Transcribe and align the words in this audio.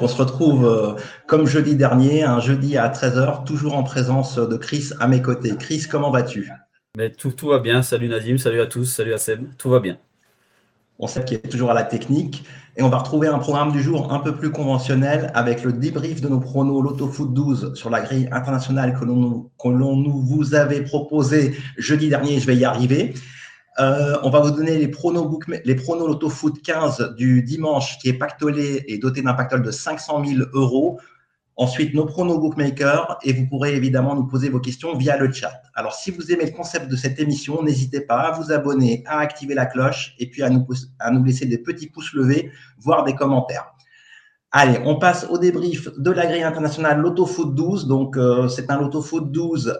On 0.00 0.08
se 0.08 0.16
retrouve 0.16 0.66
euh, 0.66 0.92
comme 1.26 1.46
jeudi 1.46 1.74
dernier, 1.74 2.22
un 2.22 2.40
jeudi 2.40 2.76
à 2.76 2.88
13h, 2.88 3.44
toujours 3.44 3.74
en 3.74 3.82
présence 3.82 4.36
de 4.36 4.56
Chris 4.56 4.90
à 5.00 5.08
mes 5.08 5.20
côtés. 5.20 5.54
Chris, 5.58 5.86
comment 5.90 6.10
vas-tu? 6.10 6.52
Mais 6.96 7.10
tout, 7.10 7.32
tout 7.32 7.48
va 7.48 7.58
bien. 7.58 7.82
Salut 7.82 8.08
Nadim, 8.08 8.38
salut 8.38 8.60
à 8.60 8.66
tous, 8.66 8.84
salut 8.84 9.12
à 9.12 9.18
Seb. 9.18 9.46
Tout 9.58 9.70
va 9.70 9.80
bien. 9.80 9.98
On 11.00 11.06
sait 11.06 11.24
qu'il 11.24 11.36
est 11.36 11.48
toujours 11.48 11.70
à 11.70 11.74
la 11.74 11.84
technique. 11.84 12.44
Et 12.76 12.82
on 12.82 12.88
va 12.88 12.98
retrouver 12.98 13.26
un 13.26 13.38
programme 13.38 13.72
du 13.72 13.82
jour 13.82 14.12
un 14.12 14.20
peu 14.20 14.36
plus 14.36 14.50
conventionnel 14.50 15.32
avec 15.34 15.64
le 15.64 15.72
débrief 15.72 16.20
de 16.20 16.28
nos 16.28 16.38
pronos 16.38 16.80
Lotto 16.80 17.08
Foot 17.08 17.34
12 17.34 17.74
sur 17.74 17.90
la 17.90 18.00
grille 18.00 18.28
internationale 18.30 18.96
que 18.98 19.04
l'on 19.04 19.96
nous 19.96 20.20
vous 20.20 20.54
avait 20.54 20.82
proposé 20.82 21.56
jeudi 21.76 22.08
dernier. 22.08 22.38
Je 22.38 22.46
vais 22.46 22.56
y 22.56 22.64
arriver. 22.64 23.14
Euh, 23.80 24.16
on 24.24 24.30
va 24.30 24.40
vous 24.40 24.50
donner 24.50 24.76
les 24.76 24.88
pronos, 24.88 25.28
Lotto 26.08 26.28
Foot 26.28 26.62
15 26.62 27.14
du 27.16 27.42
dimanche 27.42 27.98
qui 27.98 28.08
est 28.08 28.18
pactolé 28.18 28.84
et 28.88 28.98
doté 28.98 29.22
d'un 29.22 29.34
pactole 29.34 29.62
de 29.62 29.70
500 29.70 30.24
000 30.24 30.48
euros. 30.52 31.00
Ensuite, 31.54 31.94
nos 31.94 32.04
pronos 32.04 32.38
bookmakers 32.38 33.18
et 33.22 33.32
vous 33.32 33.46
pourrez 33.46 33.74
évidemment 33.74 34.14
nous 34.14 34.26
poser 34.26 34.48
vos 34.48 34.60
questions 34.60 34.96
via 34.96 35.16
le 35.16 35.32
chat. 35.32 35.62
Alors, 35.74 35.94
si 35.94 36.10
vous 36.10 36.32
aimez 36.32 36.46
le 36.46 36.52
concept 36.52 36.88
de 36.88 36.96
cette 36.96 37.20
émission, 37.20 37.62
n'hésitez 37.62 38.00
pas 38.00 38.20
à 38.20 38.32
vous 38.32 38.52
abonner, 38.52 39.04
à 39.06 39.18
activer 39.18 39.54
la 39.54 39.66
cloche 39.66 40.14
et 40.18 40.28
puis 40.28 40.42
à 40.42 40.50
nous, 40.50 40.66
à 40.98 41.10
nous 41.10 41.22
laisser 41.24 41.46
des 41.46 41.58
petits 41.58 41.88
pouces 41.88 42.12
levés, 42.14 42.50
voire 42.78 43.04
des 43.04 43.14
commentaires. 43.14 43.74
Allez, 44.50 44.78
on 44.86 44.98
passe 44.98 45.26
au 45.30 45.38
débrief 45.38 45.88
de 45.98 46.10
la 46.10 46.26
grille 46.26 46.42
internationale 46.42 47.00
Lotto 47.00 47.26
Foot 47.26 47.54
12. 47.54 47.86
Donc, 47.86 48.16
euh, 48.16 48.48
c'est 48.48 48.70
un 48.70 48.80
Lotto 48.80 49.02
Foot 49.02 49.30
12 49.30 49.78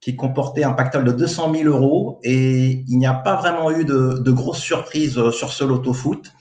qui 0.00 0.16
comportait 0.16 0.64
un 0.64 0.72
pactole 0.72 1.04
de 1.04 1.12
200 1.12 1.52
000 1.54 1.68
euros 1.68 2.20
et 2.22 2.84
il 2.86 2.98
n'y 2.98 3.06
a 3.06 3.14
pas 3.14 3.36
vraiment 3.36 3.70
eu 3.70 3.84
de, 3.84 4.30
grosses 4.30 4.60
surprises 4.60 5.18
euh, 5.18 5.30
sur 5.30 5.52
ce 5.52 5.64
loto 5.64 5.92
foot. 5.92 6.32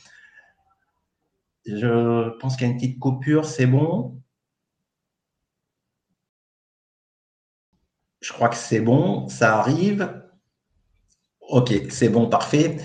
Je 1.66 2.30
pense 2.40 2.58
qu'il 2.58 2.68
y 2.68 2.70
a 2.70 2.73
une 2.73 2.77
petite 2.77 2.99
coupure, 2.99 3.46
c'est 3.46 3.66
bon. 3.66 4.22
Je 8.21 8.34
crois 8.34 8.49
que 8.49 8.55
c'est 8.55 8.82
bon, 8.82 9.27
ça 9.30 9.58
arrive. 9.58 10.21
Ok, 11.41 11.74
c'est 11.90 12.10
bon, 12.10 12.27
parfait. 12.27 12.77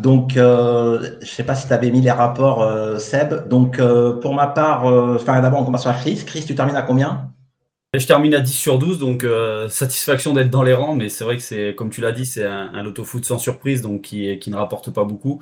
Donc, 0.00 0.36
euh, 0.36 1.16
je 1.20 1.26
ne 1.26 1.30
sais 1.30 1.44
pas 1.44 1.54
si 1.54 1.66
tu 1.68 1.72
avais 1.72 1.90
mis 1.90 2.00
les 2.00 2.10
rapports, 2.10 2.62
euh, 2.62 2.98
Seb. 2.98 3.48
Donc, 3.48 3.80
pour 4.20 4.34
ma 4.34 4.48
part, 4.48 4.84
enfin, 4.84 5.40
d'abord, 5.40 5.60
on 5.60 5.64
commence 5.64 5.84
par 5.84 6.00
Chris. 6.00 6.24
Chris, 6.26 6.44
tu 6.44 6.54
termines 6.54 6.76
à 6.76 6.82
combien? 6.82 7.33
Je 7.98 8.06
termine 8.06 8.34
à 8.34 8.40
10 8.40 8.52
sur 8.52 8.78
12, 8.78 8.98
donc 8.98 9.24
euh, 9.24 9.68
satisfaction 9.68 10.34
d'être 10.34 10.50
dans 10.50 10.62
les 10.62 10.72
rangs, 10.72 10.94
mais 10.94 11.08
c'est 11.08 11.24
vrai 11.24 11.36
que 11.36 11.42
c'est, 11.42 11.74
comme 11.74 11.90
tu 11.90 12.00
l'as 12.00 12.12
dit, 12.12 12.26
c'est 12.26 12.44
un, 12.44 12.70
un 12.72 12.82
loto 12.82 13.04
foot 13.04 13.24
sans 13.24 13.38
surprise, 13.38 13.82
donc 13.82 14.02
qui, 14.02 14.38
qui 14.38 14.50
ne 14.50 14.56
rapporte 14.56 14.90
pas 14.92 15.04
beaucoup. 15.04 15.40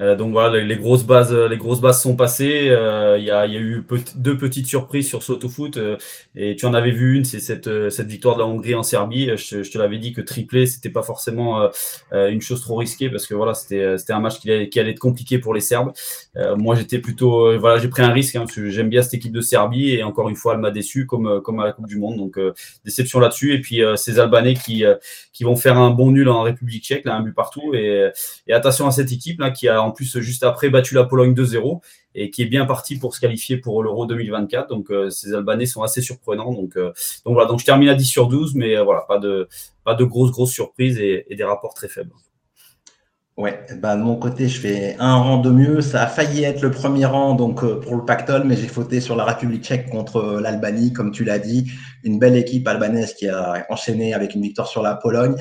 Euh, 0.00 0.16
donc 0.16 0.32
voilà, 0.32 0.60
les, 0.62 0.76
grosses 0.76 1.04
bases, 1.04 1.32
les 1.34 1.56
grosses 1.56 1.80
bases 1.80 2.02
sont 2.02 2.16
passées. 2.16 2.68
Euh, 2.70 3.18
il 3.18 3.24
y, 3.24 3.30
a, 3.30 3.46
y, 3.46 3.56
a, 3.56 3.60
eu 3.60 3.84
deux 4.16 4.36
petites 4.38 4.66
surprises 4.66 5.08
sur 5.08 5.22
ce 5.22 5.32
foot 5.48 5.76
euh, 5.76 5.96
et 6.34 6.56
tu 6.56 6.66
en 6.66 6.74
avais 6.74 6.90
vu 6.90 7.16
une, 7.16 7.24
c'est 7.24 7.40
cette, 7.40 7.90
cette 7.90 8.06
victoire 8.08 8.36
de 8.36 8.40
la 8.40 8.46
Hongrie 8.46 8.74
en 8.74 8.82
Serbie. 8.82 9.30
Je, 9.36 9.62
je 9.62 9.70
te 9.70 9.78
l'avais 9.78 9.98
dit 9.98 10.12
que 10.12 10.20
tripler, 10.20 10.66
c'était 10.66 10.90
pas 10.90 11.02
forcément 11.02 11.68
une 12.12 12.40
chose 12.40 12.60
trop 12.62 12.76
risquée 12.76 13.10
parce 13.10 13.26
que 13.26 13.34
voilà, 13.34 13.54
c'était 13.54 13.98
c'était 13.98 14.12
un 14.12 14.20
match 14.20 14.40
qui 14.40 14.50
allait, 14.50 14.68
qui 14.68 14.80
allait 14.80 14.92
être 14.92 14.98
compliqué 14.98 15.38
pour 15.38 15.54
les 15.54 15.60
Serbes. 15.60 15.92
moi, 16.56 16.74
j'étais 16.74 16.98
plutôt, 16.98 17.58
voilà, 17.58 17.78
j'ai 17.78 17.88
pris 17.88 18.02
un 18.02 18.12
risque 18.12 18.36
hein, 18.36 18.40
parce 18.40 18.54
que 18.54 18.68
j'aime 18.70 18.88
bien 18.88 19.02
cette 19.02 19.14
équipe 19.14 19.32
de 19.32 19.40
Serbie 19.40 19.90
et 19.90 20.02
encore 20.02 20.28
une 20.28 20.36
fois, 20.36 20.54
elle 20.54 20.60
m'a 20.60 20.70
déçu 20.70 21.06
comme 21.06 21.40
comme 21.42 21.60
à 21.60 21.64
la 21.64 21.72
Coupe 21.72 21.88
Monde. 21.98 22.16
Donc 22.16 22.38
déception 22.84 23.20
là-dessus. 23.20 23.54
Et 23.54 23.60
puis 23.60 23.80
ces 23.96 24.18
Albanais 24.18 24.54
qui 24.54 24.84
qui 25.32 25.44
vont 25.44 25.56
faire 25.56 25.78
un 25.78 25.90
bon 25.90 26.10
nul 26.10 26.28
en 26.28 26.42
République 26.42 26.84
Tchèque, 26.84 27.04
là, 27.04 27.16
un 27.16 27.22
but 27.22 27.34
partout. 27.34 27.74
Et, 27.74 28.10
attention 28.50 28.86
à 28.86 28.90
cette 28.90 29.12
équipe 29.12 29.40
là 29.40 29.50
qui 29.50 29.68
a 29.68 29.82
en 29.82 29.90
plus 29.90 30.18
juste 30.20 30.42
après 30.42 30.70
battu 30.70 30.94
la 30.94 31.04
Pologne 31.04 31.34
2-0 31.34 31.80
et 32.14 32.30
qui 32.30 32.42
est 32.42 32.46
bien 32.46 32.66
parti 32.66 32.96
pour 32.96 33.14
se 33.14 33.20
qualifier 33.20 33.56
pour 33.56 33.82
l'Euro 33.82 34.06
2024. 34.06 34.68
Donc 34.68 34.90
euh, 34.90 35.10
ces 35.10 35.34
Albanais 35.34 35.66
sont 35.66 35.82
assez 35.82 36.02
surprenants. 36.02 36.52
Donc, 36.52 36.76
euh, 36.76 36.92
donc 37.24 37.34
voilà, 37.34 37.48
donc 37.48 37.60
je 37.60 37.64
termine 37.64 37.88
à 37.88 37.94
10 37.94 38.04
sur 38.04 38.28
12, 38.28 38.54
mais 38.54 38.76
euh, 38.76 38.84
voilà, 38.84 39.02
pas 39.02 39.18
de, 39.18 39.48
pas 39.84 39.94
de 39.94 40.04
grosses, 40.04 40.30
grosses 40.30 40.52
surprises 40.52 40.98
et, 40.98 41.26
des 41.30 41.44
rapports 41.44 41.74
très 41.74 41.88
faibles. 41.88 42.12
Ouais, 43.38 43.64
bah 43.78 43.96
de 43.96 44.02
mon 44.02 44.16
côté, 44.16 44.46
je 44.46 44.60
fais 44.60 44.94
un 44.98 45.16
rang 45.16 45.38
de 45.38 45.50
mieux. 45.50 45.80
Ça 45.80 46.02
a 46.02 46.06
failli 46.06 46.44
être 46.44 46.60
le 46.60 46.70
premier 46.70 47.06
rang 47.06 47.34
donc 47.34 47.64
pour 47.80 47.96
le 47.96 48.04
pactole, 48.04 48.44
mais 48.44 48.56
j'ai 48.56 48.68
fauté 48.68 49.00
sur 49.00 49.16
la 49.16 49.24
République 49.24 49.64
tchèque 49.64 49.88
contre 49.88 50.38
l'Albanie, 50.40 50.92
comme 50.92 51.12
tu 51.12 51.24
l'as 51.24 51.38
dit. 51.38 51.72
Une 52.04 52.18
belle 52.18 52.36
équipe 52.36 52.68
albanaise 52.68 53.14
qui 53.14 53.28
a 53.28 53.64
enchaîné 53.70 54.12
avec 54.12 54.34
une 54.34 54.42
victoire 54.42 54.68
sur 54.68 54.82
la 54.82 54.94
Pologne. 54.96 55.34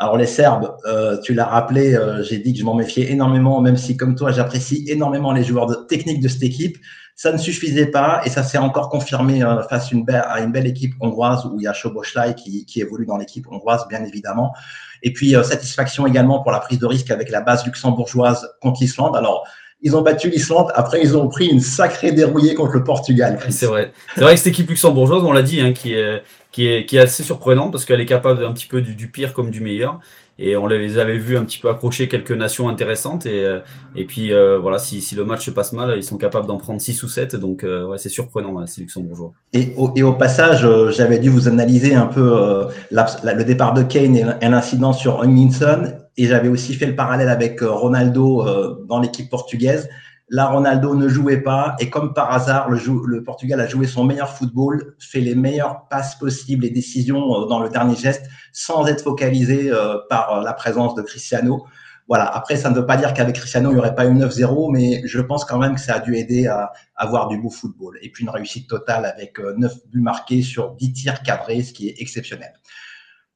Alors 0.00 0.16
les 0.16 0.26
Serbes, 0.26 0.76
euh, 0.86 1.18
tu 1.20 1.34
l'as 1.34 1.46
rappelé, 1.46 1.94
euh, 1.94 2.22
j'ai 2.22 2.38
dit 2.38 2.52
que 2.52 2.60
je 2.60 2.64
m'en 2.64 2.74
méfiais 2.74 3.10
énormément, 3.10 3.60
même 3.60 3.76
si 3.76 3.96
comme 3.96 4.14
toi 4.14 4.30
j'apprécie 4.30 4.84
énormément 4.86 5.32
les 5.32 5.42
joueurs 5.42 5.66
de, 5.66 5.74
techniques 5.74 6.20
de 6.20 6.28
cette 6.28 6.44
équipe. 6.44 6.78
Ça 7.16 7.32
ne 7.32 7.36
suffisait 7.36 7.86
pas 7.86 8.20
et 8.24 8.30
ça 8.30 8.44
s'est 8.44 8.58
encore 8.58 8.90
confirmé 8.90 9.42
euh, 9.42 9.60
face 9.64 9.90
à 9.92 10.40
une 10.40 10.52
belle 10.52 10.66
équipe 10.68 10.94
hongroise 11.00 11.46
où 11.46 11.58
il 11.58 11.64
y 11.64 11.66
a 11.66 11.72
Choboschlai 11.72 12.36
qui, 12.36 12.64
qui 12.64 12.80
évolue 12.80 13.06
dans 13.06 13.16
l'équipe 13.16 13.48
hongroise 13.50 13.88
bien 13.88 14.04
évidemment. 14.04 14.54
Et 15.02 15.12
puis 15.12 15.34
satisfaction 15.42 16.06
également 16.06 16.42
pour 16.42 16.52
la 16.52 16.60
prise 16.60 16.78
de 16.78 16.86
risque 16.86 17.10
avec 17.10 17.28
la 17.30 17.40
base 17.40 17.64
luxembourgeoise 17.66 18.48
contre 18.60 18.80
l'Islande. 18.80 19.16
Alors 19.16 19.44
ils 19.82 19.96
ont 19.96 20.02
battu 20.02 20.28
l'Islande. 20.28 20.72
Après, 20.74 21.00
ils 21.00 21.16
ont 21.16 21.28
pris 21.28 21.46
une 21.46 21.60
sacrée 21.60 22.12
dérouillée 22.12 22.54
contre 22.54 22.72
le 22.72 22.84
Portugal. 22.84 23.38
C'est 23.48 23.66
vrai. 23.66 23.92
C'est 24.14 24.22
vrai 24.22 24.34
que 24.34 24.38
cette 24.38 24.48
équipe 24.48 24.68
luxembourgeoise, 24.68 25.22
on 25.22 25.32
l'a 25.32 25.42
dit, 25.42 25.60
hein, 25.60 25.72
qui, 25.72 25.94
est, 25.94 26.22
qui, 26.52 26.66
est, 26.66 26.98
assez 26.98 27.22
surprenante 27.22 27.72
parce 27.72 27.84
qu'elle 27.84 28.00
est 28.00 28.06
capable 28.06 28.44
un 28.44 28.52
petit 28.52 28.66
peu 28.66 28.80
du, 28.80 29.08
pire 29.08 29.32
comme 29.32 29.50
du 29.50 29.60
meilleur. 29.60 30.00
Et 30.40 30.56
on 30.56 30.68
les 30.68 30.98
avait 30.98 31.18
vus 31.18 31.36
un 31.36 31.44
petit 31.44 31.58
peu 31.58 31.68
accrocher 31.68 32.06
quelques 32.06 32.30
nations 32.30 32.68
intéressantes. 32.68 33.26
Et, 33.26 33.44
euh, 33.44 33.58
et 33.96 34.04
puis, 34.04 34.32
euh, 34.32 34.56
voilà, 34.58 34.78
si, 34.78 35.00
si, 35.00 35.16
le 35.16 35.24
match 35.24 35.44
se 35.44 35.50
passe 35.50 35.72
mal, 35.72 35.94
ils 35.96 36.04
sont 36.04 36.16
capables 36.16 36.46
d'en 36.46 36.58
prendre 36.58 36.80
6 36.80 37.02
ou 37.02 37.08
7. 37.08 37.34
Donc, 37.34 37.64
euh, 37.64 37.86
ouais, 37.86 37.98
c'est 37.98 38.08
surprenant, 38.08 38.64
ces 38.66 38.80
luxembourgeois. 38.82 39.32
Et 39.52 39.72
au, 39.76 39.90
et 39.96 40.04
au 40.04 40.12
passage, 40.12 40.64
j'avais 40.92 41.18
dû 41.18 41.28
vous 41.28 41.48
analyser 41.48 41.96
un 41.96 42.06
peu 42.06 42.68
le 42.92 43.42
départ 43.42 43.74
de 43.74 43.82
Kane 43.82 44.16
et, 44.40 44.48
l'incident 44.48 44.92
sur 44.92 45.24
Hutchinson. 45.24 45.92
Et 46.16 46.26
j'avais 46.26 46.48
aussi 46.48 46.74
fait 46.74 46.86
le 46.86 46.94
parallèle 46.94 47.28
avec 47.28 47.60
Ronaldo 47.60 48.44
dans 48.86 49.00
l'équipe 49.00 49.28
portugaise. 49.28 49.88
Là, 50.30 50.46
Ronaldo 50.48 50.94
ne 50.94 51.08
jouait 51.08 51.40
pas 51.40 51.74
et 51.78 51.88
comme 51.88 52.12
par 52.12 52.32
hasard, 52.32 52.68
le, 52.68 53.24
Portugal 53.24 53.60
a 53.60 53.66
joué 53.66 53.86
son 53.86 54.04
meilleur 54.04 54.30
football, 54.30 54.94
fait 54.98 55.20
les 55.20 55.34
meilleures 55.34 55.88
passes 55.88 56.16
possibles 56.16 56.66
et 56.66 56.70
décisions 56.70 57.46
dans 57.46 57.60
le 57.60 57.70
dernier 57.70 57.96
geste 57.96 58.26
sans 58.52 58.86
être 58.86 59.02
focalisé 59.02 59.70
euh, 59.70 59.96
par 60.10 60.38
euh, 60.38 60.44
la 60.44 60.52
présence 60.52 60.94
de 60.94 61.02
Cristiano. 61.02 61.64
Voilà. 62.08 62.24
Après, 62.24 62.56
ça 62.56 62.70
ne 62.70 62.74
veut 62.74 62.86
pas 62.86 62.96
dire 62.96 63.14
qu'avec 63.14 63.36
Cristiano, 63.36 63.70
il 63.70 63.74
n'y 63.74 63.78
aurait 63.78 63.94
pas 63.94 64.06
eu 64.06 64.12
9-0, 64.12 64.70
mais 64.72 65.02
je 65.04 65.20
pense 65.20 65.44
quand 65.44 65.58
même 65.58 65.74
que 65.74 65.80
ça 65.80 65.94
a 65.94 66.00
dû 66.00 66.16
aider 66.16 66.46
à, 66.46 66.72
avoir 66.96 67.28
du 67.28 67.38
beau 67.38 67.50
football. 67.50 67.98
Et 68.02 68.10
puis 68.10 68.24
une 68.24 68.30
réussite 68.30 68.68
totale 68.68 69.06
avec 69.06 69.38
9 69.38 69.72
euh, 69.72 69.74
buts 69.90 70.00
marqués 70.00 70.42
sur 70.42 70.72
10 70.72 70.92
tirs 70.92 71.22
cadrés, 71.22 71.62
ce 71.62 71.72
qui 71.72 71.88
est 71.88 71.94
exceptionnel. 72.00 72.52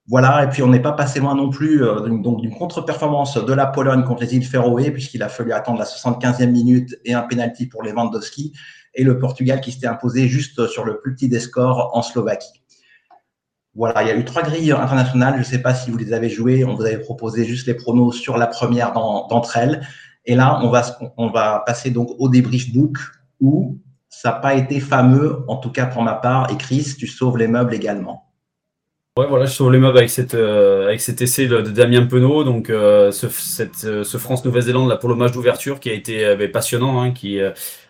Voilà, 0.09 0.45
et 0.45 0.49
puis 0.49 0.63
on 0.63 0.69
n'est 0.69 0.83
pas 0.83 0.93
passé 0.93 1.21
loin 1.21 1.35
non 1.37 1.49
plus 1.49 1.81
donc 2.23 2.41
d'une 2.41 2.55
contre-performance 2.55 3.43
de 3.45 3.53
la 3.53 3.67
Pologne 3.67 4.03
contre 4.03 4.23
les 4.23 4.35
îles 4.35 4.45
Féroé, 4.45 4.91
puisqu'il 4.91 5.23
a 5.23 5.29
fallu 5.29 5.53
attendre 5.53 5.79
la 5.79 5.85
75e 5.85 6.51
minute 6.51 6.99
et 7.05 7.15
un 7.15 7.23
penalty 7.23 7.67
pour 7.67 7.85
Lewandowski, 7.85 8.53
et 8.95 9.05
le 9.05 9.19
Portugal 9.19 9.61
qui 9.61 9.71
s'était 9.71 9.87
imposé 9.87 10.29
juste 10.29 10.67
sur 10.67 10.85
le 10.85 11.01
plus 11.01 11.15
petit 11.15 11.29
des 11.29 11.41
scores 11.41 11.91
en 11.95 12.03
Slovaquie. 12.03 12.63
Voilà, 13.75 14.03
il 14.03 14.09
y 14.09 14.11
a 14.11 14.17
eu 14.17 14.25
trois 14.25 14.43
grilles 14.43 14.73
internationales. 14.73 15.35
Je 15.35 15.39
ne 15.39 15.45
sais 15.45 15.63
pas 15.63 15.75
si 15.75 15.91
vous 15.91 15.97
les 15.97 16.13
avez 16.13 16.29
jouées. 16.29 16.65
On 16.65 16.75
vous 16.75 16.84
avait 16.84 16.99
proposé 16.99 17.45
juste 17.45 17.67
les 17.67 17.75
pronos 17.75 18.13
sur 18.13 18.37
la 18.37 18.47
première 18.47 18.93
d'entre 18.93 19.57
elles. 19.57 19.87
Et 20.27 20.34
là, 20.34 20.61
on 20.63 20.69
va, 20.69 20.83
on 21.17 21.33
passer 21.33 21.91
donc 21.91 22.11
au 22.19 22.29
débrief 22.29 22.73
book 22.73 22.99
où 23.41 23.79
ça 24.11 24.31
n'a 24.31 24.37
pas 24.37 24.55
été 24.55 24.79
fameux, 24.79 25.43
en 25.49 25.57
tout 25.57 25.71
cas 25.71 25.87
pour 25.87 26.03
ma 26.03 26.15
part. 26.15 26.53
Et 26.53 26.57
Chris, 26.57 26.95
tu 26.99 27.07
sauves 27.07 27.39
les 27.39 27.49
meubles 27.49 27.73
également. 27.73 28.31
Ouais, 29.19 29.27
voilà, 29.27 29.45
je 29.45 29.53
sauve 29.53 29.71
les 29.71 29.78
meubles 29.78 29.99
avec, 29.99 30.09
cette, 30.09 30.33
euh, 30.33 30.87
avec 30.87 31.03
cet 31.03 31.21
essai 31.21 31.47
de, 31.47 31.61
Damien 31.61 32.06
Penaud, 32.06 32.45
donc 32.45 32.71
euh, 32.71 33.12
euh, 33.12 34.05
ce 34.05 34.17
France-Nouvelle-Zélande 34.17 34.89
là 34.89 34.97
pour 34.97 35.11
le 35.11 35.17
d'ouverture 35.31 35.81
qui 35.81 35.91
a 35.91 35.93
été 35.93 36.49
passionnant, 36.49 37.03
hein, 37.03 37.12
qui 37.12 37.39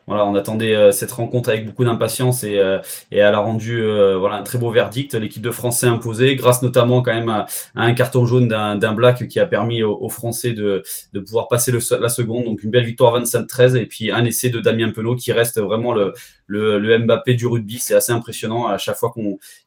voilà, 0.09 0.27
on 0.27 0.35
attendait 0.35 0.75
euh, 0.75 0.91
cette 0.91 1.13
rencontre 1.13 1.51
avec 1.51 1.65
beaucoup 1.65 1.85
d'impatience 1.85 2.43
et, 2.43 2.59
euh, 2.59 2.79
et 3.13 3.19
elle 3.19 3.35
a 3.35 3.39
rendu 3.39 3.81
euh, 3.81 4.17
voilà 4.19 4.37
un 4.37 4.43
très 4.43 4.59
beau 4.59 4.71
verdict. 4.71 5.15
L'équipe 5.15 5.43
de 5.43 5.51
France 5.53 5.79
s'est 5.79 5.87
imposée 5.87 6.35
grâce 6.35 6.61
notamment 6.63 7.03
quand 7.03 7.15
même 7.15 7.29
à, 7.29 7.47
un 7.77 7.95
carton 7.95 8.27
jaune 8.27 8.49
d'un 8.49 8.93
Black 8.95 9.29
qui 9.29 9.39
a 9.39 9.47
permis 9.47 9.83
aux, 9.83 10.09
Français 10.09 10.53
de, 10.53 10.83
de 11.13 11.21
pouvoir 11.21 11.49
passer 11.49 11.73
la 11.73 12.09
seconde. 12.09 12.45
Donc 12.45 12.63
une 12.63 12.71
belle 12.71 12.85
victoire 12.85 13.19
25-13 13.21 13.77
et 13.77 13.87
puis 13.87 14.11
un 14.11 14.25
essai 14.25 14.51
de 14.51 14.61
Damien 14.61 14.91
Penaud 14.91 15.15
qui 15.17 15.33
reste 15.33 15.61
vraiment 15.61 15.95
le, 15.95 16.13
le, 16.47 16.99
Mbappé 16.99 17.35
du 17.35 17.47
rugby. 17.47 17.79
C'est 17.79 17.95
assez 17.95 18.13
impressionnant 18.13 18.67
à 18.67 18.79
chaque 18.79 18.97
fois 18.97 19.15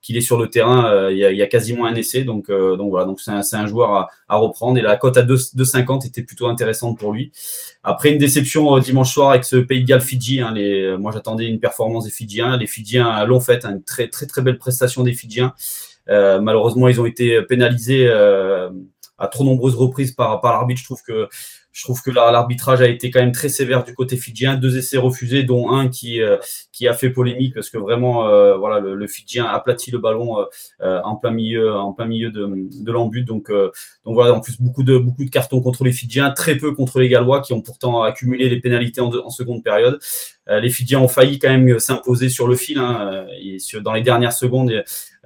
qu'il 0.02 0.18
est 0.18 0.22
sur 0.22 0.38
le 0.38 0.50
terrain. 0.50 1.10
Il 1.10 1.18
y, 1.18 1.42
a, 1.42 1.48
quasiment 1.48 1.86
un 1.86 1.96
essai. 1.96 2.24
Donc 2.24 2.52
donc 2.52 2.90
voilà, 2.90 3.06
donc 3.06 3.22
c'est 3.22 3.32
un, 3.32 3.42
un, 3.54 3.68
joueur 3.68 3.94
à, 3.94 4.10
à, 4.28 4.36
reprendre 4.36 4.78
et 4.78 4.82
la 4.82 4.98
cote 4.98 5.18
à 5.18 5.24
2,50 5.24 6.06
était 6.06 6.24
plutôt 6.24 6.48
intéressante 6.48 7.00
pour 7.00 7.14
lui. 7.14 7.32
Après 7.84 8.12
une 8.12 8.18
déception 8.18 8.78
dimanche 8.80 9.14
soir 9.14 9.32
avec 9.32 9.46
ce 9.46 9.56
Pays 9.56 9.82
de 9.82 9.88
Galles 9.88 10.02
Hein, 10.42 10.54
moi, 10.98 11.12
j'attendais 11.12 11.48
une 11.48 11.60
performance 11.60 12.06
des 12.06 12.12
Fidjiens. 12.12 12.58
Les 12.58 12.68
Fidjiens 12.68 13.26
l'ont 13.26 13.40
fait, 13.40 13.66
hein, 13.66 13.72
une 13.72 13.84
très, 13.84 14.08
très, 14.08 14.26
très 14.26 14.42
belle 14.42 14.58
prestation 14.58 15.04
des 15.04 15.14
Fidjiens. 15.14 15.54
Euh, 16.10 16.40
malheureusement, 16.40 16.88
ils 16.88 17.02
ont 17.02 17.06
été 17.06 17.42
pénalisés 17.44 18.08
euh, 18.08 18.70
à 19.18 19.28
trop 19.28 19.44
nombreuses 19.44 19.76
reprises 19.76 20.12
par, 20.12 20.42
par 20.42 20.54
l'arbitre. 20.54 20.80
Je 20.80 20.86
trouve 20.86 21.02
que 21.04 21.28
je 21.76 21.84
trouve 21.84 22.02
que 22.02 22.10
l'arbitrage 22.10 22.82
a 22.82 22.88
été 22.88 23.12
quand 23.12 23.20
même 23.20 23.34
très 23.34 23.50
sévère 23.50 23.84
du 23.84 23.94
côté 23.94 24.16
fidjien. 24.16 24.56
Deux 24.56 24.78
essais 24.78 24.98
refusés, 24.98 25.44
dont 25.44 25.72
un 25.72 25.90
qui, 25.90 26.22
qui 26.72 26.88
a 26.88 26.94
fait 26.94 27.10
polémique 27.10 27.54
parce 27.54 27.70
que 27.70 27.78
vraiment, 27.78 28.22
voilà, 28.58 28.80
le, 28.80 28.96
le 28.96 29.08
Fidjien 29.08 29.44
aplatit 29.46 29.92
le 29.92 29.98
ballon 30.00 30.38
en 30.82 31.16
plein 31.18 31.32
milieu, 31.32 31.76
en 31.76 31.92
plein 31.92 32.06
milieu 32.06 32.32
de, 32.32 32.50
de 32.82 32.92
l'embut. 32.94 33.24
Donc, 33.24 33.52
donc 33.52 34.14
voilà, 34.14 34.34
en 34.34 34.40
plus 34.40 34.62
beaucoup 34.62 34.84
de 34.84 34.98
beaucoup 34.98 35.26
de 35.26 35.30
cartons 35.30 35.60
contre 35.60 35.84
les 35.84 35.92
Fidjiens, 35.92 36.32
très 36.32 36.56
peu 36.56 36.72
contre 36.72 37.00
les 37.00 37.10
Gallois 37.10 37.42
qui 37.42 37.52
ont 37.52 37.62
pourtant 37.62 38.04
accumulé 38.04 38.48
les 38.48 38.62
pénalités 38.62 39.02
en, 39.02 39.14
en 39.14 39.30
seconde 39.30 39.62
période. 39.62 40.00
les 40.48 40.70
Fidjiens 40.70 41.00
ont 41.00 41.10
failli 41.10 41.40
quand 41.40 41.50
même 41.50 41.78
s'imposer 41.80 42.30
sur 42.30 42.48
le 42.48 42.56
fil. 42.56 42.78
Hein, 42.78 43.26
et 43.42 43.58
dans 43.82 43.92
les 43.92 44.02
dernières 44.02 44.32
secondes, 44.32 44.72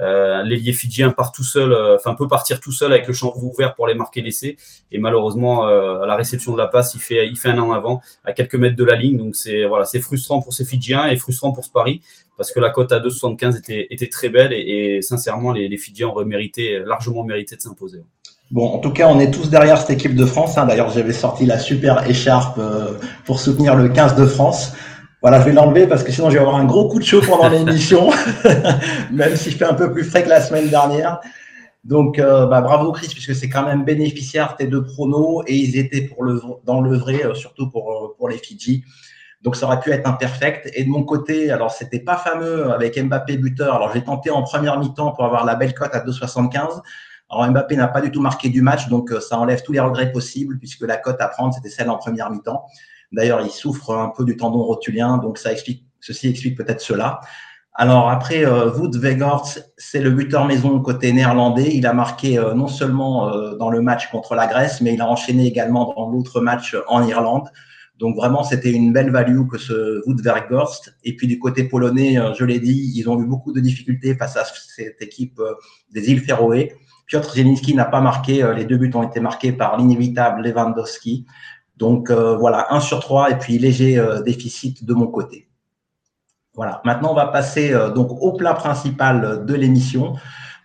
euh, 0.02 0.44
l'ailier 0.44 0.72
fidjien 0.72 1.12
part 1.12 1.32
tout 1.32 1.44
seul, 1.44 1.74
euh, 1.74 1.96
enfin 1.96 2.16
peut 2.16 2.28
partir 2.28 2.60
tout 2.62 2.72
seul 2.72 2.94
avec 2.94 3.08
le 3.08 3.14
champ 3.14 3.34
ouvert 3.36 3.76
pour 3.76 3.88
les 3.88 3.96
marquer 3.96 4.22
l'essai. 4.22 4.56
Et 4.92 4.98
malheureusement, 4.98 5.68
euh, 5.68 6.02
à 6.02 6.08
la 6.08 6.16
réception 6.16 6.54
de 6.54 6.58
la 6.58 6.68
passe, 6.68 6.96
il 6.96 7.02
fait, 7.02 7.28
il 7.28 7.38
fait 7.38 7.50
un 7.50 7.60
en 7.60 7.72
avant 7.74 8.02
à 8.24 8.32
quelques 8.32 8.56
mètres 8.56 8.78
de 8.78 8.84
la 8.84 8.96
ligne. 8.96 9.18
Donc 9.18 9.36
c'est 9.36 9.66
voilà, 9.66 9.86
c'est 9.86 10.00
frustrant 10.00 10.42
pour 10.42 10.54
ces 10.54 10.64
Fidjiens 10.64 11.08
et 11.08 11.18
frustrant 11.18 11.52
pour 11.52 11.66
ce 11.66 11.72
pari 11.72 12.02
parce 12.38 12.54
que 12.54 12.62
la 12.62 12.70
cote 12.70 12.94
à 12.94 13.00
2,75 13.00 13.58
était, 13.58 13.88
était 13.90 14.08
très 14.08 14.30
belle 14.30 14.54
et, 14.54 15.02
sincèrement, 15.02 15.52
les, 15.52 15.68
les 15.68 15.78
Fidjiens 15.78 16.08
auraient 16.08 16.24
mérité, 16.24 16.80
largement 16.86 17.26
mérité 17.26 17.58
de 17.58 17.62
s'imposer. 17.62 18.02
Bon, 18.50 18.66
en 18.66 18.80
tout 18.80 18.92
cas, 18.92 19.10
on 19.10 19.20
est 19.20 19.30
tous 19.30 19.50
derrière 19.50 19.78
cette 19.78 19.90
équipe 19.90 20.16
de 20.16 20.26
France. 20.26 20.58
Hein. 20.58 20.66
D'ailleurs, 20.66 20.90
j'avais 20.90 21.12
sorti 21.12 21.46
la 21.46 21.60
super 21.60 22.10
écharpe 22.10 22.60
pour 23.26 23.42
soutenir 23.42 23.76
le 23.76 23.90
15 23.90 24.16
de 24.16 24.26
France. 24.26 24.72
Voilà, 25.22 25.42
je 25.42 25.46
vais 25.46 25.52
l'enlever 25.52 25.86
parce 25.86 26.04
que 26.04 26.12
sinon 26.14 26.30
je 26.30 26.36
vais 26.36 26.40
avoir 26.40 26.56
un 26.56 26.64
gros 26.64 26.88
coup 26.88 26.98
de 26.98 27.04
chaud 27.04 27.22
pendant 27.22 27.50
l'émission, 27.50 28.10
même 29.12 29.36
si 29.36 29.52
je 29.52 29.58
fais 29.58 29.66
un 29.66 29.74
peu 29.74 29.92
plus 29.92 30.06
frais 30.06 30.24
que 30.24 30.30
la 30.30 30.40
semaine 30.40 30.70
dernière. 30.70 31.20
Donc, 31.84 32.20
euh, 32.20 32.46
bah, 32.46 32.62
bravo 32.62 32.92
Chris, 32.92 33.10
puisque 33.10 33.36
c'est 33.36 33.50
quand 33.50 33.66
même 33.66 33.84
bénéficiaire 33.84 34.56
tes 34.56 34.68
deux 34.68 34.84
pronos 34.84 35.44
et 35.48 35.56
ils 35.56 35.78
étaient 35.78 36.02
pour 36.02 36.24
le, 36.24 36.42
dans 36.66 36.82
le 36.82 36.98
vrai, 36.98 37.26
euh, 37.26 37.34
surtout 37.34 37.70
pour, 37.70 37.92
euh, 37.92 38.16
pour 38.18 38.30
les 38.30 38.38
Fidji. 38.38 38.84
Donc, 39.42 39.56
ça 39.56 39.66
aurait 39.66 39.80
pu 39.80 39.92
être 39.92 40.08
imperfect. 40.08 40.70
Et 40.74 40.84
de 40.84 40.90
mon 40.90 41.04
côté, 41.04 41.52
alors 41.52 41.72
c'était 41.72 42.00
pas 42.00 42.18
fameux 42.18 42.72
avec 42.72 43.02
Mbappé 43.02 43.38
buteur. 43.38 43.76
Alors, 43.76 43.92
j'ai 43.94 44.04
tenté 44.04 44.30
en 44.30 44.44
première 44.44 44.80
mi-temps 44.80 45.12
pour 45.12 45.26
avoir 45.26 45.46
la 45.46 45.56
belle 45.56 45.74
cote 45.74 45.96
à 45.96 46.00
2,75. 46.00 46.82
Alors, 47.30 47.50
Mbappé 47.50 47.78
n'a 47.78 47.88
pas 47.88 48.02
du 48.02 48.12
tout 48.12 48.22
marqué 48.22 48.50
du 48.50 48.62
match, 48.62 48.90
donc 48.90 49.12
ça 49.22 49.38
enlève 49.38 49.62
tous 49.64 49.72
les 49.72 49.80
regrets 49.80 50.12
possibles 50.12 50.60
puisque 50.60 50.82
la 50.82 50.98
cote 50.98 51.22
à 51.22 51.28
prendre, 51.28 51.54
c'était 51.54 51.70
celle 51.70 51.90
en 51.90 51.98
première 51.98 52.30
mi-temps. 52.30 52.66
D'ailleurs, 53.12 53.42
il 53.42 53.50
souffre 53.50 53.96
un 53.96 54.10
peu 54.10 54.24
du 54.24 54.38
tendon 54.38 54.64
rotulien, 54.64 55.18
donc 55.18 55.38
ça 55.38 55.52
explique, 55.52 55.86
ceci 56.00 56.30
explique 56.30 56.58
peut-être 56.58 56.82
cela. 56.82 57.22
Alors 57.80 58.10
après, 58.10 58.46
euh, 58.46 58.74
Wout 58.74 58.92
Weghorst, 58.98 59.72
c'est 59.78 60.02
le 60.02 60.12
buteur 60.12 60.46
maison 60.46 60.78
côté 60.82 61.14
néerlandais. 61.14 61.74
Il 61.74 61.88
a 61.88 61.94
marqué 61.94 62.38
euh, 62.38 62.54
non 62.54 62.68
seulement 62.68 63.30
euh, 63.30 63.56
dans 63.56 63.70
le 63.70 63.82
match 63.82 64.12
contre 64.12 64.36
la 64.36 64.48
Grèce, 64.48 64.82
mais 64.82 64.96
il 64.96 65.02
a 65.02 65.08
enchaîné 65.08 65.46
également 65.46 65.94
dans 65.96 66.10
l'autre 66.10 66.42
match 66.42 66.76
en 66.90 67.08
Irlande. 67.08 67.48
Donc 67.98 68.18
vraiment, 68.18 68.44
c'était 68.44 68.72
une 68.72 68.92
belle 68.92 69.12
value 69.12 69.48
que 69.48 69.58
ce 69.58 70.06
Wout 70.06 70.22
Weghorst. 70.22 70.94
Et 71.06 71.16
puis 71.16 71.28
du 71.28 71.40
côté 71.40 71.64
polonais, 71.64 72.18
je 72.38 72.44
l'ai 72.44 72.60
dit, 72.60 72.92
ils 72.96 73.10
ont 73.10 73.18
eu 73.22 73.26
beaucoup 73.26 73.54
de 73.54 73.62
difficultés 73.62 74.14
face 74.14 74.36
à 74.36 74.44
cette 74.44 75.02
équipe 75.02 75.40
des 75.94 76.10
îles 76.12 76.22
Féroé. 76.22 76.74
Piotr 77.08 77.34
Zielinski 77.34 77.76
n'a 77.76 77.86
pas 77.86 78.02
marqué. 78.02 78.46
Les 78.56 78.66
deux 78.66 78.78
buts 78.78 78.92
ont 78.94 79.04
été 79.04 79.22
marqués 79.22 79.52
par 79.52 79.78
l'inévitable 79.78 80.44
Lewandowski. 80.44 81.26
Donc 81.80 82.12
euh, 82.12 82.36
voilà, 82.36 82.68
1 82.72 82.82
sur 82.82 83.00
3 83.00 83.32
et 83.32 83.38
puis 83.38 83.58
léger 83.58 83.98
euh, 83.98 84.22
déficit 84.22 84.86
de 84.86 84.94
mon 84.94 85.08
côté. 85.08 85.48
Voilà, 86.54 86.82
maintenant 86.84 87.12
on 87.12 87.16
va 87.16 87.28
passer 87.28 87.72
euh, 87.72 87.90
donc 87.90 88.12
au 88.12 88.34
plat 88.34 88.54
principal 88.54 89.46
de 89.46 89.54
l'émission. 89.54 90.16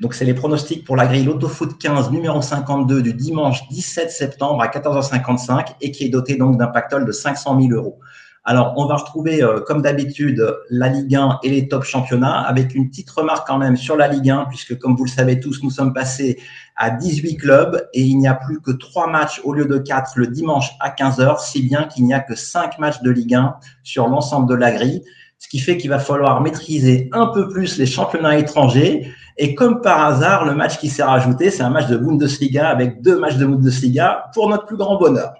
Donc 0.00 0.12
c'est 0.14 0.24
les 0.24 0.34
pronostics 0.34 0.84
pour 0.84 0.96
la 0.96 1.06
grille 1.06 1.30
Foot 1.48 1.78
15 1.78 2.10
numéro 2.10 2.42
52 2.42 3.00
du 3.00 3.14
dimanche 3.14 3.68
17 3.68 4.10
septembre 4.10 4.60
à 4.60 4.66
14h55 4.66 5.76
et 5.80 5.92
qui 5.92 6.04
est 6.04 6.08
doté 6.08 6.34
donc 6.34 6.58
d'un 6.58 6.66
pactole 6.66 7.04
de 7.04 7.12
500 7.12 7.60
000 7.60 7.72
euros. 7.72 8.00
Alors, 8.46 8.74
on 8.76 8.84
va 8.84 8.96
retrouver, 8.96 9.42
euh, 9.42 9.60
comme 9.60 9.80
d'habitude, 9.80 10.46
la 10.68 10.88
Ligue 10.88 11.16
1 11.16 11.38
et 11.42 11.48
les 11.48 11.66
top 11.66 11.84
championnats, 11.84 12.40
avec 12.40 12.74
une 12.74 12.90
petite 12.90 13.08
remarque 13.08 13.46
quand 13.46 13.56
même 13.56 13.78
sur 13.78 13.96
la 13.96 14.06
Ligue 14.06 14.28
1, 14.28 14.44
puisque, 14.50 14.78
comme 14.78 14.96
vous 14.96 15.04
le 15.04 15.10
savez 15.10 15.40
tous, 15.40 15.62
nous 15.62 15.70
sommes 15.70 15.94
passés 15.94 16.38
à 16.76 16.90
18 16.90 17.38
clubs 17.38 17.88
et 17.94 18.02
il 18.02 18.18
n'y 18.18 18.28
a 18.28 18.34
plus 18.34 18.60
que 18.60 18.70
3 18.70 19.06
matchs 19.06 19.40
au 19.44 19.54
lieu 19.54 19.64
de 19.64 19.78
4 19.78 20.12
le 20.16 20.26
dimanche 20.26 20.72
à 20.80 20.90
15h, 20.90 21.42
si 21.42 21.62
bien 21.62 21.84
qu'il 21.84 22.04
n'y 22.04 22.12
a 22.12 22.20
que 22.20 22.34
5 22.34 22.78
matchs 22.78 23.00
de 23.00 23.10
Ligue 23.10 23.34
1 23.34 23.56
sur 23.82 24.08
l'ensemble 24.08 24.46
de 24.46 24.54
la 24.54 24.72
grille, 24.72 25.02
ce 25.38 25.48
qui 25.48 25.58
fait 25.58 25.78
qu'il 25.78 25.88
va 25.88 25.98
falloir 25.98 26.42
maîtriser 26.42 27.08
un 27.12 27.28
peu 27.28 27.48
plus 27.48 27.78
les 27.78 27.86
championnats 27.86 28.36
étrangers. 28.36 29.10
Et 29.38 29.54
comme 29.54 29.80
par 29.80 30.04
hasard, 30.04 30.44
le 30.44 30.54
match 30.54 30.78
qui 30.78 30.90
s'est 30.90 31.02
rajouté, 31.02 31.50
c'est 31.50 31.62
un 31.62 31.70
match 31.70 31.88
de 31.88 31.96
Bundesliga 31.96 32.68
avec 32.68 33.00
deux 33.00 33.18
matchs 33.18 33.36
de 33.36 33.46
Bundesliga 33.46 34.26
pour 34.34 34.50
notre 34.50 34.66
plus 34.66 34.76
grand 34.76 34.98
bonheur. 34.98 35.32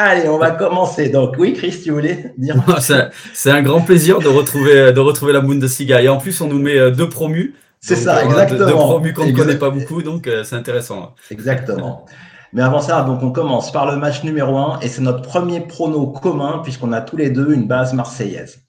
Allez, 0.00 0.28
on 0.28 0.38
va 0.38 0.52
commencer. 0.52 1.08
Donc, 1.08 1.34
oui, 1.38 1.54
Chris, 1.54 1.80
tu 1.82 1.90
voulais 1.90 2.32
dire 2.38 2.54
C'est 3.34 3.50
un 3.50 3.62
grand 3.62 3.80
plaisir 3.80 4.20
de 4.20 4.28
retrouver, 4.28 4.92
de 4.92 5.00
retrouver 5.00 5.32
la 5.32 5.40
Bundesliga. 5.40 6.00
Et 6.00 6.08
en 6.08 6.18
plus, 6.18 6.40
on 6.40 6.46
nous 6.46 6.60
met 6.60 6.78
euh, 6.78 6.92
deux 6.92 7.08
promus. 7.08 7.56
C'est 7.80 7.96
ça, 7.96 8.24
exactement. 8.24 8.66
Deux, 8.66 8.72
promus 8.72 9.12
qu'on 9.12 9.26
ne 9.26 9.32
connaît 9.32 9.58
pas 9.58 9.70
beaucoup, 9.70 10.02
donc 10.02 10.28
euh, 10.28 10.44
c'est 10.44 10.54
intéressant. 10.54 11.16
Exactement. 11.32 12.06
Mais 12.52 12.62
avant 12.62 12.80
ça, 12.80 13.02
donc 13.02 13.22
on 13.24 13.32
commence 13.32 13.72
par 13.72 13.90
le 13.90 13.96
match 13.96 14.22
numéro 14.22 14.56
1 14.56 14.80
et 14.80 14.88
c'est 14.88 15.02
notre 15.02 15.22
premier 15.22 15.60
prono 15.60 16.06
commun 16.06 16.60
puisqu'on 16.62 16.92
a 16.92 17.00
tous 17.00 17.16
les 17.16 17.30
deux 17.30 17.52
une 17.52 17.66
base 17.66 17.92
marseillaise. 17.92 18.67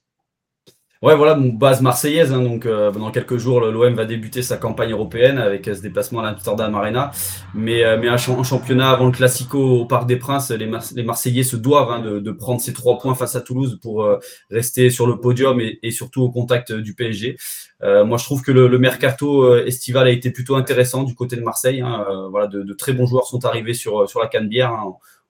Ouais, 1.02 1.16
voilà, 1.16 1.34
mon 1.34 1.48
base 1.48 1.80
marseillaise. 1.80 2.30
Hein, 2.30 2.42
donc, 2.42 2.66
euh, 2.66 2.92
dans 2.92 3.10
quelques 3.10 3.38
jours, 3.38 3.60
l'OM 3.60 3.94
va 3.94 4.04
débuter 4.04 4.42
sa 4.42 4.58
campagne 4.58 4.92
européenne 4.92 5.38
avec 5.38 5.66
euh, 5.66 5.74
ce 5.74 5.80
déplacement 5.80 6.20
à 6.20 6.24
l'Amsterdam 6.24 6.74
Arena. 6.74 7.10
Mais, 7.54 7.82
euh, 7.86 7.96
mais 7.98 8.10
en 8.10 8.18
championnat, 8.18 8.90
avant 8.90 9.06
le 9.06 9.12
Classico 9.12 9.58
au 9.80 9.86
Parc 9.86 10.06
des 10.06 10.16
Princes, 10.16 10.50
les, 10.50 10.70
les 10.94 11.02
Marseillais 11.02 11.42
se 11.42 11.56
doivent 11.56 11.90
hein, 11.90 12.00
de, 12.00 12.18
de, 12.18 12.30
prendre 12.32 12.60
ces 12.60 12.74
trois 12.74 12.98
points 12.98 13.14
face 13.14 13.34
à 13.34 13.40
Toulouse 13.40 13.78
pour 13.80 14.06
rester 14.50 14.90
sur 14.90 15.06
le 15.06 15.18
podium 15.18 15.58
et, 15.60 15.78
et, 15.82 15.90
surtout 15.90 16.20
au 16.20 16.30
contact 16.30 16.70
du 16.70 16.94
PSG. 16.94 17.38
moi, 17.82 18.18
je 18.18 18.24
trouve 18.24 18.42
que 18.42 18.52
le, 18.52 18.68
le, 18.68 18.78
mercato 18.78 19.56
estival 19.56 20.06
a 20.06 20.10
été 20.10 20.30
plutôt 20.30 20.56
intéressant 20.56 21.04
du 21.04 21.14
côté 21.14 21.36
de 21.36 21.42
Marseille. 21.42 21.80
Hein, 21.80 22.28
voilà, 22.30 22.46
de, 22.46 22.62
de, 22.62 22.72
très 22.74 22.92
bons 22.92 23.06
joueurs 23.06 23.24
sont 23.26 23.46
arrivés 23.46 23.74
sur, 23.74 24.06
sur 24.06 24.20
la 24.20 24.26
Canebière. 24.26 24.72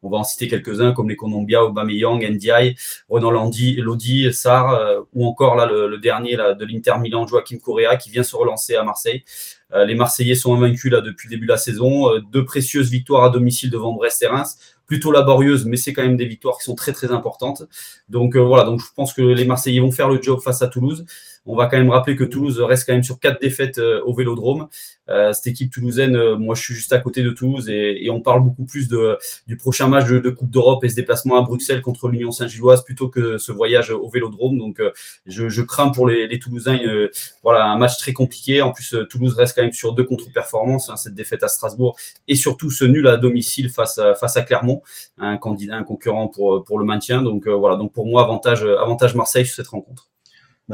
On 0.02 0.08
va 0.08 0.18
en 0.18 0.24
citer 0.24 0.48
quelques-uns 0.48 0.92
comme 0.92 1.08
les 1.08 1.16
Colombia, 1.16 1.64
Aubameyang, 1.64 2.24
Ndiaye, 2.24 2.74
Renan 3.08 3.30
Lodi, 3.30 3.76
Lodi, 3.76 4.32
Sarr, 4.32 4.70
euh, 4.70 5.00
ou 5.12 5.26
encore 5.26 5.56
là 5.56 5.66
le, 5.66 5.98
dernier 5.98 6.36
de 6.36 6.64
l'Inter 6.64 6.94
Milan, 6.98 7.26
Joachim 7.26 7.58
Correa, 7.58 7.96
qui 7.96 8.10
vient 8.10 8.22
se 8.22 8.34
relancer 8.34 8.76
à 8.76 8.82
Marseille. 8.82 9.24
Euh, 9.72 9.84
les 9.84 9.94
Marseillais 9.94 10.34
sont 10.34 10.54
invaincus 10.54 10.90
là 10.90 11.00
depuis 11.00 11.28
le 11.28 11.34
début 11.34 11.46
de 11.46 11.52
la 11.52 11.58
saison. 11.58 12.10
Euh, 12.10 12.20
deux 12.32 12.44
précieuses 12.44 12.90
victoires 12.90 13.24
à 13.24 13.30
domicile 13.30 13.70
devant 13.70 13.92
Brest 13.92 14.22
et 14.22 14.26
Reims, 14.26 14.58
plutôt 14.86 15.12
laborieuses, 15.12 15.66
mais 15.66 15.76
c'est 15.76 15.92
quand 15.92 16.02
même 16.02 16.16
des 16.16 16.26
victoires 16.26 16.56
qui 16.58 16.64
sont 16.64 16.74
très 16.74 16.92
très 16.92 17.12
importantes. 17.12 17.64
Donc 18.08 18.36
voilà, 18.36 18.64
donc 18.64 18.80
je 18.80 18.86
pense 18.96 19.12
que 19.12 19.22
les 19.22 19.44
Marseillais 19.44 19.80
vont 19.80 19.92
faire 19.92 20.08
le 20.08 20.20
job 20.20 20.40
face 20.40 20.62
à 20.62 20.68
Toulouse. 20.68 21.04
On 21.50 21.56
va 21.56 21.66
quand 21.66 21.78
même 21.78 21.90
rappeler 21.90 22.14
que 22.14 22.22
Toulouse 22.22 22.60
reste 22.60 22.86
quand 22.86 22.92
même 22.92 23.02
sur 23.02 23.18
quatre 23.18 23.40
défaites 23.40 23.78
euh, 23.78 24.00
au 24.04 24.14
Vélodrome. 24.14 24.68
Euh, 25.08 25.32
cette 25.32 25.48
équipe 25.48 25.72
toulousaine, 25.72 26.14
euh, 26.14 26.36
moi 26.36 26.54
je 26.54 26.62
suis 26.62 26.74
juste 26.74 26.92
à 26.92 26.98
côté 27.00 27.24
de 27.24 27.30
Toulouse 27.30 27.68
et, 27.68 28.08
on 28.08 28.20
parle 28.20 28.44
beaucoup 28.44 28.64
plus 28.64 28.86
de, 28.86 29.18
du 29.48 29.56
prochain 29.56 29.88
match 29.88 30.06
de, 30.06 30.30
Coupe 30.30 30.50
d'Europe 30.50 30.84
et 30.84 30.88
ce 30.88 30.94
déplacement 30.94 31.36
à 31.36 31.42
Bruxelles 31.42 31.82
contre 31.82 32.08
l'Union 32.08 32.30
Saint-Gilloise 32.30 32.84
plutôt 32.84 33.08
que 33.08 33.36
ce 33.36 33.50
voyage 33.50 33.90
au 33.90 34.08
Vélodrome. 34.08 34.58
Donc 34.58 34.80
je, 35.26 35.62
crains 35.62 35.88
pour 35.88 36.06
les, 36.06 36.38
Toulousains 36.38 36.78
voilà, 37.42 37.66
un 37.66 37.76
match 37.76 37.98
très 37.98 38.12
compliqué. 38.12 38.62
En 38.62 38.70
plus, 38.70 38.94
Toulouse 39.10 39.34
reste 39.34 39.56
quand 39.56 39.62
même 39.62 39.72
sur 39.72 39.92
deux 39.92 40.04
contre-performances, 40.04 40.88
hein, 40.88 40.96
cette 40.96 41.14
défaite 41.14 41.42
à 41.42 41.48
Strasbourg 41.48 41.96
et 42.28 42.36
surtout 42.36 42.70
ce 42.70 42.84
nul 42.84 43.08
à 43.08 43.16
domicile 43.16 43.70
face 43.70 43.98
à, 43.98 44.14
face 44.14 44.36
à 44.36 44.42
Clermont, 44.42 44.82
un 45.18 45.36
candidat, 45.36 45.76
un 45.76 45.84
concurrent 45.84 46.28
pour, 46.28 46.62
pour 46.62 46.78
le 46.78 46.84
maintien. 46.84 47.22
Donc 47.22 47.48
voilà, 47.48 47.76
donc 47.76 47.92
pour 47.92 48.06
moi, 48.06 48.22
avantage, 48.22 48.62
avantage 48.62 49.16
Marseille 49.16 49.46
sur 49.46 49.56
cette 49.56 49.68
rencontre 49.68 50.09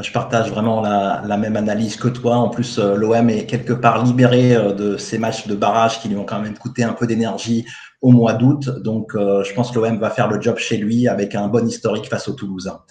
je 0.03 0.11
partage 0.11 0.49
vraiment 0.49 0.81
la, 0.81 1.37
même 1.37 1.55
analyse 1.55 1.95
que 1.95 2.07
toi. 2.07 2.35
En 2.35 2.49
plus, 2.49 2.77
euh, 2.77 2.95
l'OM 2.95 3.29
est 3.29 3.45
quelque 3.45 3.73
part 3.73 4.03
libéré 4.03 4.55
euh, 4.55 4.73
de 4.73 4.97
ces 4.97 5.17
matchs 5.17 5.47
de 5.47 5.55
barrage 5.55 5.99
qui 6.01 6.09
lui 6.09 6.17
ont 6.17 6.25
quand 6.25 6.39
même 6.39 6.57
coûté 6.57 6.83
un 6.83 6.93
peu 6.93 7.07
d'énergie 7.07 7.65
au 8.01 8.11
mois 8.11 8.33
d'août. 8.33 8.69
Donc, 8.83 9.15
euh, 9.15 9.43
je 9.43 9.53
pense 9.53 9.71
que 9.71 9.79
l'OM 9.79 9.97
va 9.97 10.09
faire 10.09 10.27
le 10.27 10.39
job 10.39 10.57
chez 10.57 10.77
lui 10.77 11.07
avec 11.07 11.35
un 11.35 11.47
bon 11.47 11.67
historique 11.67 12.07
face 12.09 12.27
aux 12.27 12.33
Toulousains. 12.33 12.81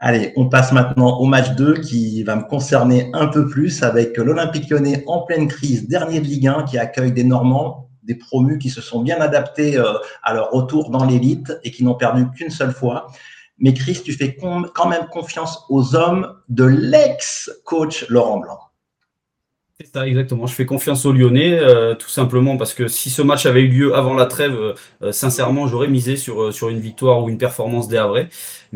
Allez, 0.00 0.32
on 0.36 0.48
passe 0.48 0.72
maintenant 0.72 1.18
au 1.18 1.24
match 1.24 1.52
2 1.52 1.74
qui 1.74 2.24
va 2.24 2.36
me 2.36 2.42
concerner 2.42 3.10
un 3.14 3.28
peu 3.28 3.46
plus 3.46 3.82
avec 3.82 4.16
l'Olympique 4.18 4.68
lyonnais 4.68 5.04
en 5.06 5.22
pleine 5.22 5.46
crise, 5.46 5.88
dernier 5.88 6.20
de 6.20 6.26
Ligue 6.26 6.48
1 6.48 6.64
qui 6.64 6.78
accueille 6.78 7.12
des 7.12 7.24
Normands, 7.24 7.88
des 8.02 8.16
promus 8.16 8.58
qui 8.58 8.70
se 8.70 8.82
sont 8.82 9.02
bien 9.02 9.18
adaptés 9.20 9.78
à 10.22 10.34
leur 10.34 10.50
retour 10.50 10.90
dans 10.90 11.04
l'élite 11.04 11.54
et 11.62 11.70
qui 11.70 11.84
n'ont 11.84 11.94
perdu 11.94 12.28
qu'une 12.32 12.50
seule 12.50 12.72
fois. 12.72 13.06
Mais 13.58 13.72
Chris, 13.72 14.00
tu 14.04 14.12
fais 14.12 14.36
quand 14.36 14.88
même 14.88 15.06
confiance 15.10 15.64
aux 15.68 15.94
hommes 15.94 16.34
de 16.48 16.64
l'ex-coach 16.64 18.06
Laurent 18.08 18.38
Blanc. 18.38 18.58
C'est 19.80 19.92
ça, 19.92 20.06
exactement. 20.06 20.46
Je 20.46 20.54
fais 20.54 20.66
confiance 20.66 21.04
aux 21.04 21.12
Lyonnais, 21.12 21.58
euh, 21.58 21.96
tout 21.96 22.08
simplement 22.08 22.56
parce 22.56 22.74
que 22.74 22.86
si 22.86 23.10
ce 23.10 23.22
match 23.22 23.44
avait 23.44 23.62
eu 23.62 23.68
lieu 23.68 23.96
avant 23.96 24.14
la 24.14 24.26
trêve, 24.26 24.76
euh, 25.02 25.10
sincèrement, 25.10 25.66
j'aurais 25.66 25.88
misé 25.88 26.16
sur, 26.16 26.42
euh, 26.42 26.52
sur 26.52 26.68
une 26.68 26.78
victoire 26.78 27.24
ou 27.24 27.28
une 27.28 27.38
performance 27.38 27.88
des. 27.88 27.98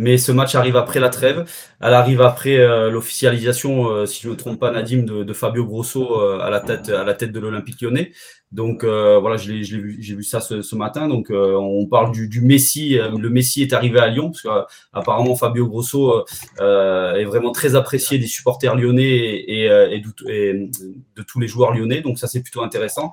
Mais 0.00 0.16
ce 0.16 0.30
match 0.32 0.54
arrive 0.54 0.76
après 0.76 1.00
la 1.00 1.08
trêve. 1.08 1.44
Elle 1.80 1.94
arrive 1.94 2.22
après 2.22 2.56
l'officialisation, 2.88 4.06
si 4.06 4.22
je 4.22 4.28
ne 4.28 4.32
me 4.32 4.36
trompe 4.38 4.60
pas, 4.60 4.70
Nadim, 4.70 5.02
de, 5.02 5.32
Fabio 5.32 5.64
Grosso 5.64 6.20
à 6.20 6.50
la 6.50 6.60
tête 6.60 6.88
à 6.88 7.04
la 7.04 7.14
tête 7.14 7.32
de 7.32 7.40
l'Olympique 7.40 7.82
Lyonnais. 7.82 8.12
Donc 8.50 8.82
euh, 8.82 9.18
voilà, 9.18 9.36
j'ai 9.36 9.60
vu, 9.60 10.22
ça 10.22 10.40
ce, 10.40 10.74
matin. 10.74 11.06
Donc 11.06 11.30
euh, 11.30 11.54
on 11.56 11.86
parle 11.86 12.12
du, 12.12 12.40
Messi. 12.40 12.98
Euh, 12.98 13.10
le 13.10 13.28
Messi 13.28 13.62
est 13.62 13.74
arrivé 13.74 13.98
à 13.98 14.08
Lyon 14.08 14.30
parce 14.30 14.42
qu'apparemment 14.42 15.34
Fabio 15.36 15.66
Grosso 15.66 16.24
est 16.58 17.24
vraiment 17.24 17.52
très 17.52 17.74
apprécié 17.74 18.18
des 18.18 18.26
supporters 18.26 18.74
lyonnais 18.74 19.44
et, 19.46 19.68
de, 20.00 21.22
tous 21.22 21.40
les 21.40 21.48
joueurs 21.48 21.74
lyonnais. 21.74 22.00
Donc 22.00 22.18
ça 22.18 22.26
c'est 22.26 22.40
plutôt 22.40 22.62
intéressant. 22.62 23.12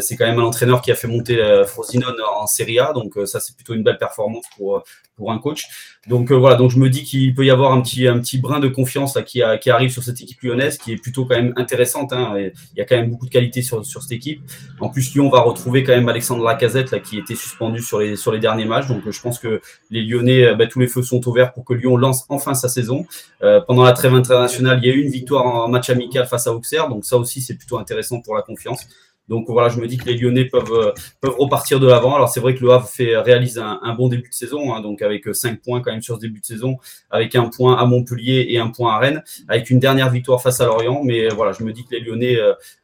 c'est 0.00 0.16
quand 0.16 0.26
même 0.26 0.38
un 0.38 0.44
entraîneur 0.44 0.80
qui 0.80 0.92
a 0.92 0.94
fait 0.94 1.08
monter 1.08 1.64
Frosinone 1.66 2.16
en 2.36 2.46
Serie 2.46 2.78
A. 2.78 2.92
Donc 2.92 3.18
ça 3.24 3.40
c'est 3.40 3.56
plutôt 3.56 3.74
une 3.74 3.82
belle 3.82 3.98
performance 3.98 4.44
pour 4.56 4.84
pour 5.18 5.30
un 5.30 5.38
coach. 5.38 5.66
Donc 6.08 6.32
voilà, 6.32 6.56
donc 6.56 6.70
je 6.70 6.78
me 6.78 6.88
dis 6.88 7.04
qu'il 7.04 7.34
peut 7.34 7.44
y 7.44 7.50
avoir 7.50 7.72
un 7.72 7.82
petit 7.82 8.06
un 8.06 8.18
petit 8.18 8.38
brin 8.38 8.60
de 8.60 8.68
confiance 8.68 9.14
là, 9.14 9.22
qui, 9.22 9.42
qui 9.60 9.68
arrive 9.68 9.90
sur 9.90 10.02
cette 10.02 10.18
équipe 10.22 10.40
lyonnaise 10.42 10.78
qui 10.78 10.92
est 10.92 10.96
plutôt 10.96 11.26
quand 11.26 11.36
même 11.36 11.52
intéressante. 11.56 12.14
Hein, 12.14 12.34
il 12.38 12.78
y 12.78 12.80
a 12.80 12.84
quand 12.86 12.96
même 12.96 13.10
beaucoup 13.10 13.26
de 13.26 13.30
qualité 13.30 13.60
sur, 13.60 13.84
sur 13.84 14.02
cette 14.02 14.12
équipe. 14.12 14.40
En 14.80 14.88
plus, 14.88 15.12
Lyon 15.12 15.28
va 15.28 15.40
retrouver 15.40 15.82
quand 15.82 15.92
même 15.92 16.08
Alexandre 16.08 16.44
Lacazette 16.44 16.90
là, 16.90 17.00
qui 17.00 17.18
était 17.18 17.34
suspendu 17.34 17.82
sur 17.82 17.98
les, 17.98 18.16
sur 18.16 18.32
les 18.32 18.38
derniers 18.38 18.64
matchs. 18.64 18.86
Donc, 18.86 19.02
je 19.08 19.20
pense 19.20 19.38
que 19.38 19.60
les 19.90 20.02
Lyonnais, 20.02 20.44
euh, 20.44 20.54
bah, 20.54 20.66
tous 20.66 20.80
les 20.80 20.86
feux 20.86 21.02
sont 21.02 21.26
ouverts 21.28 21.52
pour 21.52 21.64
que 21.64 21.74
Lyon 21.74 21.96
lance 21.96 22.24
enfin 22.28 22.54
sa 22.54 22.68
saison. 22.68 23.06
Euh, 23.42 23.60
pendant 23.60 23.82
la 23.82 23.92
trêve 23.92 24.14
internationale, 24.14 24.78
il 24.82 24.88
y 24.88 24.90
a 24.90 24.94
eu 24.94 25.02
une 25.02 25.10
victoire 25.10 25.44
en 25.46 25.68
match 25.68 25.90
amical 25.90 26.26
face 26.26 26.46
à 26.46 26.54
Auxerre. 26.54 26.88
Donc, 26.88 27.04
ça 27.04 27.16
aussi, 27.16 27.40
c'est 27.40 27.54
plutôt 27.54 27.78
intéressant 27.78 28.20
pour 28.20 28.34
la 28.34 28.42
confiance. 28.42 28.86
Donc 29.28 29.46
voilà, 29.48 29.68
je 29.68 29.80
me 29.80 29.86
dis 29.86 29.96
que 29.96 30.06
les 30.06 30.16
Lyonnais 30.16 30.46
peuvent, 30.46 30.72
euh, 30.72 30.92
peuvent 31.20 31.36
repartir 31.38 31.80
de 31.80 31.86
l'avant. 31.86 32.14
Alors 32.14 32.28
c'est 32.28 32.40
vrai 32.40 32.54
que 32.54 32.64
le 32.64 32.70
Havre 32.70 32.88
fait, 32.88 33.16
réalise 33.16 33.58
un, 33.58 33.94
bon 33.94 34.08
début 34.08 34.28
de 34.28 34.34
saison, 34.34 34.74
hein, 34.74 34.80
donc 34.80 35.02
avec 35.02 35.34
5 35.34 35.60
points 35.60 35.80
quand 35.80 35.90
même 35.90 36.02
sur 36.02 36.16
ce 36.16 36.20
début 36.20 36.40
de 36.40 36.46
saison, 36.46 36.78
avec 37.10 37.34
un 37.34 37.48
point 37.48 37.76
à 37.76 37.84
Montpellier 37.86 38.46
et 38.50 38.58
un 38.58 38.68
point 38.68 38.94
à 38.94 38.98
Rennes, 38.98 39.22
avec 39.48 39.70
une 39.70 39.78
dernière 39.78 40.10
victoire 40.10 40.42
face 40.42 40.60
à 40.60 40.66
Lorient. 40.66 41.02
Mais 41.04 41.28
voilà, 41.28 41.52
je 41.52 41.62
me 41.64 41.72
dis 41.72 41.84
que 41.84 41.94
les 41.94 42.00
Lyonnais 42.00 42.38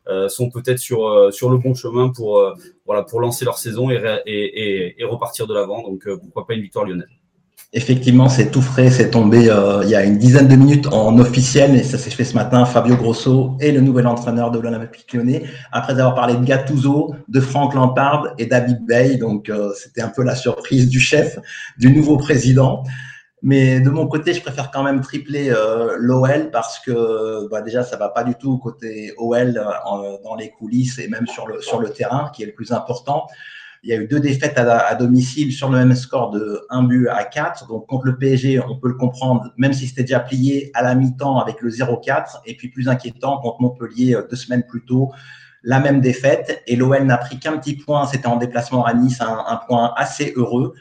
euh, 0.06 0.28
sont 0.28 0.50
peut-être 0.50 0.78
sur, 0.78 1.06
euh, 1.06 1.30
sur 1.30 1.48
le 1.48 1.56
bon 1.56 1.74
chemin 1.74 2.10
pour, 2.10 2.38
euh, 2.38 2.52
voilà, 2.84 3.02
pour 3.04 3.20
lancer 3.20 3.46
leur 3.46 3.56
saison 3.56 3.90
et, 3.90 4.96
repartir 5.04 5.46
de 5.46 5.54
l'avant. 5.54 5.82
Donc 5.82 6.06
pourquoi 6.20 6.46
pas 6.46 6.54
une 6.54 6.62
victoire 6.62 6.84
lyonnaise. 6.84 7.08
Effectivement, 7.76 8.28
c'est 8.28 8.52
tout 8.52 8.62
frais, 8.62 8.88
c'est 8.88 9.10
tombé 9.10 9.50
il 9.82 9.88
y 9.88 9.94
a 9.96 10.04
une 10.04 10.16
dizaine 10.16 10.46
de 10.46 10.54
minutes 10.54 10.86
en 10.86 11.18
officiel, 11.18 11.74
et 11.74 11.82
ça 11.82 11.98
s'est 11.98 12.10
fait 12.10 12.24
ce 12.24 12.34
matin. 12.34 12.64
Fabio 12.64 12.96
Grosso 12.96 13.56
est 13.58 13.72
le 13.72 13.80
nouvel 13.80 14.06
entraîneur 14.06 14.52
de 14.52 14.60
l'Olympique 14.60 15.12
lyonnais, 15.12 15.42
après 15.72 15.94
avoir 15.94 16.14
parlé 16.14 16.34
de 16.34 16.44
Gattuso, 16.44 17.16
de 17.26 17.40
Franck 17.40 17.74
Lampard 17.74 18.28
et 18.38 18.46
David 18.46 18.86
Bay. 18.86 19.16
Donc, 19.16 19.50
c'était 19.74 20.02
un 20.02 20.08
peu 20.08 20.22
la 20.22 20.36
surprise 20.36 20.88
du 20.88 21.00
chef, 21.00 21.38
du 21.76 21.92
nouveau 21.92 22.16
président. 22.16 22.84
Mais 23.46 23.78
de 23.78 23.90
mon 23.90 24.06
côté, 24.06 24.32
je 24.32 24.40
préfère 24.40 24.70
quand 24.70 24.82
même 24.82 25.02
tripler 25.02 25.50
euh, 25.50 25.96
l'OL 25.98 26.50
parce 26.50 26.78
que 26.78 27.46
bah, 27.50 27.60
déjà, 27.60 27.82
ça 27.82 27.98
va 27.98 28.08
pas 28.08 28.24
du 28.24 28.36
tout 28.36 28.56
côté 28.56 29.12
OL 29.18 29.58
euh, 29.58 30.16
dans 30.24 30.34
les 30.34 30.48
coulisses 30.48 30.98
et 30.98 31.08
même 31.08 31.26
sur 31.26 31.46
le, 31.46 31.60
sur 31.60 31.78
le 31.78 31.90
terrain, 31.90 32.30
qui 32.34 32.42
est 32.42 32.46
le 32.46 32.54
plus 32.54 32.72
important. 32.72 33.26
Il 33.84 33.90
y 33.90 33.92
a 33.92 33.96
eu 33.96 34.06
deux 34.06 34.18
défaites 34.18 34.56
à, 34.56 34.94
domicile 34.94 35.52
sur 35.52 35.68
le 35.68 35.76
même 35.76 35.94
score 35.94 36.30
de 36.30 36.66
1 36.70 36.84
but 36.84 37.08
à 37.08 37.22
4. 37.22 37.68
Donc 37.68 37.86
contre 37.86 38.06
le 38.06 38.16
PSG, 38.16 38.58
on 38.58 38.78
peut 38.78 38.88
le 38.88 38.94
comprendre, 38.94 39.52
même 39.58 39.74
si 39.74 39.86
c'était 39.86 40.04
déjà 40.04 40.20
plié 40.20 40.70
à 40.72 40.82
la 40.82 40.94
mi-temps 40.94 41.38
avec 41.38 41.60
le 41.60 41.70
0-4. 41.70 42.40
Et 42.46 42.56
puis 42.56 42.68
plus 42.68 42.88
inquiétant 42.88 43.38
contre 43.38 43.60
Montpellier 43.60 44.14
euh, 44.14 44.26
deux 44.28 44.36
semaines 44.36 44.64
plus 44.66 44.86
tôt, 44.86 45.12
la 45.62 45.80
même 45.80 46.00
défaite. 46.00 46.62
Et 46.66 46.76
l'OL 46.76 47.04
n'a 47.04 47.18
pris 47.18 47.38
qu'un 47.38 47.58
petit 47.58 47.76
point, 47.76 48.06
c'était 48.06 48.26
en 48.26 48.36
déplacement 48.36 48.86
à 48.86 48.94
Nice, 48.94 49.20
un, 49.20 49.44
un 49.46 49.56
point 49.56 49.92
assez 49.96 50.32
heureux. 50.34 50.74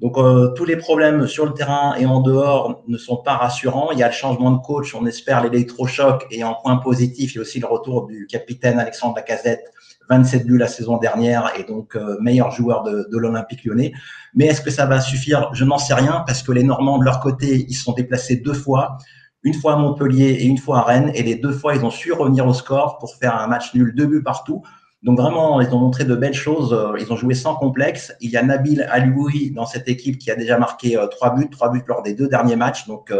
Donc 0.00 0.18
euh, 0.18 0.48
tous 0.48 0.66
les 0.66 0.76
problèmes 0.76 1.26
sur 1.26 1.46
le 1.46 1.54
terrain 1.54 1.94
et 1.96 2.04
en 2.04 2.20
dehors 2.20 2.82
ne 2.86 2.98
sont 2.98 3.16
pas 3.16 3.36
rassurants. 3.36 3.92
Il 3.92 3.98
y 3.98 4.02
a 4.02 4.08
le 4.08 4.12
changement 4.12 4.50
de 4.50 4.58
coach, 4.58 4.94
on 4.94 5.06
espère 5.06 5.42
l'électrochoc 5.42 6.26
et 6.30 6.44
en 6.44 6.54
point 6.54 6.76
positif, 6.76 7.32
il 7.32 7.36
y 7.36 7.38
a 7.38 7.42
aussi 7.42 7.60
le 7.60 7.66
retour 7.66 8.06
du 8.06 8.26
capitaine 8.26 8.78
Alexandre 8.78 9.16
Lacazette, 9.16 9.72
27 10.08 10.46
buts 10.46 10.58
la 10.58 10.68
saison 10.68 10.98
dernière 10.98 11.52
et 11.58 11.64
donc 11.64 11.96
euh, 11.96 12.16
meilleur 12.20 12.50
joueur 12.50 12.82
de, 12.82 13.08
de 13.10 13.18
l'Olympique 13.18 13.64
lyonnais. 13.64 13.92
Mais 14.34 14.46
est-ce 14.46 14.60
que 14.60 14.70
ça 14.70 14.86
va 14.86 15.00
suffire? 15.00 15.50
Je 15.52 15.64
n'en 15.64 15.78
sais 15.78 15.94
rien 15.94 16.22
parce 16.26 16.42
que 16.42 16.52
les 16.52 16.62
Normands 16.62 16.98
de 16.98 17.04
leur 17.04 17.20
côté, 17.20 17.66
ils 17.68 17.74
sont 17.74 17.92
déplacés 17.92 18.36
deux 18.36 18.54
fois, 18.54 18.98
une 19.42 19.54
fois 19.54 19.74
à 19.74 19.76
Montpellier 19.76 20.38
et 20.40 20.44
une 20.44 20.58
fois 20.58 20.78
à 20.78 20.82
Rennes 20.82 21.10
et 21.14 21.22
les 21.22 21.36
deux 21.36 21.52
fois 21.52 21.74
ils 21.74 21.84
ont 21.84 21.90
su 21.90 22.12
revenir 22.12 22.46
au 22.46 22.52
score 22.52 22.98
pour 22.98 23.14
faire 23.16 23.36
un 23.36 23.46
match 23.46 23.74
nul, 23.74 23.94
deux 23.94 24.06
buts 24.06 24.22
partout. 24.22 24.62
Donc 25.02 25.18
vraiment, 25.20 25.60
ils 25.60 25.72
ont 25.72 25.78
montré 25.78 26.04
de 26.04 26.16
belles 26.16 26.34
choses. 26.34 26.72
Euh, 26.72 26.96
ils 26.98 27.12
ont 27.12 27.16
joué 27.16 27.34
sans 27.34 27.54
complexe. 27.54 28.12
Il 28.20 28.30
y 28.30 28.36
a 28.36 28.42
Nabil 28.42 28.82
Alioui 28.90 29.50
dans 29.50 29.66
cette 29.66 29.88
équipe 29.88 30.18
qui 30.18 30.30
a 30.30 30.34
déjà 30.34 30.58
marqué 30.58 30.96
euh, 30.96 31.06
trois 31.06 31.34
buts, 31.34 31.48
trois 31.50 31.70
buts 31.70 31.84
lors 31.86 32.02
des 32.02 32.14
deux 32.14 32.28
derniers 32.28 32.56
matchs. 32.56 32.86
Donc 32.86 33.12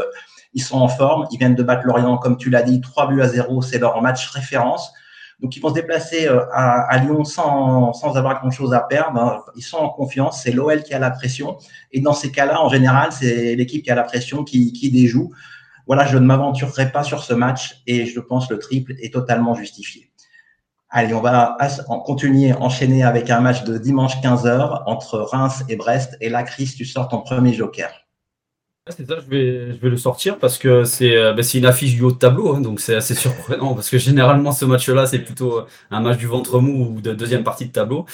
ils 0.55 0.62
sont 0.62 0.78
en 0.78 0.88
forme. 0.88 1.26
Ils 1.31 1.38
viennent 1.38 1.55
de 1.55 1.62
battre 1.62 1.87
Lorient, 1.87 2.16
comme 2.16 2.38
tu 2.38 2.50
l'as 2.50 2.62
dit, 2.62 2.81
trois 2.81 3.07
buts 3.07 3.21
à 3.21 3.28
zéro. 3.28 3.62
C'est 3.62 3.78
leur 3.78 4.00
match 4.02 4.28
référence. 4.31 4.93
Donc 5.40 5.55
ils 5.57 5.61
vont 5.61 5.69
se 5.69 5.75
déplacer 5.75 6.28
à, 6.52 6.99
Lyon 6.99 7.25
sans, 7.25 7.93
sans 7.93 8.16
avoir 8.16 8.40
grand-chose 8.40 8.73
à 8.73 8.81
perdre. 8.81 9.21
Hein. 9.21 9.43
Ils 9.55 9.62
sont 9.62 9.76
en 9.76 9.90
confiance. 9.90 10.43
C'est 10.43 10.52
l'OL 10.52 10.83
qui 10.83 10.95
a 10.95 10.99
la 10.99 11.11
pression. 11.11 11.59
Et 11.93 12.00
dans 12.00 12.14
ces 12.14 12.33
cas-là, 12.33 12.62
en 12.62 12.71
général, 12.71 13.12
c'est 13.12 13.55
l'équipe 13.55 13.85
qui 13.85 13.90
a 13.90 13.95
la 13.95 14.05
pression 14.05 14.45
qui, 14.45 14.73
qui 14.73 14.90
déjoue. 14.90 15.31
Voilà, 15.87 16.07
je 16.07 16.16
ne 16.16 16.25
m'aventurerai 16.25 16.90
pas 16.90 17.05
sur 17.05 17.23
ce 17.23 17.35
match 17.35 17.83
et 17.87 18.07
je 18.07 18.19
pense 18.19 18.50
le 18.50 18.59
triple 18.59 18.95
est 19.00 19.12
totalement 19.12 19.55
justifié. 19.55 20.11
Allez, 20.88 21.12
on 21.14 21.21
va 21.21 21.57
continuer, 22.05 22.52
enchaîner 22.55 23.02
avec 23.02 23.28
un 23.28 23.40
match 23.40 23.64
de 23.64 23.76
dimanche 23.76 24.16
15h 24.23 24.85
entre 24.87 25.19
Reims 25.19 25.64
et 25.69 25.76
Brest. 25.76 26.16
Et 26.21 26.28
là, 26.28 26.43
Chris, 26.45 26.73
tu 26.76 26.85
sors 26.85 27.09
ton 27.09 27.21
premier 27.21 27.52
joker. 27.52 28.06
C'est 28.88 29.05
ça, 29.05 29.16
je 29.19 29.28
vais, 29.28 29.76
le 29.83 29.97
sortir 29.97 30.38
parce 30.38 30.59
que 30.59 30.85
c'est 30.85 31.16
euh, 31.16 31.33
ben, 31.33 31.45
une 31.55 31.66
affiche 31.66 31.97
du 31.97 32.02
haut 32.02 32.12
de 32.12 32.19
tableau, 32.19 32.55
hein, 32.55 32.61
donc 32.61 32.78
c'est 32.78 32.95
assez 32.95 33.16
surprenant 33.16 33.75
parce 33.75 33.90
que 33.90 33.99
généralement 33.99 34.52
ce 34.52 34.64
match-là 34.64 35.07
c'est 35.07 35.19
plutôt 35.19 35.62
un 35.90 36.00
match 36.00 36.19
du 36.19 36.26
ventre 36.26 36.61
mou 36.61 36.95
ou 36.95 37.00
de 37.00 37.12
deuxième 37.12 37.43
partie 37.43 37.66
de 37.66 37.73
tableau. 37.73 38.07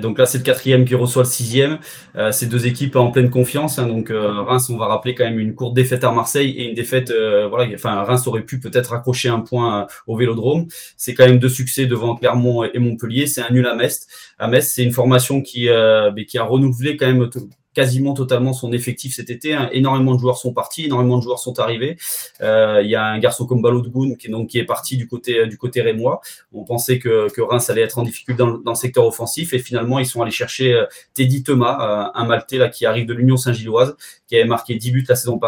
donc 0.00 0.18
là 0.18 0.26
c'est 0.26 0.38
le 0.38 0.44
quatrième 0.44 0.84
qui 0.84 0.94
reçoit 0.94 1.24
le 1.24 1.28
sixième. 1.28 1.80
Euh, 2.14 2.30
c'est 2.30 2.46
deux 2.46 2.68
équipes 2.68 2.94
en 2.94 3.10
pleine 3.10 3.28
confiance, 3.28 3.80
hein, 3.80 3.88
donc 3.88 4.12
euh, 4.12 4.42
Reims 4.42 4.70
on 4.70 4.76
va 4.76 4.86
rappeler 4.86 5.16
quand 5.16 5.24
même 5.24 5.40
une 5.40 5.56
courte 5.56 5.74
défaite 5.74 6.04
à 6.04 6.12
Marseille 6.12 6.50
et 6.50 6.68
une 6.68 6.74
défaite, 6.74 7.12
voilà, 7.48 7.68
enfin 7.74 8.04
Reims 8.04 8.24
aurait 8.28 8.42
pu 8.44 8.60
peut-être 8.60 8.92
accrocher 8.92 9.30
un 9.30 9.40
point 9.40 9.88
au 10.06 10.16
Vélodrome. 10.16 10.68
C'est 10.96 11.14
quand 11.14 11.26
même 11.26 11.40
deux 11.40 11.48
succès 11.48 11.86
devant 11.86 12.14
Clermont 12.14 12.62
et 12.62 12.78
Montpellier. 12.78 13.26
C'est 13.26 13.42
un 13.42 13.50
nul 13.50 13.66
à 13.66 13.74
Metz. 13.74 14.06
À 14.38 14.46
Metz 14.46 14.70
c'est 14.72 14.84
une 14.84 14.92
formation 14.92 15.42
qui, 15.42 15.66
ben, 15.66 16.24
qui 16.24 16.38
a 16.38 16.44
renouvelé 16.44 16.96
quand 16.96 17.06
même 17.06 17.28
quasiment 17.74 18.14
totalement 18.14 18.52
son 18.52 18.72
effectif 18.72 19.14
cet 19.14 19.30
été. 19.30 19.54
Hein. 19.54 19.68
Énormément 19.72 20.14
de 20.14 20.20
joueurs 20.20 20.38
sont 20.38 20.52
partis, 20.52 20.86
énormément 20.86 21.18
de 21.18 21.22
joueurs 21.22 21.38
sont 21.38 21.58
arrivés. 21.60 21.96
Euh, 22.40 22.80
il 22.82 22.90
y 22.90 22.96
a 22.96 23.04
un 23.04 23.18
garçon 23.18 23.46
comme 23.46 23.62
Balogun 23.62 24.14
qui, 24.16 24.28
donc, 24.28 24.48
qui 24.48 24.58
est 24.58 24.64
parti 24.64 24.96
du 24.96 25.06
côté 25.06 25.46
du 25.46 25.56
côté 25.56 25.80
rémois. 25.80 26.20
On 26.52 26.64
pensait 26.64 26.98
que, 26.98 27.30
que 27.32 27.40
Reims 27.40 27.70
allait 27.70 27.82
être 27.82 27.98
en 27.98 28.02
difficulté 28.02 28.38
dans, 28.38 28.58
dans, 28.58 28.72
le 28.72 28.76
secteur 28.76 29.06
offensif 29.06 29.52
et 29.52 29.58
finalement 29.58 29.98
ils 29.98 30.06
sont 30.06 30.22
allés 30.22 30.30
chercher 30.30 30.74
euh, 30.74 30.86
Teddy 31.14 31.42
Thomas, 31.42 32.10
euh, 32.14 32.20
un 32.20 32.24
Maltais 32.24 32.58
là 32.58 32.68
qui 32.68 32.86
arrive 32.86 33.06
de 33.06 33.14
l'Union 33.14 33.36
Saint-Gilloise, 33.36 33.96
qui 34.26 34.36
avait 34.36 34.44
marqué 34.44 34.74
10 34.74 34.90
buts 34.90 35.04
la 35.08 35.16
saison 35.16 35.40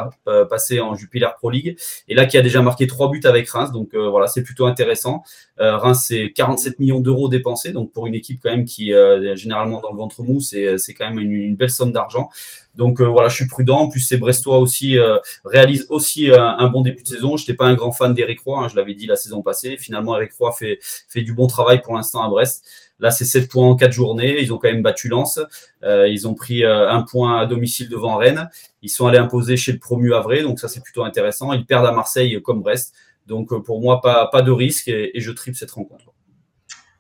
passée 0.49 0.81
en 0.81 0.95
Jupiler 0.95 1.29
Pro 1.37 1.51
League 1.51 1.77
et 2.09 2.15
là 2.15 2.27
qui 2.27 2.37
a 2.37 2.43
déjà 2.43 2.63
marqué 2.63 2.87
3 2.87 3.11
buts 3.11 3.21
avec 3.25 3.49
Reims. 3.49 3.73
Donc 3.73 3.95
voilà, 3.95 4.27
c'est 4.27 4.43
plutôt 4.43 4.67
intéressant. 4.67 5.23
Reims 5.63 6.05
c'est 6.09 6.33
47 6.35 6.79
millions 6.81 7.01
d'euros 7.01 7.29
dépensés, 7.29 7.73
donc 7.73 7.93
pour 7.93 8.07
une 8.07 8.15
équipe 8.15 8.41
quand 8.43 8.51
même 8.51 8.65
qui 8.65 8.93
généralement 9.35 9.81
dans 9.81 9.93
le 9.93 9.97
ventre 9.97 10.23
mou, 10.23 10.41
c'est 10.41 10.77
quand 10.97 11.09
même 11.09 11.19
une, 11.19 11.57
belle 11.57 11.71
somme 11.71 11.93
d'argent. 11.93 12.31
Donc 12.75 13.01
euh, 13.01 13.05
voilà, 13.05 13.29
je 13.29 13.37
suis 13.37 13.47
prudent. 13.47 13.81
En 13.81 13.89
plus, 13.89 14.01
ces 14.01 14.17
Brestois 14.17 14.59
aussi 14.59 14.99
euh, 14.99 15.19
réalisent 15.45 15.87
aussi 15.91 16.31
euh, 16.31 16.41
un 16.41 16.69
bon 16.69 16.81
début 16.81 17.03
de 17.03 17.09
saison. 17.09 17.37
Je 17.37 17.43
n'étais 17.43 17.55
pas 17.55 17.67
un 17.67 17.75
grand 17.75 17.93
fan 17.93 18.15
d'Eric 18.15 18.41
Roy, 18.41 18.65
hein, 18.65 18.69
je 18.69 18.77
l'avais 18.77 18.95
dit 18.95 19.07
la 19.07 19.17
saison 19.17 19.43
passée. 19.43 19.77
Finalement, 19.77 20.17
Eric 20.17 20.33
Roy 20.39 20.53
fait, 20.53 20.79
fait 21.09 21.23
du 21.23 21.35
bon 21.35 21.47
travail 21.47 21.83
pour 21.83 21.95
l'instant 21.95 22.23
à 22.23 22.29
Brest. 22.29 22.65
Là, 22.99 23.11
c'est 23.11 23.25
7 23.25 23.51
points 23.51 23.67
en 23.67 23.75
4 23.75 23.93
journées. 23.93 24.41
Ils 24.41 24.53
ont 24.53 24.59
quand 24.59 24.69
même 24.69 24.83
battu 24.83 25.09
Lens. 25.09 25.41
ils 25.83 26.29
ont 26.29 26.35
pris 26.35 26.65
un 26.65 27.03
point 27.03 27.41
à 27.41 27.47
domicile 27.47 27.89
devant 27.89 28.17
Rennes. 28.17 28.49
Ils 28.81 28.91
sont 28.91 29.07
allés 29.07 29.19
imposer 29.19 29.57
chez 29.57 29.73
le 29.73 29.79
promu 29.79 30.15
Havre, 30.15 30.43
donc 30.43 30.61
ça 30.61 30.69
c'est 30.69 30.83
plutôt 30.83 31.03
intéressant. 31.03 31.53
Ils 31.53 31.67
perdent 31.67 31.87
à 31.87 31.93
Marseille 31.93 32.41
comme 32.43 32.63
Brest. 32.63 32.95
Donc 33.27 33.55
pour 33.65 33.81
moi, 33.81 34.01
pas, 34.01 34.29
pas 34.31 34.43
de 34.43 34.51
risque 34.51 34.89
et, 34.89 35.17
et 35.17 35.21
je 35.21 35.31
tripe 35.31 35.57
cette 35.57 35.71
rencontre. 35.71 36.13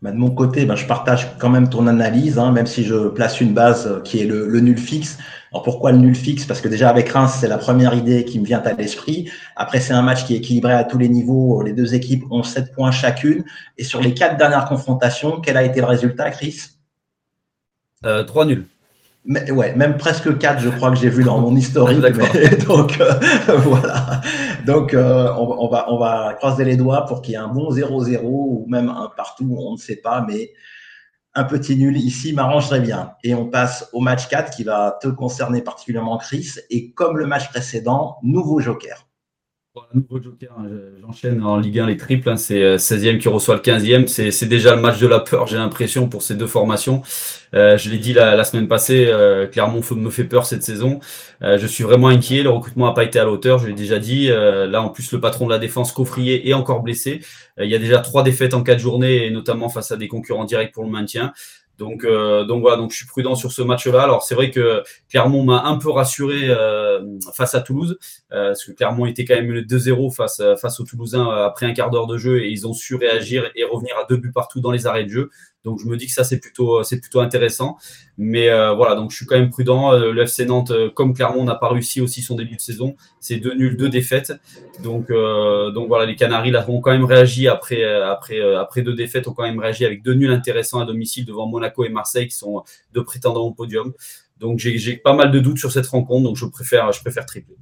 Bah, 0.02 0.10
de 0.10 0.16
mon 0.16 0.32
côté, 0.32 0.66
bah, 0.66 0.74
je 0.74 0.84
partage 0.84 1.28
quand 1.38 1.48
même 1.48 1.70
ton 1.70 1.86
analyse, 1.86 2.36
hein, 2.36 2.50
même 2.50 2.66
si 2.66 2.82
je 2.82 3.08
place 3.08 3.40
une 3.40 3.54
base 3.54 4.00
qui 4.02 4.18
est 4.18 4.24
le, 4.24 4.58
nul 4.58 4.76
fixe. 4.76 5.16
Alors 5.52 5.62
pourquoi 5.62 5.92
le 5.92 5.98
nul 5.98 6.16
fixe? 6.16 6.44
Parce 6.44 6.60
que 6.60 6.66
déjà 6.66 6.90
avec 6.90 7.08
Reims, 7.08 7.36
c'est 7.40 7.46
la 7.46 7.56
première 7.56 7.94
idée 7.94 8.24
qui 8.24 8.40
me 8.40 8.44
vient 8.44 8.60
à 8.60 8.72
l'esprit. 8.72 9.30
Après, 9.54 9.78
c'est 9.78 9.92
un 9.92 10.02
match 10.02 10.24
qui 10.24 10.34
est 10.34 10.38
équilibré 10.38 10.72
à 10.72 10.82
tous 10.82 10.98
les 10.98 11.08
niveaux. 11.08 11.62
Les 11.62 11.72
deux 11.72 11.94
équipes 11.94 12.24
ont 12.32 12.42
7 12.42 12.72
points 12.72 12.90
chacune. 12.90 13.44
Et 13.78 13.84
sur 13.84 14.00
les 14.00 14.12
quatre 14.12 14.36
dernières 14.36 14.64
confrontations, 14.64 15.40
quel 15.40 15.56
a 15.56 15.62
été 15.62 15.78
le 15.78 15.86
résultat, 15.86 16.30
Chris? 16.30 16.70
Euh, 18.04 18.24
3 18.24 18.46
nuls 18.46 18.66
ouais, 19.26 19.74
même 19.76 19.96
presque 19.96 20.36
4, 20.36 20.60
je 20.60 20.68
crois 20.68 20.90
que 20.90 20.96
j'ai 20.96 21.08
vu 21.08 21.24
dans 21.24 21.38
mon 21.38 21.54
historique. 21.54 22.00
donc 22.66 23.00
euh, 23.00 23.14
voilà. 23.58 24.20
Donc 24.66 24.94
euh, 24.94 25.32
on, 25.36 25.68
va, 25.68 25.92
on 25.92 25.98
va 25.98 26.34
croiser 26.34 26.64
les 26.64 26.76
doigts 26.76 27.06
pour 27.06 27.22
qu'il 27.22 27.32
y 27.32 27.34
ait 27.34 27.38
un 27.38 27.48
bon 27.48 27.70
0-0 27.70 28.20
ou 28.22 28.64
même 28.68 28.88
un 28.88 29.10
partout, 29.16 29.56
on 29.58 29.72
ne 29.72 29.78
sait 29.78 29.96
pas, 29.96 30.24
mais 30.26 30.52
un 31.34 31.44
petit 31.44 31.76
nul 31.76 31.96
ici 31.96 32.32
m'arrangerait 32.32 32.80
bien. 32.80 33.14
Et 33.24 33.34
on 33.34 33.46
passe 33.46 33.88
au 33.92 34.00
match 34.00 34.28
4 34.28 34.54
qui 34.54 34.64
va 34.64 34.98
te 35.00 35.08
concerner 35.08 35.62
particulièrement, 35.62 36.18
Chris. 36.18 36.54
Et 36.70 36.92
comme 36.92 37.16
le 37.16 37.26
match 37.26 37.48
précédent, 37.48 38.18
nouveau 38.22 38.60
joker. 38.60 39.06
Nouveau 39.94 40.20
joker, 40.22 40.50
hein, 40.58 40.66
j'enchaîne 41.00 41.42
en 41.42 41.56
Ligue 41.56 41.78
1 41.78 41.86
les 41.86 41.96
triples, 41.96 42.28
hein, 42.28 42.36
c'est 42.36 42.76
16e 42.76 43.14
euh, 43.14 43.18
qui 43.18 43.28
reçoit 43.28 43.54
le 43.54 43.62
15e, 43.62 44.06
c'est 44.06 44.46
déjà 44.46 44.74
le 44.74 44.82
match 44.82 44.98
de 44.98 45.06
la 45.06 45.18
peur, 45.18 45.46
j'ai 45.46 45.56
l'impression, 45.56 46.08
pour 46.08 46.22
ces 46.22 46.34
deux 46.34 46.46
formations. 46.46 47.02
Euh, 47.54 47.78
je 47.78 47.90
l'ai 47.90 47.98
dit 47.98 48.12
la, 48.12 48.44
semaine 48.44 48.68
passée, 48.68 49.06
euh, 49.08 49.46
me 49.96 50.10
fait 50.10 50.24
peur 50.24 50.46
cette 50.46 50.62
saison. 50.62 51.00
Euh, 51.42 51.58
je 51.58 51.66
suis 51.66 51.84
vraiment 51.84 52.08
inquiet, 52.08 52.42
le 52.42 52.50
recrutement 52.50 52.86
n'a 52.86 52.92
pas 52.92 53.04
été 53.04 53.18
à 53.18 53.24
la 53.24 53.30
hauteur, 53.30 53.58
je 53.58 53.66
l'ai 53.66 53.74
déjà 53.74 53.98
dit. 53.98 54.28
là, 54.28 54.82
en 54.82 54.90
plus, 54.90 55.10
le 55.12 55.20
patron 55.20 55.46
de 55.46 55.52
la 55.52 55.58
défense, 55.58 55.92
Coffrier, 55.92 56.48
est 56.48 56.54
encore 56.54 56.82
blessé. 56.82 57.20
il 57.58 57.70
y 57.70 57.74
a 57.74 57.78
déjà 57.78 57.98
trois 57.98 58.22
défaites 58.22 58.54
en 58.54 58.62
quatre 58.62 58.80
journées, 58.80 59.26
et 59.26 59.30
notamment 59.30 59.68
face 59.68 59.90
à 59.90 59.96
des 59.96 60.08
concurrents 60.08 60.44
directs 60.44 60.72
pour 60.72 60.84
le 60.84 60.90
maintien. 60.90 61.32
Donc, 61.78 62.04
euh, 62.04 62.44
donc 62.44 62.60
voilà, 62.60 62.76
donc 62.76 62.90
je 62.92 62.96
suis 62.96 63.06
prudent 63.06 63.34
sur 63.34 63.50
ce 63.50 63.62
match-là. 63.62 64.02
Alors 64.02 64.22
c'est 64.22 64.34
vrai 64.34 64.50
que 64.50 64.82
Clermont 65.10 65.42
m'a 65.42 65.64
un 65.64 65.76
peu 65.78 65.90
rassuré 65.90 66.48
euh, 66.48 67.18
face 67.34 67.54
à 67.54 67.60
Toulouse, 67.60 67.98
euh, 68.32 68.48
parce 68.48 68.64
que 68.64 68.72
Clermont 68.72 69.06
était 69.06 69.24
quand 69.24 69.34
même 69.34 69.50
le 69.50 69.62
2-0 69.62 70.14
face, 70.14 70.42
face 70.60 70.80
aux 70.80 70.84
Toulousains 70.84 71.28
après 71.28 71.66
un 71.66 71.72
quart 71.72 71.90
d'heure 71.90 72.06
de 72.06 72.18
jeu 72.18 72.42
et 72.42 72.50
ils 72.50 72.66
ont 72.66 72.72
su 72.72 72.94
réagir 72.94 73.50
et 73.54 73.64
revenir 73.64 73.96
à 73.98 74.04
deux 74.04 74.16
buts 74.16 74.32
partout 74.32 74.60
dans 74.60 74.70
les 74.70 74.86
arrêts 74.86 75.04
de 75.04 75.10
jeu. 75.10 75.30
Donc 75.64 75.78
je 75.81 75.87
me 75.87 75.97
dis 75.97 76.07
que 76.07 76.12
ça 76.12 76.25
c'est 76.25 76.40
plutôt 76.40 76.83
c'est 76.83 77.00
plutôt 77.00 77.21
intéressant. 77.21 77.76
Mais 78.19 78.49
euh, 78.49 78.73
voilà, 78.75 78.95
donc 78.95 79.11
je 79.11 79.16
suis 79.16 79.26
quand 79.26 79.37
même 79.37 79.50
prudent. 79.50 79.92
Euh, 79.92 80.12
le 80.12 80.23
FC 80.23 80.45
Nantes, 80.45 80.71
euh, 80.71 80.90
comme 80.90 81.14
Clermont 81.14 81.45
n'a 81.45 81.54
pas 81.54 81.69
réussi 81.69 82.00
aussi 82.00 82.21
son 82.21 82.35
début 82.35 82.57
de 82.57 82.61
saison, 82.61 82.97
c'est 83.21 83.37
deux 83.37 83.54
nuls, 83.54 83.76
deux 83.76 83.88
défaites. 83.88 84.33
Donc 84.83 85.09
donc 85.11 85.88
voilà, 85.88 86.07
les 86.07 86.16
Canaries 86.16 86.50
là 86.50 86.69
ont 86.69 86.81
quand 86.81 86.92
même 86.92 87.04
réagi 87.04 87.49
après 87.49 87.85
après 87.85 88.40
après 88.54 88.83
deux 88.83 88.95
défaites, 88.95 89.28
ont 89.28 89.33
quand 89.33 89.45
même 89.45 89.61
réagi 89.61 89.85
avec 89.85 90.02
deux 90.02 90.14
nuls 90.14 90.33
intéressants 90.33 90.81
à 90.81 90.87
domicile 90.87 91.25
devant 91.25 91.47
Monaco 91.47 91.85
et 91.85 91.88
Marseille 91.88 92.28
qui 92.28 92.37
sont 92.37 92.62
deux 92.92 93.04
prétendants 93.04 93.47
au 93.47 93.52
podium. 93.52 93.92
Donc 94.38 94.59
j'ai 94.59 94.97
pas 94.97 95.14
mal 95.14 95.31
de 95.31 95.38
doutes 95.38 95.59
sur 95.59 95.71
cette 95.71 95.87
rencontre, 95.87 96.25
donc 96.25 96.37
je 96.37 96.47
préfère 96.47 96.90
je 96.92 97.00
préfère 97.00 97.26
tripler. 97.26 97.57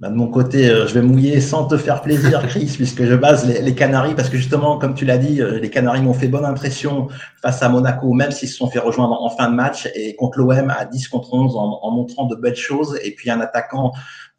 Bah, 0.00 0.08
de 0.08 0.14
mon 0.14 0.28
côté, 0.28 0.70
euh, 0.70 0.86
je 0.86 0.94
vais 0.94 1.02
mouiller 1.02 1.42
sans 1.42 1.66
te 1.66 1.76
faire 1.76 2.00
plaisir, 2.00 2.40
Chris, 2.48 2.72
puisque 2.74 3.04
je 3.04 3.14
base 3.14 3.46
les, 3.46 3.74
Canaries, 3.74 4.14
parce 4.14 4.30
que 4.30 4.38
justement, 4.38 4.78
comme 4.78 4.94
tu 4.94 5.04
l'as 5.04 5.18
dit, 5.18 5.42
euh, 5.42 5.58
les 5.58 5.68
Canaries 5.68 6.00
m'ont 6.00 6.14
fait 6.14 6.26
bonne 6.26 6.46
impression 6.46 7.08
face 7.42 7.62
à 7.62 7.68
Monaco, 7.68 8.10
même 8.14 8.30
s'ils 8.30 8.48
se 8.48 8.56
sont 8.56 8.70
fait 8.70 8.78
rejoindre 8.78 9.22
en 9.22 9.28
fin 9.28 9.50
de 9.50 9.54
match, 9.54 9.90
et 9.94 10.16
contre 10.16 10.38
l'OM 10.38 10.70
à 10.70 10.86
10 10.86 11.08
contre 11.08 11.34
11 11.34 11.54
en, 11.54 11.90
montrant 11.90 12.24
de 12.24 12.34
belles 12.34 12.56
choses. 12.56 12.98
Et 13.04 13.14
puis 13.14 13.30
un 13.30 13.42
attaquant 13.42 13.92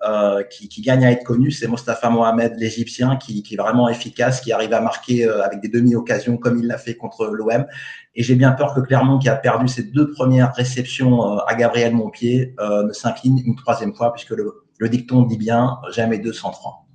euh, 0.04 0.42
qui, 0.50 0.82
gagne 0.82 1.06
à 1.06 1.12
être 1.12 1.24
connu, 1.24 1.52
c'est 1.52 1.68
Mostafa 1.68 2.10
Mohamed, 2.10 2.56
l'Égyptien, 2.58 3.18
qui, 3.18 3.44
est 3.52 3.56
vraiment 3.56 3.88
efficace, 3.88 4.42
qui 4.42 4.52
arrive 4.52 4.74
à 4.74 4.82
marquer 4.82 5.30
avec 5.30 5.62
des 5.62 5.70
demi-occasions 5.70 6.38
comme 6.38 6.58
il 6.58 6.66
l'a 6.66 6.80
fait 6.80 6.96
contre 6.96 7.28
l'OM. 7.28 7.68
Et 8.16 8.24
j'ai 8.24 8.34
bien 8.34 8.52
peur 8.54 8.74
que 8.74 8.80
Clermont, 8.80 9.20
qui 9.20 9.30
a 9.30 9.36
perdu 9.36 9.68
ses 9.68 9.84
deux 9.84 10.10
premières 10.10 10.56
réceptions 10.56 11.38
à 11.38 11.54
Gabriel 11.54 11.94
Montpied, 11.94 12.56
ne 12.60 12.92
s'incline 12.94 13.40
une 13.46 13.56
troisième 13.56 13.94
fois, 13.94 14.12
puisque 14.12 14.32
le 14.32 14.64
le 14.82 14.90
dicton 14.90 15.22
dit 15.22 15.38
bien 15.38 15.78
jamais 15.92 16.18
203. 16.18 16.88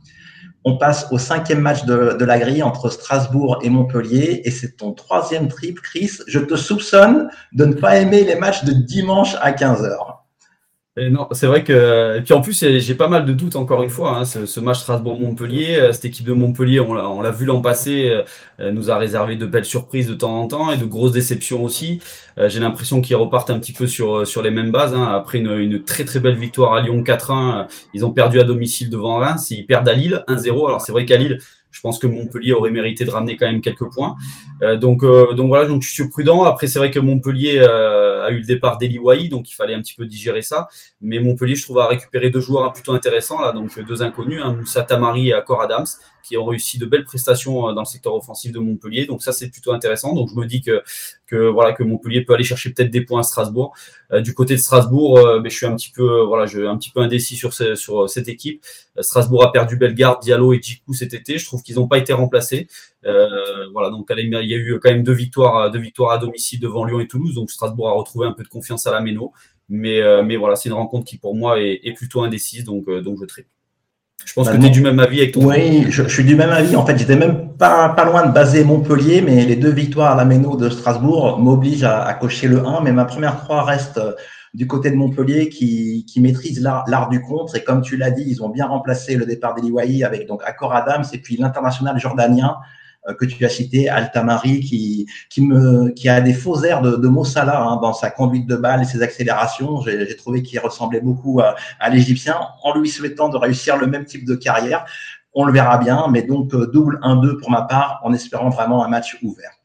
On 0.65 0.77
passe 0.77 1.07
au 1.13 1.19
cinquième 1.19 1.61
match 1.61 1.85
de, 1.85 2.25
la 2.25 2.39
grille 2.41 2.65
entre 2.65 2.91
Strasbourg 2.91 3.61
et 3.63 3.71
Montpellier 3.71 4.43
et 4.45 4.51
c'est 4.51 4.77
ton 4.77 4.93
troisième 4.93 5.47
trip, 5.47 5.81
Chris. 5.81 6.11
Je 6.27 6.41
te 6.41 6.57
soupçonne 6.57 7.31
de 7.53 7.65
ne 7.65 7.75
pas 7.75 7.99
aimer 7.99 8.25
les 8.25 8.35
matchs 8.35 8.65
de 8.65 8.73
dimanche 8.73 9.37
à 9.41 9.53
15h 9.53 10.06
non, 10.99 11.29
c'est 11.33 11.47
vrai 11.47 11.63
que. 11.63 12.17
Et 12.17 12.23
puis 12.23 12.33
en 12.33 12.41
plus, 12.41 12.65
j'ai 12.79 12.95
pas 12.95 13.09
mal 13.09 13.27
de 13.27 13.35
doutes 13.35 13.57
encore 13.57 13.83
une 13.83 13.91
fois. 13.91 14.17
Hein, 14.17 14.25
ce, 14.25 14.61
match 14.61 14.79
Strasbourg-Montpellier, 14.79 15.77
euh, 15.77 15.93
cette 15.93 16.07
équipe 16.07 16.25
de 16.25 16.33
Montpellier, 16.33 16.81
on 16.81 17.21
l'a 17.21 17.31
vu 17.31 17.45
l'an 17.45 17.61
passé, 17.61 18.11
euh, 18.61 18.73
nous 18.73 18.91
a 18.91 18.97
réservé 18.97 19.37
de 19.37 19.45
belles 19.45 19.67
surprises 19.67 20.07
de 20.09 20.15
temps 20.15 20.41
en 20.41 20.49
temps 20.49 20.73
et 20.73 20.79
de 20.79 20.87
grosses 20.87 21.13
déceptions 21.13 21.63
aussi. 21.63 22.01
Euh, 22.39 22.49
j'ai 22.49 22.61
l'impression 22.61 23.03
qu'ils 23.03 23.17
repartent 23.17 23.51
un 23.51 23.59
petit 23.59 23.75
peu 23.75 23.87
sur, 23.87 24.27
sur 24.27 24.41
les 24.41 24.51
mêmes 24.51 24.73
bases. 24.73 24.95
Hein. 24.95 25.05
Après 25.05 25.37
une, 25.37 25.51
une, 25.51 25.85
très 25.85 26.07
très 26.07 26.19
belle 26.19 26.37
victoire 26.37 26.73
à 26.73 26.81
Lyon 26.81 27.03
4-1, 27.03 27.67
ils 27.93 28.07
ont 28.07 28.11
perdu 28.11 28.41
à 28.41 28.45
domicile 28.45 28.89
devant 28.89 29.19
Reims. 29.19 29.51
Ils 29.51 29.67
perdent 29.67 29.89
à 29.91 29.93
Lille 29.93 30.25
1-0. 30.29 30.67
Alors 30.67 30.81
c'est 30.81 30.93
vrai 30.93 31.05
qu'à 31.05 31.19
Lille, 31.19 31.41
je 31.77 31.83
pense 31.83 31.99
que 31.99 32.07
Montpellier 32.07 32.55
aurait 32.55 32.71
mérité 32.71 33.05
de 33.05 33.11
ramener 33.11 33.37
quand 33.37 33.47
même 33.47 33.61
quelques 33.61 33.93
points. 33.93 34.17
Euh, 34.63 34.77
donc, 34.77 35.03
euh, 35.03 35.35
donc 35.35 35.49
voilà, 35.49 35.67
donc 35.67 35.83
je 35.83 35.91
suis 35.91 36.09
prudent. 36.09 36.45
Après, 36.45 36.67
c'est 36.67 36.79
vrai 36.79 36.91
que 36.91 36.99
Montpellier 36.99 37.59
euh, 37.59 38.25
a 38.25 38.31
eu 38.31 38.39
le 38.39 38.45
départ 38.45 38.79
d'Eli 38.79 39.29
donc 39.29 39.51
il 39.51 39.55
fallait 39.55 39.75
un 39.75 39.81
petit 39.81 39.95
peu 39.95 40.07
digérer 40.07 40.43
ça. 40.43 40.69
Mais 41.01 41.19
Montpellier, 41.19 41.55
je 41.55 41.63
trouve, 41.63 41.79
a 41.79 41.87
récupéré 41.87 42.31
deux 42.31 42.41
joueurs 42.41 42.73
plutôt 42.73 42.93
intéressants, 42.93 43.41
là, 43.41 43.53
donc 43.53 43.79
deux 43.87 44.03
inconnus, 44.03 44.41
hein, 44.43 44.55
Moussa 44.59 44.83
Tamari 44.83 45.29
et 45.29 45.33
Accor 45.35 45.61
Adams, 45.61 45.87
qui 46.27 46.37
ont 46.37 46.45
réussi 46.45 46.79
de 46.79 46.87
belles 46.87 47.05
prestations 47.05 47.73
dans 47.73 47.83
le 47.83 47.87
secteur 47.87 48.15
offensif 48.15 48.53
de 48.53 48.59
Montpellier. 48.59 49.07
Donc 49.07 49.23
ça, 49.23 49.33
c'est 49.33 49.49
plutôt 49.51 49.73
intéressant. 49.73 50.15
Donc 50.15 50.31
je 50.31 50.35
me 50.35 50.47
dis 50.47 50.63
que, 50.63 50.83
que, 51.27 51.49
voilà, 51.49 51.73
que 51.73 51.83
Montpellier 51.83 52.23
peut 52.23 52.35
aller 52.35 52.45
chercher 52.45 52.71
peut-être 52.71 52.91
des 52.91 53.03
points 53.03 53.21
à 53.21 53.23
Strasbourg. 53.23 53.75
du 54.19 54.35
côté 54.35 54.55
de 54.55 54.61
Strasbourg, 54.61 55.41
mais 55.43 55.51
je 55.51 55.57
suis 55.57 55.67
un 55.67 55.77
petit 55.77 55.91
peu, 55.91 56.23
voilà, 56.23 56.47
je, 56.47 56.63
un 56.63 56.77
petit 56.77 56.91
peu 56.91 57.01
indécis 57.01 57.37
sur, 57.37 57.53
sur 57.53 58.09
cette 58.09 58.29
équipe. 58.29 58.63
Strasbourg 59.01 59.45
a 59.45 59.53
perdu 59.53 59.77
Bellegarde, 59.77 60.23
Diallo 60.23 60.53
et 60.53 60.61
Djikou 60.61 60.95
cet 60.95 61.15
été. 61.15 61.39
Je 61.39 61.45
trouve 61.45 61.63
qu'ils 61.63 61.77
n'ont 61.77 61.89
pas 61.89 61.99
été 61.99 62.13
remplacés. 62.13 62.69
Euh, 63.05 63.69
voilà, 63.73 63.91
donc 63.91 64.09
il 64.17 64.29
y 64.29 64.55
a 64.55 64.57
eu 64.57 64.79
quand 64.81 64.91
même 64.91 65.03
deux 65.03 65.13
victoires, 65.13 65.71
deux 65.71 65.79
victoires 65.79 66.13
à 66.13 66.19
domicile 66.19 66.61
devant 66.61 66.85
Lyon 66.85 67.01
et 67.01 67.07
Toulouse. 67.07 67.35
Donc 67.35 67.51
Strasbourg 67.51 67.89
a 67.89 67.93
retrouvé 67.93 68.27
un 68.27 68.33
peu 68.33 68.43
de 68.43 68.49
confiance 68.49 68.87
à 68.87 68.93
la 68.93 69.01
Méno. 69.01 69.33
Mais, 69.69 70.01
euh, 70.01 70.23
mais 70.23 70.37
voilà, 70.37 70.57
c'est 70.57 70.69
une 70.69 70.75
rencontre 70.75 71.05
qui 71.05 71.19
pour 71.19 71.35
moi 71.35 71.61
est, 71.61 71.93
plutôt 71.97 72.23
indécise. 72.23 72.65
Donc, 72.65 72.89
euh, 72.89 73.01
donc 73.03 73.19
je 73.21 73.27
tripe. 73.27 73.49
Je 74.25 74.33
pense 74.33 74.49
que 74.51 74.57
tu 74.57 74.67
es 74.67 74.71
du 74.71 74.81
même 74.81 74.99
avis 74.99 75.21
avec 75.21 75.33
ton. 75.33 75.45
Oui, 75.47 75.87
je, 75.89 76.03
suis 76.05 76.25
du 76.25 76.35
même 76.35 76.51
avis. 76.51 76.75
En 76.75 76.85
fait, 76.85 76.99
j'étais 76.99 77.17
même 77.17 77.51
pas, 77.57 77.91
pas 77.91 78.05
loin 78.05 78.27
de 78.27 78.33
baser 78.33 78.65
Montpellier, 78.65 79.21
mais 79.21 79.45
les 79.45 79.57
deux 79.57 79.71
victoires 79.71 80.13
à 80.13 80.17
la 80.17 80.25
Méno 80.25 80.57
de 80.57 80.69
Strasbourg 80.69 81.39
m'obligent 81.39 81.85
à, 81.85 82.03
à, 82.03 82.15
cocher 82.15 82.49
le 82.49 82.67
1. 82.67 82.81
Mais 82.83 82.93
ma 82.93 83.05
première 83.05 83.37
croix 83.37 83.63
reste 83.63 84.01
du 84.57 84.67
côté 84.67 84.91
de 84.91 84.97
Montpellier 84.97 85.51
qui, 85.51 86.07
qui 86.09 86.21
maîtrise 86.21 86.61
l'art 86.63 87.09
du 87.11 87.21
contre. 87.21 87.57
Et 87.57 87.63
comme 87.63 87.83
tu 87.83 87.97
l'as 87.99 88.11
dit, 88.11 88.25
ils 88.27 88.43
ont 88.43 88.49
bien 88.49 88.67
remplacé 88.67 89.15
le 89.15 89.27
départ 89.27 89.55
d'Eliwaï 89.55 90.03
avec 90.03 90.27
donc 90.27 90.43
Accor 90.45 90.75
Adams 90.75 91.05
et 91.13 91.19
puis 91.19 91.37
l'international 91.37 91.99
jordanien 91.99 92.57
euh, 92.57 92.57
que 93.15 93.25
tu 93.25 93.45
as 93.45 93.49
cité, 93.49 93.89
Altamari, 93.89 94.61
qui, 94.61 95.07
qui, 95.31 96.09
a 96.09 96.21
des 96.21 96.35
faux 96.35 96.63
airs 96.65 96.83
de, 96.83 96.97
de 96.97 97.09
Mossala 97.09 97.61
hein, 97.61 97.79
dans 97.81 97.93
sa 97.93 98.11
conduite 98.11 98.47
de 98.47 98.57
balle 98.57 98.83
et 98.83 98.85
ses 98.85 99.03
accélérations. 99.03 99.81
J'ai 99.83 100.17
trouvé 100.17 100.43
qu'il 100.43 100.59
ressemblait 100.61 101.01
beaucoup 101.01 101.41
à, 101.41 101.55
à 101.79 101.91
l'Égyptien, 101.91 102.37
en 102.63 102.79
lui 102.79 102.89
souhaitant 102.89 103.29
de 103.29 103.37
réussir 103.37 103.77
le 103.77 103.87
même 103.87 104.05
type 104.05 104.25
de 104.25 104.35
carrière. 104.35 104.85
On 105.35 105.45
le 105.45 105.53
verra 105.53 105.79
bien, 105.79 106.07
mais 106.11 106.23
donc 106.23 106.55
euh, 106.55 106.67
double 106.67 106.99
1-2 107.03 107.39
pour 107.39 107.51
ma 107.51 107.63
part, 107.63 108.01
en 108.03 108.13
espérant 108.13 108.49
vraiment 108.49 108.85
un 108.85 108.89
match 108.89 109.19
ouvert. 109.23 109.56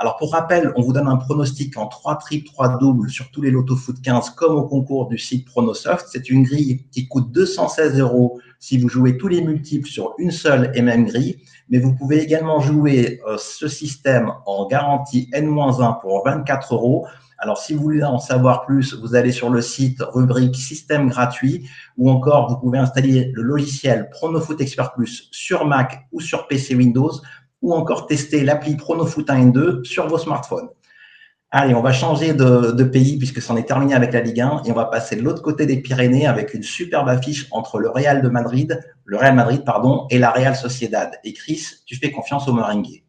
Alors, 0.00 0.16
pour 0.16 0.30
rappel, 0.30 0.72
on 0.76 0.82
vous 0.82 0.92
donne 0.92 1.08
un 1.08 1.16
pronostic 1.16 1.76
en 1.76 1.88
3 1.88 2.18
triples, 2.18 2.46
3 2.46 2.78
doubles 2.78 3.10
sur 3.10 3.32
tous 3.32 3.42
les 3.42 3.50
lotos 3.50 3.74
foot 3.74 4.00
15, 4.00 4.30
comme 4.30 4.54
au 4.54 4.62
concours 4.62 5.08
du 5.08 5.18
site 5.18 5.44
Pronosoft. 5.44 6.06
C'est 6.08 6.30
une 6.30 6.44
grille 6.44 6.86
qui 6.92 7.08
coûte 7.08 7.32
216 7.32 7.98
euros 7.98 8.38
si 8.60 8.78
vous 8.78 8.88
jouez 8.88 9.18
tous 9.18 9.26
les 9.26 9.42
multiples 9.42 9.88
sur 9.88 10.14
une 10.18 10.30
seule 10.30 10.70
et 10.76 10.82
même 10.82 11.04
grille. 11.04 11.40
Mais 11.68 11.80
vous 11.80 11.96
pouvez 11.96 12.22
également 12.22 12.60
jouer 12.60 13.20
euh, 13.26 13.38
ce 13.38 13.66
système 13.66 14.30
en 14.46 14.68
garantie 14.68 15.28
N-1 15.32 16.00
pour 16.00 16.22
24 16.24 16.74
euros. 16.74 17.04
Alors, 17.40 17.58
si 17.58 17.74
vous 17.74 17.82
voulez 17.82 18.04
en 18.04 18.20
savoir 18.20 18.66
plus, 18.66 18.94
vous 18.94 19.16
allez 19.16 19.32
sur 19.32 19.50
le 19.50 19.62
site 19.62 20.00
rubrique 20.12 20.54
système 20.54 21.08
gratuit 21.08 21.68
ou 21.96 22.08
encore 22.08 22.48
vous 22.48 22.56
pouvez 22.56 22.78
installer 22.78 23.32
le 23.34 23.42
logiciel 23.42 24.10
PronoFoot 24.10 24.60
Expert 24.60 24.92
Plus 24.92 25.28
sur 25.32 25.64
Mac 25.64 26.06
ou 26.12 26.20
sur 26.20 26.46
PC 26.46 26.76
Windows 26.76 27.12
ou 27.62 27.74
encore 27.74 28.06
tester 28.06 28.44
l'appli 28.44 28.76
PronoFoot 28.76 29.28
1 29.28 29.50
N2 29.50 29.84
sur 29.84 30.06
vos 30.08 30.18
smartphones. 30.18 30.68
Allez, 31.50 31.74
on 31.74 31.80
va 31.80 31.92
changer 31.92 32.34
de, 32.34 32.82
pays 32.82 33.16
puisque 33.16 33.40
c'en 33.40 33.56
est 33.56 33.66
terminé 33.66 33.94
avec 33.94 34.12
la 34.12 34.20
Ligue 34.20 34.40
1 34.40 34.64
et 34.66 34.70
on 34.70 34.74
va 34.74 34.84
passer 34.84 35.16
de 35.16 35.22
l'autre 35.22 35.40
côté 35.40 35.64
des 35.64 35.80
Pyrénées 35.80 36.26
avec 36.26 36.52
une 36.52 36.62
superbe 36.62 37.08
affiche 37.08 37.48
entre 37.52 37.78
le 37.78 37.88
Real 37.88 38.20
de 38.20 38.28
Madrid, 38.28 38.78
le 39.06 39.16
Real 39.16 39.34
Madrid 39.34 39.64
pardon, 39.64 40.06
et 40.10 40.18
la 40.18 40.30
Real 40.30 40.54
Sociedad. 40.54 41.12
Et 41.24 41.32
Chris, 41.32 41.64
tu 41.86 41.96
fais 41.96 42.10
confiance 42.10 42.48
au 42.48 42.52
Meringue. 42.52 43.02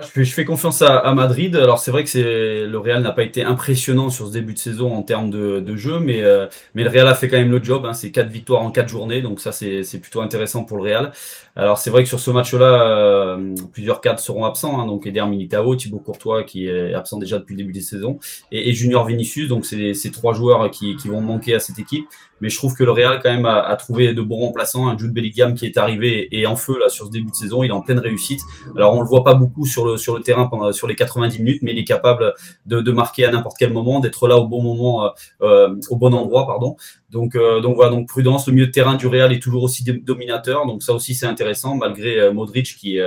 Je 0.00 0.24
fais, 0.24 0.46
confiance 0.46 0.80
à, 0.80 1.12
Madrid. 1.12 1.54
Alors 1.54 1.78
c'est 1.78 1.90
vrai 1.90 2.02
que 2.02 2.08
c'est 2.08 2.66
le 2.66 2.78
Real 2.78 3.02
n'a 3.02 3.12
pas 3.12 3.24
été 3.24 3.44
impressionnant 3.44 4.08
sur 4.08 4.26
ce 4.26 4.32
début 4.32 4.54
de 4.54 4.58
saison 4.58 4.94
en 4.94 5.02
termes 5.02 5.28
de, 5.28 5.76
jeu, 5.76 6.00
mais, 6.00 6.22
euh, 6.22 6.46
mais 6.74 6.82
le 6.82 6.88
Real 6.88 7.06
a 7.08 7.14
fait 7.14 7.28
quand 7.28 7.36
même 7.36 7.50
le 7.50 7.62
job. 7.62 7.84
Hein. 7.84 7.92
C'est 7.92 8.10
quatre 8.10 8.30
victoires 8.30 8.62
en 8.62 8.70
quatre 8.70 8.88
journées, 8.88 9.20
donc 9.20 9.38
ça 9.38 9.52
c'est 9.52 10.00
plutôt 10.00 10.22
intéressant 10.22 10.64
pour 10.64 10.78
le 10.78 10.84
Real. 10.84 11.12
Alors 11.56 11.76
c'est 11.76 11.90
vrai 11.90 12.04
que 12.04 12.08
sur 12.08 12.20
ce 12.20 12.30
match-là, 12.30 12.88
euh, 12.88 13.54
plusieurs 13.74 14.00
cadres 14.00 14.18
seront 14.18 14.46
absents. 14.46 14.80
Hein. 14.80 14.86
donc 14.86 15.06
Eder 15.06 15.26
Militao, 15.26 15.76
Thibaut 15.76 15.98
Courtois 15.98 16.44
qui 16.44 16.68
est 16.68 16.94
absent 16.94 17.18
déjà 17.18 17.38
depuis 17.38 17.52
le 17.52 17.58
début 17.58 17.74
des 17.74 17.82
saisons, 17.82 18.18
et, 18.50 18.72
Junior 18.72 19.06
Vinicius. 19.06 19.48
Donc 19.48 19.66
c'est 19.66 19.92
ces 19.92 20.10
trois 20.10 20.32
joueurs 20.32 20.70
qui 20.70 20.96
vont 21.04 21.20
manquer 21.20 21.54
à 21.54 21.60
cette 21.60 21.78
équipe. 21.78 22.06
Mais 22.42 22.50
je 22.50 22.58
trouve 22.58 22.74
que 22.74 22.82
le 22.84 22.90
Real 22.90 23.20
quand 23.22 23.32
même 23.32 23.46
a, 23.46 23.74
trouvé 23.76 24.12
de 24.12 24.20
bons 24.20 24.36
remplaçants. 24.36 24.88
Un 24.88 24.98
Jude 24.98 25.12
Bellingham 25.12 25.54
qui 25.54 25.64
est 25.64 25.78
arrivé 25.78 26.28
et 26.32 26.46
en 26.46 26.56
feu 26.56 26.78
là 26.78 26.88
sur 26.88 27.06
ce 27.06 27.10
début 27.10 27.30
de 27.30 27.36
saison, 27.36 27.62
il 27.62 27.68
est 27.68 27.72
en 27.72 27.80
pleine 27.80 28.00
réussite. 28.00 28.40
Alors 28.76 28.94
on 28.94 29.00
le 29.00 29.06
voit 29.06 29.22
pas 29.22 29.34
beaucoup 29.34 29.64
sur 29.64 29.86
le 29.86 30.20
terrain 30.20 30.46
pendant 30.46 30.72
sur 30.72 30.88
les 30.88 30.96
90 30.96 31.38
minutes, 31.38 31.62
mais 31.62 31.72
il 31.72 31.78
est 31.78 31.84
capable 31.84 32.34
de, 32.66 32.80
de 32.80 32.92
marquer 32.92 33.24
à 33.24 33.30
n'importe 33.30 33.56
quel 33.58 33.72
moment, 33.72 34.00
d'être 34.00 34.26
là 34.26 34.36
au 34.36 34.48
bon 34.48 34.60
moment, 34.60 35.04
euh, 35.04 35.08
euh, 35.42 35.76
au 35.88 35.96
bon 35.96 36.12
endroit, 36.12 36.46
pardon. 36.46 36.76
Donc, 37.12 37.36
donc 37.36 37.76
voilà, 37.76 37.90
donc 37.90 38.08
prudence. 38.08 38.48
Le 38.48 38.54
milieu 38.54 38.66
de 38.66 38.72
terrain 38.72 38.94
du 38.94 39.06
Real 39.06 39.32
est 39.32 39.42
toujours 39.42 39.62
aussi 39.62 39.84
dominateur. 39.84 40.66
Donc 40.66 40.82
ça 40.82 40.92
aussi 40.94 41.14
c'est 41.14 41.26
intéressant 41.26 41.76
malgré 41.76 42.32
Modric 42.32 42.74
qui, 42.76 42.98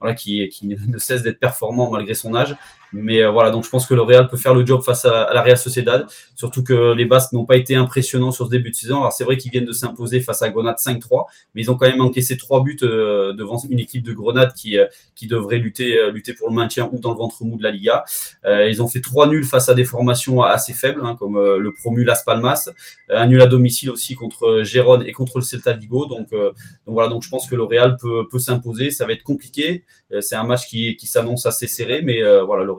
voilà, 0.00 0.14
qui, 0.14 0.50
ne 0.62 0.98
cesse 0.98 1.22
d'être 1.22 1.38
performant 1.38 1.90
malgré 1.90 2.14
son 2.14 2.34
âge. 2.34 2.56
Mais 2.92 3.22
euh, 3.22 3.30
voilà, 3.30 3.50
donc 3.50 3.64
je 3.64 3.70
pense 3.70 3.86
que 3.86 3.94
le 3.94 4.02
Real 4.02 4.28
peut 4.28 4.36
faire 4.36 4.54
le 4.54 4.66
job 4.66 4.82
face 4.82 5.04
à, 5.04 5.32
la 5.32 5.42
Real 5.42 5.56
Sociedad, 5.56 6.06
surtout 6.34 6.62
que 6.62 6.92
les 6.92 7.06
Basques 7.06 7.32
n'ont 7.32 7.46
pas 7.46 7.56
été 7.56 7.74
impressionnants 7.74 8.32
sur 8.32 8.46
ce 8.46 8.50
début 8.50 8.70
de 8.70 8.74
saison. 8.74 9.00
Alors 9.00 9.12
c'est 9.12 9.24
vrai 9.24 9.36
qu'ils 9.36 9.50
viennent 9.50 9.64
de 9.64 9.72
s'imposer 9.72 10.20
face 10.20 10.42
à 10.42 10.50
Grenade 10.50 10.76
5-3, 10.76 11.24
mais 11.54 11.62
ils 11.62 11.70
ont 11.70 11.76
quand 11.76 11.88
même 11.88 12.00
encaissé 12.00 12.36
trois 12.36 12.62
buts 12.62 12.76
euh, 12.82 13.32
devant 13.32 13.58
une 13.68 13.78
équipe 13.78 14.02
de 14.02 14.12
Grenade 14.12 14.52
qui, 14.52 14.78
euh, 14.78 14.86
qui 15.14 15.26
devrait 15.26 15.58
lutter, 15.58 16.10
lutter 16.12 16.34
pour 16.34 16.50
le 16.50 16.54
maintien 16.54 16.90
ou 16.92 16.98
dans 16.98 17.12
le 17.12 17.16
ventre 17.16 17.42
mou 17.44 17.56
de 17.56 17.62
la 17.62 17.70
Liga. 17.70 18.04
ils 18.44 18.82
ont 18.82 18.88
fait 18.88 19.00
trois 19.00 19.26
nuls 19.26 19.44
face 19.44 19.68
à 19.68 19.74
des 19.74 19.84
formations 19.84 20.42
assez 20.42 20.72
faibles, 20.72 21.00
hein, 21.04 21.16
comme 21.18 21.38
le 21.38 21.72
promu 21.72 22.04
Las 22.04 22.22
Palmas, 22.24 22.68
un 23.08 23.26
nul 23.26 23.40
à 23.40 23.46
domicile 23.52 23.90
aussi 23.90 24.14
contre 24.14 24.62
Gérone 24.64 25.04
et 25.06 25.12
contre 25.12 25.38
le 25.38 25.44
Celta 25.44 25.72
Vigo. 25.72 26.06
Donc, 26.06 26.30
donc 26.30 26.54
voilà, 26.86 27.08
donc 27.08 27.22
je 27.22 27.28
pense 27.28 27.48
que 27.48 27.54
le 27.54 27.66
peut, 28.00 28.26
peut 28.30 28.38
s'imposer. 28.38 28.90
Ça 28.90 29.06
va 29.06 29.12
être 29.12 29.22
compliqué. 29.22 29.84
c'est 30.20 30.34
un 30.36 30.44
match 30.44 30.66
qui, 30.66 30.96
qui 30.96 31.06
s'annonce 31.06 31.46
assez 31.46 31.66
serré, 31.66 32.02
mais 32.02 32.20
voilà, 32.44 32.64
le 32.64 32.72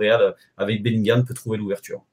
avec 0.58 0.84
Bellingham, 0.84 1.24
peut 1.26 1.34
trouver 1.34 1.58
l'ouverture. 1.58 2.04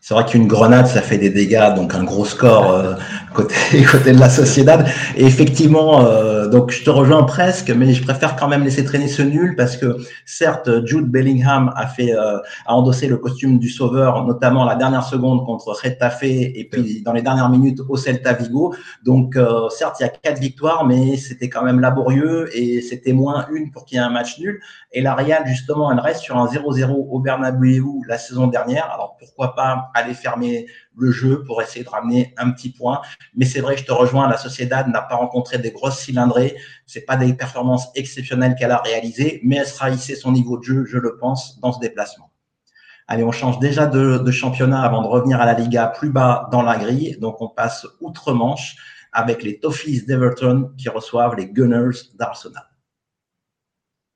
C'est 0.00 0.14
vrai 0.14 0.24
qu'une 0.24 0.46
grenade, 0.46 0.86
ça 0.86 1.02
fait 1.02 1.18
des 1.18 1.28
dégâts, 1.28 1.74
donc 1.74 1.94
un 1.94 2.04
gros 2.04 2.24
score 2.24 2.72
euh, 2.72 2.94
côté, 3.34 3.54
côté 3.90 4.12
de 4.12 4.20
la 4.20 4.30
Sociedad. 4.30 4.88
Et 5.16 5.24
effectivement, 5.24 6.06
euh, 6.06 6.37
donc 6.48 6.70
je 6.70 6.84
te 6.84 6.90
rejoins 6.90 7.22
presque, 7.24 7.70
mais 7.70 7.92
je 7.92 8.02
préfère 8.02 8.36
quand 8.36 8.48
même 8.48 8.64
laisser 8.64 8.84
traîner 8.84 9.08
ce 9.08 9.22
nul 9.22 9.56
parce 9.56 9.76
que 9.76 9.96
certes, 10.26 10.86
Jude 10.86 11.06
Bellingham 11.06 11.72
a 11.76 11.86
fait 11.86 12.14
euh, 12.14 12.38
a 12.66 12.74
endossé 12.74 13.06
le 13.06 13.16
costume 13.16 13.58
du 13.58 13.68
sauveur, 13.68 14.24
notamment 14.24 14.64
la 14.64 14.74
dernière 14.74 15.04
seconde 15.04 15.44
contre 15.44 15.72
Retafe 15.72 16.22
et 16.22 16.68
puis 16.70 17.02
dans 17.02 17.12
les 17.12 17.22
dernières 17.22 17.48
minutes 17.48 17.80
au 17.88 17.96
Celta 17.96 18.32
Vigo. 18.32 18.74
Donc 19.04 19.36
euh, 19.36 19.68
certes, 19.70 19.96
il 20.00 20.02
y 20.02 20.06
a 20.06 20.08
quatre 20.08 20.38
victoires, 20.38 20.84
mais 20.86 21.16
c'était 21.16 21.48
quand 21.48 21.62
même 21.62 21.80
laborieux 21.80 22.48
et 22.56 22.80
c'était 22.80 23.12
moins 23.12 23.46
une 23.52 23.70
pour 23.70 23.84
qu'il 23.84 23.96
y 23.96 24.00
ait 24.00 24.04
un 24.04 24.10
match 24.10 24.38
nul. 24.38 24.60
Et 24.92 25.00
la 25.00 25.14
Real, 25.14 25.46
justement, 25.46 25.92
elle 25.92 26.00
reste 26.00 26.20
sur 26.20 26.36
un 26.36 26.46
0-0 26.46 26.90
au 26.90 27.20
Bernabeu 27.20 27.68
la 28.06 28.18
saison 28.18 28.46
dernière. 28.46 28.90
Alors 28.92 29.16
pourquoi 29.18 29.54
pas 29.54 29.90
aller 29.94 30.14
fermer 30.14 30.66
le 30.98 31.10
jeu 31.10 31.42
pour 31.44 31.62
essayer 31.62 31.84
de 31.84 31.88
ramener 31.88 32.34
un 32.36 32.50
petit 32.50 32.70
point. 32.70 33.00
Mais 33.34 33.44
c'est 33.44 33.60
vrai, 33.60 33.76
je 33.76 33.84
te 33.84 33.92
rejoins, 33.92 34.28
la 34.28 34.36
Sociedad 34.36 34.88
n'a 34.88 35.02
pas 35.02 35.16
rencontré 35.16 35.58
des 35.58 35.70
grosses 35.70 35.98
cylindrées. 35.98 36.56
C'est 36.86 37.02
pas 37.02 37.16
des 37.16 37.32
performances 37.34 37.88
exceptionnelles 37.94 38.54
qu'elle 38.58 38.72
a 38.72 38.78
réalisées, 38.78 39.40
mais 39.44 39.56
elle 39.56 39.66
sera 39.66 39.90
hissé 39.90 40.14
son 40.14 40.32
niveau 40.32 40.58
de 40.58 40.64
jeu, 40.64 40.84
je 40.86 40.98
le 40.98 41.16
pense, 41.16 41.60
dans 41.60 41.72
ce 41.72 41.80
déplacement. 41.80 42.30
Allez, 43.06 43.24
on 43.24 43.32
change 43.32 43.58
déjà 43.58 43.86
de, 43.86 44.18
de 44.18 44.30
championnat 44.30 44.82
avant 44.82 45.02
de 45.02 45.06
revenir 45.06 45.40
à 45.40 45.46
la 45.46 45.54
Liga 45.54 45.86
plus 45.86 46.10
bas 46.10 46.48
dans 46.52 46.62
la 46.62 46.76
grille. 46.76 47.16
Donc, 47.20 47.40
on 47.40 47.48
passe 47.48 47.86
outre-Manche 48.00 48.76
avec 49.12 49.42
les 49.42 49.58
Toffees 49.58 50.02
d'Everton 50.06 50.72
qui 50.76 50.88
reçoivent 50.90 51.34
les 51.34 51.46
Gunners 51.46 51.96
d'Arsenal. 52.18 52.67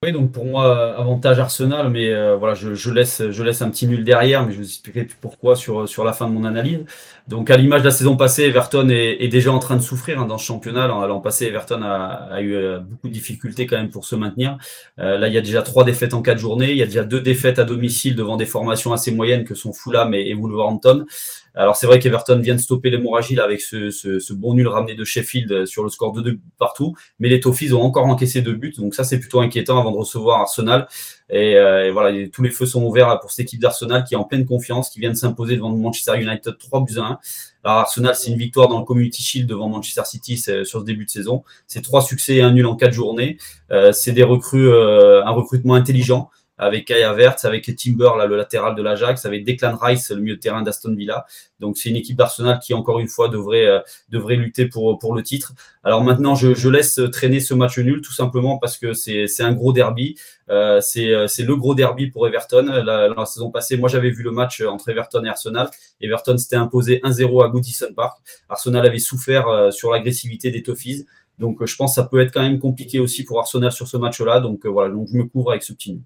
Oui, 0.04 0.10
donc 0.10 0.32
pour 0.32 0.44
moi, 0.44 0.98
avantage 0.98 1.38
Arsenal, 1.38 1.88
mais 1.88 2.12
euh, 2.12 2.34
voilà, 2.34 2.54
je, 2.54 2.90
laisse, 2.90 3.22
je 3.30 3.42
laisse 3.44 3.62
un 3.62 3.70
petit 3.70 3.86
nul 3.86 4.02
derrière, 4.02 4.44
mais 4.44 4.52
je 4.52 4.58
vous 4.58 4.64
expliquerai 4.64 5.06
pourquoi 5.20 5.54
sur, 5.54 5.88
sur 5.88 6.02
la 6.02 6.12
fin 6.12 6.28
de 6.28 6.34
mon 6.34 6.44
analyse. 6.44 6.80
Donc 7.28 7.50
à 7.50 7.56
l'image 7.56 7.82
de 7.82 7.86
la 7.86 7.92
saison 7.92 8.16
passée, 8.16 8.42
Everton 8.42 8.88
est, 8.88 9.28
déjà 9.28 9.52
en 9.52 9.60
train 9.60 9.76
de 9.76 9.80
souffrir 9.80 10.20
hein, 10.20 10.26
dans 10.26 10.38
ce 10.38 10.44
championnat. 10.44 10.88
L'an 10.88 11.20
passé, 11.20 11.46
Everton 11.46 11.82
a, 11.84 12.40
eu 12.40 12.56
euh, 12.56 12.80
beaucoup 12.80 13.06
de 13.06 13.12
difficultés 13.12 13.66
quand 13.66 13.76
même 13.76 13.90
pour 13.90 14.04
se 14.04 14.16
maintenir. 14.16 14.58
Euh, 14.98 15.18
là, 15.18 15.28
il 15.28 15.34
y 15.34 15.38
a 15.38 15.40
déjà 15.40 15.62
trois 15.62 15.84
défaites 15.84 16.14
en 16.14 16.22
quatre 16.22 16.38
journées. 16.38 16.72
Il 16.72 16.78
y 16.78 16.82
a 16.82 16.86
déjà 16.86 17.04
deux 17.04 17.20
défaites 17.20 17.60
à 17.60 17.64
domicile 17.64 18.16
devant 18.16 18.36
des 18.36 18.46
formations 18.46 18.92
assez 18.92 19.12
moyennes 19.12 19.44
que 19.44 19.54
sont 19.54 19.72
Fulham 19.72 20.14
et, 20.14 20.30
et 20.30 20.34
Wolverhampton. 20.34 21.06
Alors 21.54 21.76
c'est 21.76 21.86
vrai 21.86 21.98
qu'Everton 21.98 22.38
vient 22.40 22.54
de 22.54 22.60
stopper 22.60 22.90
l'hémorragie 22.90 23.38
avec 23.38 23.60
ce, 23.60 23.90
ce, 23.90 24.18
ce, 24.18 24.32
bon 24.32 24.54
nul 24.54 24.68
ramené 24.68 24.94
de 24.94 25.04
Sheffield 25.04 25.66
sur 25.66 25.82
le 25.82 25.90
score 25.90 26.12
de 26.12 26.22
2 26.22 26.38
partout, 26.58 26.94
mais 27.18 27.28
les 27.28 27.40
Toffees 27.40 27.72
ont 27.72 27.82
encore 27.82 28.06
encaissé 28.06 28.40
deux 28.40 28.54
buts, 28.54 28.72
donc 28.78 28.94
ça 28.94 29.04
c'est 29.04 29.18
plutôt 29.18 29.40
inquiétant 29.40 29.78
avant 29.78 29.90
de 29.90 29.98
recevoir 29.98 30.40
Arsenal. 30.40 30.88
Et, 31.28 31.56
euh, 31.56 31.90
voilà, 31.92 32.28
tous 32.28 32.42
les 32.42 32.50
feux 32.50 32.66
sont 32.66 32.84
ouverts 32.84 33.18
pour 33.20 33.30
cette 33.30 33.44
équipe 33.44 33.60
d'Arsenal 33.60 34.04
qui 34.04 34.14
est 34.14 34.18
en 34.18 34.24
pleine 34.24 34.44
confiance, 34.44 34.90
qui 34.90 35.00
vient 35.00 35.10
de 35.10 35.16
s'imposer 35.16 35.56
devant 35.56 35.70
Manchester 35.70 36.20
United 36.20 36.56
3 36.58 36.84
buts 36.84 36.98
à 36.98 37.02
1. 37.02 37.18
Alors 37.64 37.78
Arsenal, 37.78 38.14
c'est 38.14 38.30
une 38.30 38.38
victoire 38.38 38.68
dans 38.68 38.78
le 38.78 38.84
Community 38.84 39.22
Shield 39.22 39.48
devant 39.48 39.68
Manchester 39.68 40.02
City 40.04 40.36
sur 40.36 40.64
ce 40.64 40.84
début 40.84 41.04
de 41.04 41.10
saison. 41.10 41.44
C'est 41.66 41.82
trois 41.82 42.02
succès 42.02 42.36
et 42.36 42.42
un 42.42 42.52
nul 42.52 42.66
en 42.66 42.76
quatre 42.76 42.92
journées. 42.92 43.38
Euh, 43.70 43.92
c'est 43.92 44.12
des 44.12 44.24
recrues, 44.24 44.68
euh, 44.68 45.24
un 45.24 45.30
recrutement 45.30 45.74
intelligent 45.74 46.30
avec 46.62 46.86
Kai 46.86 47.02
Havertz, 47.02 47.44
avec 47.44 47.74
Timber, 47.76 48.10
là, 48.16 48.26
le 48.26 48.36
latéral 48.36 48.74
de 48.74 48.82
l'Ajax, 48.82 49.26
avec 49.26 49.44
Declan 49.44 49.76
Rice, 49.76 50.10
le 50.10 50.20
milieu 50.20 50.36
de 50.36 50.40
terrain 50.40 50.62
d'Aston 50.62 50.94
Villa. 50.94 51.26
Donc 51.60 51.76
c'est 51.76 51.88
une 51.88 51.96
équipe 51.96 52.16
d'Arsenal 52.16 52.58
qui, 52.60 52.74
encore 52.74 52.98
une 53.00 53.08
fois, 53.08 53.28
devrait, 53.28 53.66
euh, 53.66 53.80
devrait 54.08 54.36
lutter 54.36 54.66
pour, 54.66 54.98
pour 54.98 55.14
le 55.14 55.22
titre. 55.22 55.54
Alors 55.84 56.04
maintenant, 56.04 56.34
je, 56.34 56.68
laisse 56.68 57.00
traîner 57.12 57.40
ce 57.40 57.54
match 57.54 57.78
nul, 57.78 58.00
tout 58.00 58.12
simplement 58.12 58.58
parce 58.58 58.78
que 58.78 58.92
c'est 58.94 59.42
un 59.42 59.52
gros 59.52 59.72
derby. 59.72 60.16
Euh, 60.48 60.80
euh, 60.96 61.26
c'est 61.26 61.42
le 61.42 61.56
gros 61.56 61.74
derby 61.74 62.08
pour 62.08 62.26
Everton. 62.26 62.66
La, 62.84 63.24
saison 63.26 63.50
passée, 63.50 63.76
moi 63.76 63.88
j'avais 63.88 64.10
vu 64.10 64.22
le 64.22 64.30
match 64.30 64.60
entre 64.60 64.88
Everton 64.88 65.24
et 65.24 65.28
Arsenal. 65.28 65.68
Everton 66.00 66.36
s'était 66.36 66.56
imposé 66.56 67.00
1-0 67.02 67.44
à 67.44 67.48
Goodison 67.48 67.92
Park. 67.94 68.18
Arsenal 68.48 68.86
avait 68.86 68.98
souffert 68.98 69.48
euh, 69.48 69.70
sur 69.70 69.90
l'agressivité 69.90 70.50
des 70.50 70.62
Toffees. 70.62 71.06
Donc 71.38 71.64
je 71.64 71.76
pense 71.76 71.92
que 71.92 71.94
ça 71.96 72.04
peut 72.04 72.20
être 72.20 72.32
quand 72.32 72.42
même 72.42 72.58
compliqué 72.58 73.00
aussi 73.00 73.24
pour 73.24 73.40
Arsenal 73.40 73.72
sur 73.72 73.88
ce 73.88 73.96
match-là. 73.96 74.40
Donc 74.40 74.66
voilà, 74.66 74.92
donc 74.94 75.08
je 75.10 75.16
me 75.16 75.24
couvre 75.24 75.50
avec 75.50 75.62
ce 75.62 75.72
petit 75.72 75.94
nul. 75.94 76.02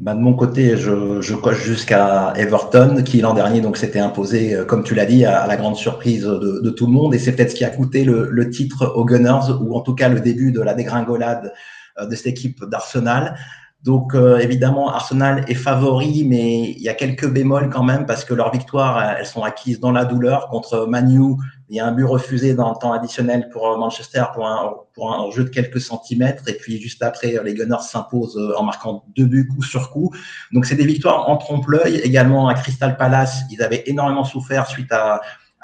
Bah, 0.00 0.14
de 0.14 0.20
mon 0.20 0.32
côté, 0.32 0.78
je, 0.78 1.34
coche 1.34 1.62
jusqu'à 1.62 2.32
Everton, 2.34 3.02
qui 3.04 3.20
l'an 3.20 3.34
dernier 3.34 3.60
donc 3.60 3.76
s'était 3.76 3.98
imposé, 3.98 4.54
euh, 4.54 4.64
comme 4.64 4.82
tu 4.82 4.94
l'as 4.94 5.04
dit, 5.04 5.26
à, 5.26 5.46
la 5.46 5.56
grande 5.58 5.76
surprise 5.76 6.24
de, 6.24 6.70
tout 6.70 6.86
le 6.86 6.92
monde. 6.92 7.14
Et 7.14 7.18
c'est 7.18 7.32
peut-être 7.32 7.50
ce 7.50 7.54
qui 7.54 7.64
a 7.64 7.68
coûté 7.68 8.04
le, 8.04 8.30
le, 8.30 8.48
titre 8.48 8.94
aux 8.96 9.04
Gunners, 9.04 9.52
ou 9.60 9.76
en 9.76 9.82
tout 9.82 9.94
cas 9.94 10.08
le 10.08 10.20
début 10.20 10.52
de 10.52 10.62
la 10.62 10.72
dégringolade 10.72 11.52
euh, 11.98 12.06
de 12.06 12.14
cette 12.14 12.28
équipe 12.28 12.64
d'Arsenal. 12.64 13.36
Donc 13.82 14.14
euh, 14.14 14.38
évidemment, 14.38 14.90
Arsenal 14.90 15.44
est 15.48 15.54
favori, 15.54 16.24
mais 16.24 16.70
il 16.70 16.80
y 16.80 16.88
a 16.88 16.94
quelques 16.94 17.28
bémols 17.30 17.68
quand 17.68 17.84
même 17.84 18.06
parce 18.06 18.24
que 18.24 18.32
leurs 18.32 18.52
victoires, 18.52 19.16
elles 19.18 19.26
sont 19.26 19.42
acquises 19.42 19.80
dans 19.80 19.92
la 19.92 20.06
douleur 20.06 20.48
contre 20.48 20.86
Manu. 20.86 21.34
Il 21.70 21.76
y 21.76 21.80
a 21.80 21.86
un 21.86 21.92
but 21.92 22.02
refusé 22.02 22.54
dans 22.54 22.70
le 22.70 22.76
temps 22.76 22.92
additionnel 22.92 23.48
pour 23.48 23.78
Manchester 23.78 24.24
pour 24.34 25.14
un, 25.14 25.30
jeu 25.30 25.44
de 25.44 25.50
quelques 25.50 25.80
centimètres. 25.80 26.48
Et 26.48 26.54
puis 26.54 26.80
juste 26.80 27.00
après, 27.00 27.36
les 27.44 27.54
Gunners 27.54 27.82
s'imposent 27.82 28.36
euh, 28.36 28.58
en 28.58 28.64
marquant 28.64 29.04
deux 29.14 29.24
buts 29.24 29.46
coup 29.46 29.62
sur 29.62 29.90
coup. 29.90 30.12
Donc 30.52 30.66
c'est 30.66 30.74
des 30.74 30.84
victoires 30.84 31.28
en 31.28 31.36
trompe-l'œil. 31.36 31.98
Également 31.98 32.48
à 32.48 32.54
Crystal 32.54 32.96
Palace, 32.96 33.42
ils 33.52 33.62
avaient 33.62 33.84
énormément 33.86 34.24
souffert 34.24 34.66
suite 34.66 34.90
à, 34.90 35.20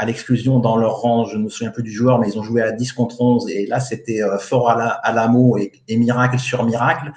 l'exclusion 0.06 0.60
dans 0.60 0.76
leur 0.76 1.00
rang. 1.00 1.24
Je 1.24 1.38
ne 1.38 1.42
me 1.42 1.48
souviens 1.48 1.72
plus 1.72 1.82
du 1.82 1.90
joueur, 1.90 2.20
mais 2.20 2.28
ils 2.28 2.38
ont 2.38 2.44
joué 2.44 2.62
à 2.62 2.70
10 2.70 2.92
contre 2.92 3.20
11. 3.20 3.50
Et 3.50 3.66
là, 3.66 3.80
c'était 3.80 4.22
euh, 4.22 4.38
fort 4.38 4.70
à 4.70 4.76
la, 4.76 4.88
à 4.90 5.12
la 5.12 5.28
et, 5.58 5.72
et 5.88 5.96
miracle 5.96 6.38
sur 6.38 6.64
miracle. 6.64 7.12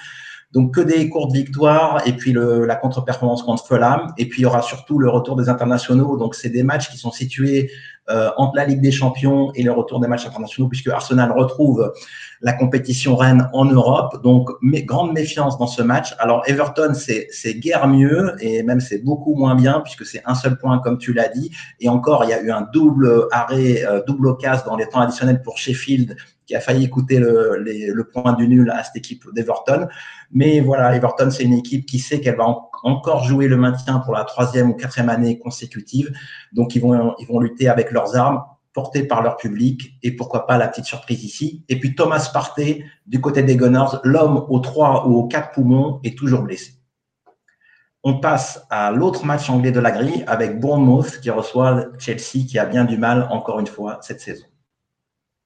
Donc 0.52 0.74
que 0.74 0.82
des 0.82 1.10
courtes 1.10 1.32
victoires 1.32 2.02
et 2.08 2.14
puis 2.14 2.32
le, 2.32 2.66
la 2.66 2.76
contre-performance 2.76 3.44
contre 3.44 3.68
Fulham. 3.68 4.14
Et 4.18 4.28
puis 4.28 4.42
il 4.42 4.44
y 4.44 4.46
aura 4.48 4.64
surtout 4.64 4.98
le 4.98 5.08
retour 5.08 5.36
des 5.36 5.48
internationaux. 5.48 6.18
Donc 6.18 6.34
c'est 6.34 6.50
des 6.50 6.64
matchs 6.64 6.90
qui 6.90 6.98
sont 6.98 7.12
situés 7.12 7.70
euh, 8.10 8.32
entre 8.38 8.56
la 8.56 8.66
Ligue 8.66 8.82
des 8.82 8.92
Champions 8.92 9.52
et 9.54 9.62
le 9.62 9.72
retour 9.72 10.00
des 10.00 10.08
matchs 10.08 10.26
internationaux 10.26 10.68
puisque 10.68 10.88
Arsenal 10.88 11.32
retrouve 11.32 11.94
la 12.42 12.54
compétition 12.54 13.16
reine 13.16 13.48
en 13.54 13.66
Europe. 13.66 14.24
Donc 14.24 14.50
grande 14.64 15.14
méfiance 15.14 15.60
dans 15.60 15.68
ce 15.68 15.84
match. 15.84 16.16
Alors 16.18 16.42
Everton 16.48 16.94
c'est 16.96 17.54
guère 17.60 17.88
mieux 17.88 18.34
et 18.40 18.64
même 18.64 18.80
c'est 18.80 19.04
beaucoup 19.04 19.36
moins 19.36 19.54
bien 19.54 19.82
puisque 19.82 20.08
c'est 20.08 20.24
un 20.26 20.34
seul 20.34 20.58
point 20.58 20.80
comme 20.80 20.98
tu 20.98 21.14
l'as 21.14 21.28
dit. 21.28 21.52
Et 21.80 21.90
encore 21.90 22.24
il 22.24 22.32
y 22.32 22.34
a 22.34 22.42
eu 22.42 22.50
un 22.50 22.68
double 22.74 23.28
arrêt, 23.32 23.86
euh, 23.86 24.02
double 24.08 24.36
casse 24.38 24.66
dans 24.66 24.76
les 24.76 24.90
temps 24.90 25.02
additionnels 25.02 25.44
pour 25.44 25.60
Sheffield 25.60 26.18
qui 26.48 26.56
a 26.56 26.60
failli 26.60 26.90
coûter 26.90 27.20
le, 27.20 27.58
le 27.64 28.04
point 28.06 28.34
du 28.34 28.48
nul 28.48 28.72
à 28.72 28.84
cette 28.84 28.96
équipe 28.96 29.24
d'Everton. 29.36 29.88
Mais 30.32 30.60
voilà, 30.60 30.96
Everton, 30.96 31.32
c'est 31.32 31.44
une 31.44 31.54
équipe 31.54 31.86
qui 31.86 32.00
sait 32.00 32.22
qu'elle 32.22 32.38
va 32.38 32.46
encore 32.84 33.24
jouer 33.24 33.48
le 33.48 33.58
maintien 33.58 34.00
pour 34.00 34.14
la 34.14 34.24
troisième 34.24 34.70
ou 34.70 34.74
quatrième 34.74 35.10
année 35.10 35.40
consécutive. 35.40 36.12
Donc, 36.54 36.76
ils 36.76 36.82
vont, 36.82 37.16
ils 37.20 37.28
vont 37.28 37.40
lutter 37.40 37.68
avec 37.68 37.92
leurs 37.92 38.16
armes 38.16 38.42
portées 38.74 39.04
par 39.04 39.22
leur 39.22 39.38
public 39.38 39.98
et 40.04 40.16
pourquoi 40.16 40.46
pas 40.46 40.58
la 40.58 40.68
petite 40.68 40.86
surprise 40.86 41.24
ici. 41.24 41.64
Et 41.70 41.80
puis 41.80 41.96
Thomas 41.96 42.30
Partey 42.32 42.86
du 43.08 43.20
côté 43.20 43.44
des 43.44 43.56
Gunners, 43.56 43.98
l'homme 44.04 44.46
aux 44.50 44.60
trois 44.60 45.08
ou 45.08 45.16
aux 45.16 45.28
quatre 45.28 45.52
poumons 45.52 46.00
est 46.04 46.18
toujours 46.18 46.44
blessé. 46.44 46.74
On 48.04 48.20
passe 48.20 48.66
à 48.70 48.92
l'autre 48.92 49.26
match 49.26 49.50
anglais 49.50 49.72
de 49.72 49.80
la 49.80 49.92
grille 49.92 50.24
avec 50.28 50.60
Bournemouth 50.60 51.20
qui 51.20 51.30
reçoit 51.30 51.88
Chelsea 51.98 52.46
qui 52.48 52.58
a 52.58 52.66
bien 52.66 52.86
du 52.86 52.98
mal 52.98 53.28
encore 53.32 53.60
une 53.60 53.68
fois 53.68 53.98
cette 54.02 54.22
saison. 54.22 54.46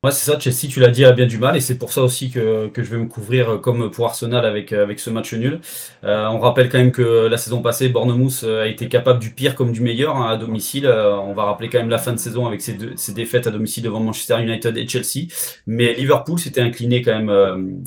Ouais, 0.03 0.11
c'est 0.11 0.29
ça, 0.29 0.37
Chelsea, 0.37 0.69
tu 0.69 0.81
l'as 0.81 0.89
dit, 0.89 1.05
a 1.05 1.13
bien 1.13 1.25
du 1.25 1.37
mal, 1.37 1.55
et 1.55 1.61
c'est 1.61 1.77
pour 1.77 1.93
ça 1.93 2.01
aussi 2.03 2.29
que, 2.29 2.67
que, 2.67 2.83
je 2.83 2.91
vais 2.91 2.97
me 2.97 3.05
couvrir 3.07 3.53
euh, 3.53 3.57
comme 3.57 3.89
pour 3.89 4.05
Arsenal 4.05 4.45
avec, 4.45 4.73
euh, 4.73 4.83
avec 4.83 4.99
ce 4.99 5.09
match 5.09 5.33
nul. 5.33 5.61
Euh, 6.03 6.27
on 6.27 6.39
rappelle 6.39 6.67
quand 6.67 6.77
même 6.77 6.91
que 6.91 7.27
la 7.27 7.37
saison 7.37 7.61
passée, 7.61 7.87
Bournemouth 7.87 8.43
a 8.43 8.67
été 8.67 8.89
capable 8.89 9.19
du 9.19 9.29
pire 9.29 9.55
comme 9.55 9.71
du 9.71 9.79
meilleur 9.79 10.17
hein, 10.17 10.29
à 10.31 10.35
domicile. 10.35 10.87
on 10.87 11.33
va 11.33 11.45
rappeler 11.45 11.69
quand 11.69 11.79
même 11.79 11.89
la 11.89 11.99
fin 11.99 12.11
de 12.11 12.17
saison 12.19 12.45
avec 12.45 12.61
ses, 12.61 12.73
deux, 12.73 12.91
ses 12.97 13.13
défaites 13.13 13.47
à 13.47 13.51
domicile 13.51 13.83
devant 13.83 14.01
Manchester 14.01 14.41
United 14.41 14.75
et 14.75 14.85
Chelsea. 14.85 15.27
Mais 15.67 15.93
Liverpool 15.93 16.37
s'était 16.37 16.59
incliné 16.59 17.01
quand 17.01 17.17
même 17.17 17.83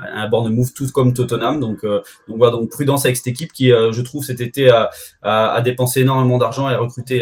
un 0.00 0.28
Bournemouth 0.28 0.72
tout 0.74 0.88
comme 0.92 1.14
Tottenham. 1.14 1.60
Donc, 1.60 1.84
donc 1.84 2.02
voilà, 2.28 2.52
donc 2.52 2.70
prudence 2.70 3.04
avec 3.04 3.16
cette 3.16 3.26
équipe 3.26 3.52
qui, 3.52 3.68
je 3.68 4.00
trouve, 4.02 4.24
cet 4.24 4.40
été 4.40 4.70
a, 5.22 5.60
dépensé 5.62 6.00
énormément 6.00 6.38
d'argent 6.38 6.68
et 6.70 6.74
a 6.74 6.78
recruté 6.78 7.18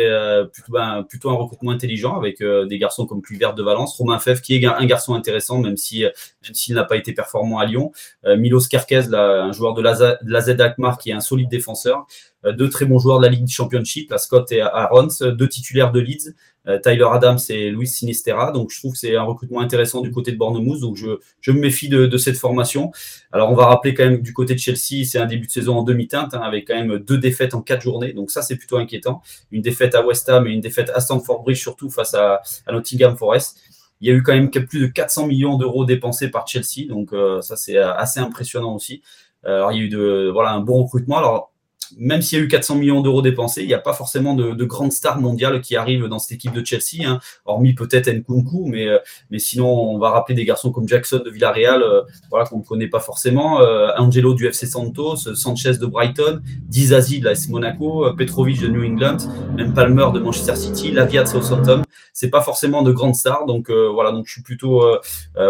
plutôt, 0.52 0.72
ben, 0.72 1.04
plutôt 1.08 1.30
un 1.30 1.34
recrutement 1.34 1.70
intelligent 1.70 2.16
avec 2.16 2.42
des 2.42 2.78
garçons 2.78 3.06
comme 3.06 3.22
Kluivert 3.22 3.54
de 3.54 3.62
Valence, 3.62 3.96
Romain 3.96 4.18
Feff 4.18 4.40
qui 4.40 4.56
est 4.56 4.66
un 4.66 4.86
garçon 4.86 5.14
intéressant 5.14 5.58
même 5.58 5.76
si 5.76 6.02
même 6.02 6.54
s'il 6.54 6.74
n'a 6.74 6.84
pas 6.84 6.96
été 6.96 7.12
performant 7.12 7.58
à 7.58 7.66
Lyon, 7.66 7.92
Milos 8.24 8.66
Kerkez, 8.68 9.14
un 9.14 9.52
joueur 9.52 9.74
de 9.74 9.82
la, 9.82 9.94
de 9.94 10.30
la 10.30 10.40
Z 10.40 10.56
qui 11.00 11.10
est 11.10 11.14
un 11.14 11.20
solide 11.20 11.48
défenseur. 11.48 12.06
Euh, 12.44 12.52
deux 12.52 12.68
très 12.68 12.84
bons 12.84 12.98
joueurs 12.98 13.18
de 13.18 13.24
la 13.24 13.30
Ligue 13.30 13.48
Championship, 13.48 14.12
à 14.12 14.18
Scott 14.18 14.52
et 14.52 14.60
à 14.60 14.86
Rons, 14.86 15.08
deux 15.20 15.48
titulaires 15.48 15.92
de 15.92 16.00
Leeds, 16.00 16.28
euh, 16.28 16.57
Tyler 16.82 17.06
Adams 17.10 17.38
et 17.48 17.70
Luis 17.70 17.86
Sinistera. 17.86 18.52
Donc 18.52 18.70
je 18.70 18.78
trouve 18.78 18.92
que 18.92 18.98
c'est 18.98 19.16
un 19.16 19.22
recrutement 19.22 19.60
intéressant 19.60 20.00
du 20.00 20.10
côté 20.10 20.32
de 20.32 20.36
Bournemouth. 20.36 20.80
Donc 20.80 20.96
je, 20.96 21.18
je 21.40 21.52
me 21.52 21.60
méfie 21.60 21.88
de, 21.88 22.16
cette 22.18 22.36
formation. 22.36 22.90
Alors 23.32 23.50
on 23.50 23.54
va 23.54 23.66
rappeler 23.66 23.94
quand 23.94 24.04
même 24.04 24.20
du 24.20 24.32
côté 24.32 24.54
de 24.54 24.58
Chelsea, 24.58 25.04
c'est 25.04 25.18
un 25.18 25.26
début 25.26 25.46
de 25.46 25.52
saison 25.52 25.76
en 25.76 25.82
demi-teinte 25.82 26.34
hein, 26.34 26.40
avec 26.42 26.68
quand 26.68 26.74
même 26.74 26.98
deux 26.98 27.18
défaites 27.18 27.54
en 27.54 27.62
quatre 27.62 27.82
journées. 27.82 28.12
Donc 28.12 28.30
ça 28.30 28.42
c'est 28.42 28.56
plutôt 28.56 28.76
inquiétant. 28.76 29.22
Une 29.50 29.62
défaite 29.62 29.94
à 29.94 30.04
West 30.04 30.28
Ham 30.28 30.46
et 30.46 30.50
une 30.50 30.60
défaite 30.60 30.90
à 30.94 31.00
Stamford 31.00 31.42
Bridge 31.42 31.60
surtout 31.60 31.90
face 31.90 32.14
à, 32.14 32.42
Nottingham 32.70 33.16
Forest. 33.16 33.58
Il 34.00 34.08
y 34.08 34.12
a 34.12 34.14
eu 34.14 34.22
quand 34.22 34.34
même 34.34 34.50
plus 34.50 34.80
de 34.80 34.86
400 34.86 35.26
millions 35.26 35.56
d'euros 35.56 35.84
dépensés 35.84 36.30
par 36.30 36.46
Chelsea, 36.46 36.86
donc 36.88 37.12
euh, 37.12 37.40
ça 37.40 37.56
c'est 37.56 37.78
assez 37.78 38.20
impressionnant 38.20 38.74
aussi. 38.74 39.02
alors 39.44 39.72
il 39.72 39.78
y 39.78 39.80
a 39.80 39.84
eu 39.84 39.88
de, 39.88 40.30
voilà 40.32 40.52
un 40.52 40.60
bon 40.60 40.82
recrutement. 40.82 41.18
Alors 41.18 41.52
même 41.96 42.22
s'il 42.22 42.38
y 42.38 42.40
a 42.40 42.44
eu 42.44 42.48
400 42.48 42.76
millions 42.76 43.00
d'euros 43.00 43.22
dépensés, 43.22 43.62
il 43.62 43.68
n'y 43.68 43.74
a 43.74 43.78
pas 43.78 43.92
forcément 43.92 44.34
de, 44.34 44.52
de, 44.52 44.64
grandes 44.64 44.92
stars 44.92 45.20
mondiales 45.20 45.60
qui 45.60 45.76
arrivent 45.76 46.06
dans 46.06 46.18
cette 46.18 46.32
équipe 46.32 46.52
de 46.52 46.64
Chelsea, 46.64 47.06
hein, 47.06 47.20
hormis 47.44 47.74
peut-être 47.74 48.08
Nkunku, 48.08 48.66
mais, 48.66 48.86
euh, 48.86 48.98
mais 49.30 49.38
sinon 49.38 49.68
on 49.68 49.98
va 49.98 50.10
rappeler 50.10 50.34
des 50.34 50.44
garçons 50.44 50.70
comme 50.70 50.88
Jackson 50.88 51.22
de 51.24 51.30
Villarreal, 51.30 51.82
euh, 51.82 52.02
voilà, 52.30 52.46
qu'on 52.46 52.58
ne 52.58 52.64
connaît 52.64 52.88
pas 52.88 53.00
forcément, 53.00 53.60
euh, 53.60 53.88
Angelo 53.96 54.34
du 54.34 54.46
FC 54.46 54.66
Santos, 54.66 55.16
Sanchez 55.34 55.78
de 55.78 55.86
Brighton, 55.86 56.40
Dizazi 56.68 57.20
de 57.20 57.24
l'AS 57.24 57.48
Monaco, 57.48 58.12
Petrovic 58.16 58.60
de 58.60 58.68
New 58.68 58.84
England, 58.84 59.18
même 59.56 59.72
Palmer 59.74 60.08
de 60.12 60.18
Manchester 60.18 60.56
City, 60.56 60.90
Lavia 60.90 61.22
de 61.22 61.28
Southampton. 61.28 61.82
C'est 62.12 62.30
pas 62.30 62.40
forcément 62.40 62.82
de 62.82 62.90
grandes 62.90 63.14
stars, 63.14 63.46
donc 63.46 63.70
voilà, 63.70 64.10
donc 64.10 64.26
je 64.26 64.32
suis 64.32 64.42
plutôt 64.42 64.82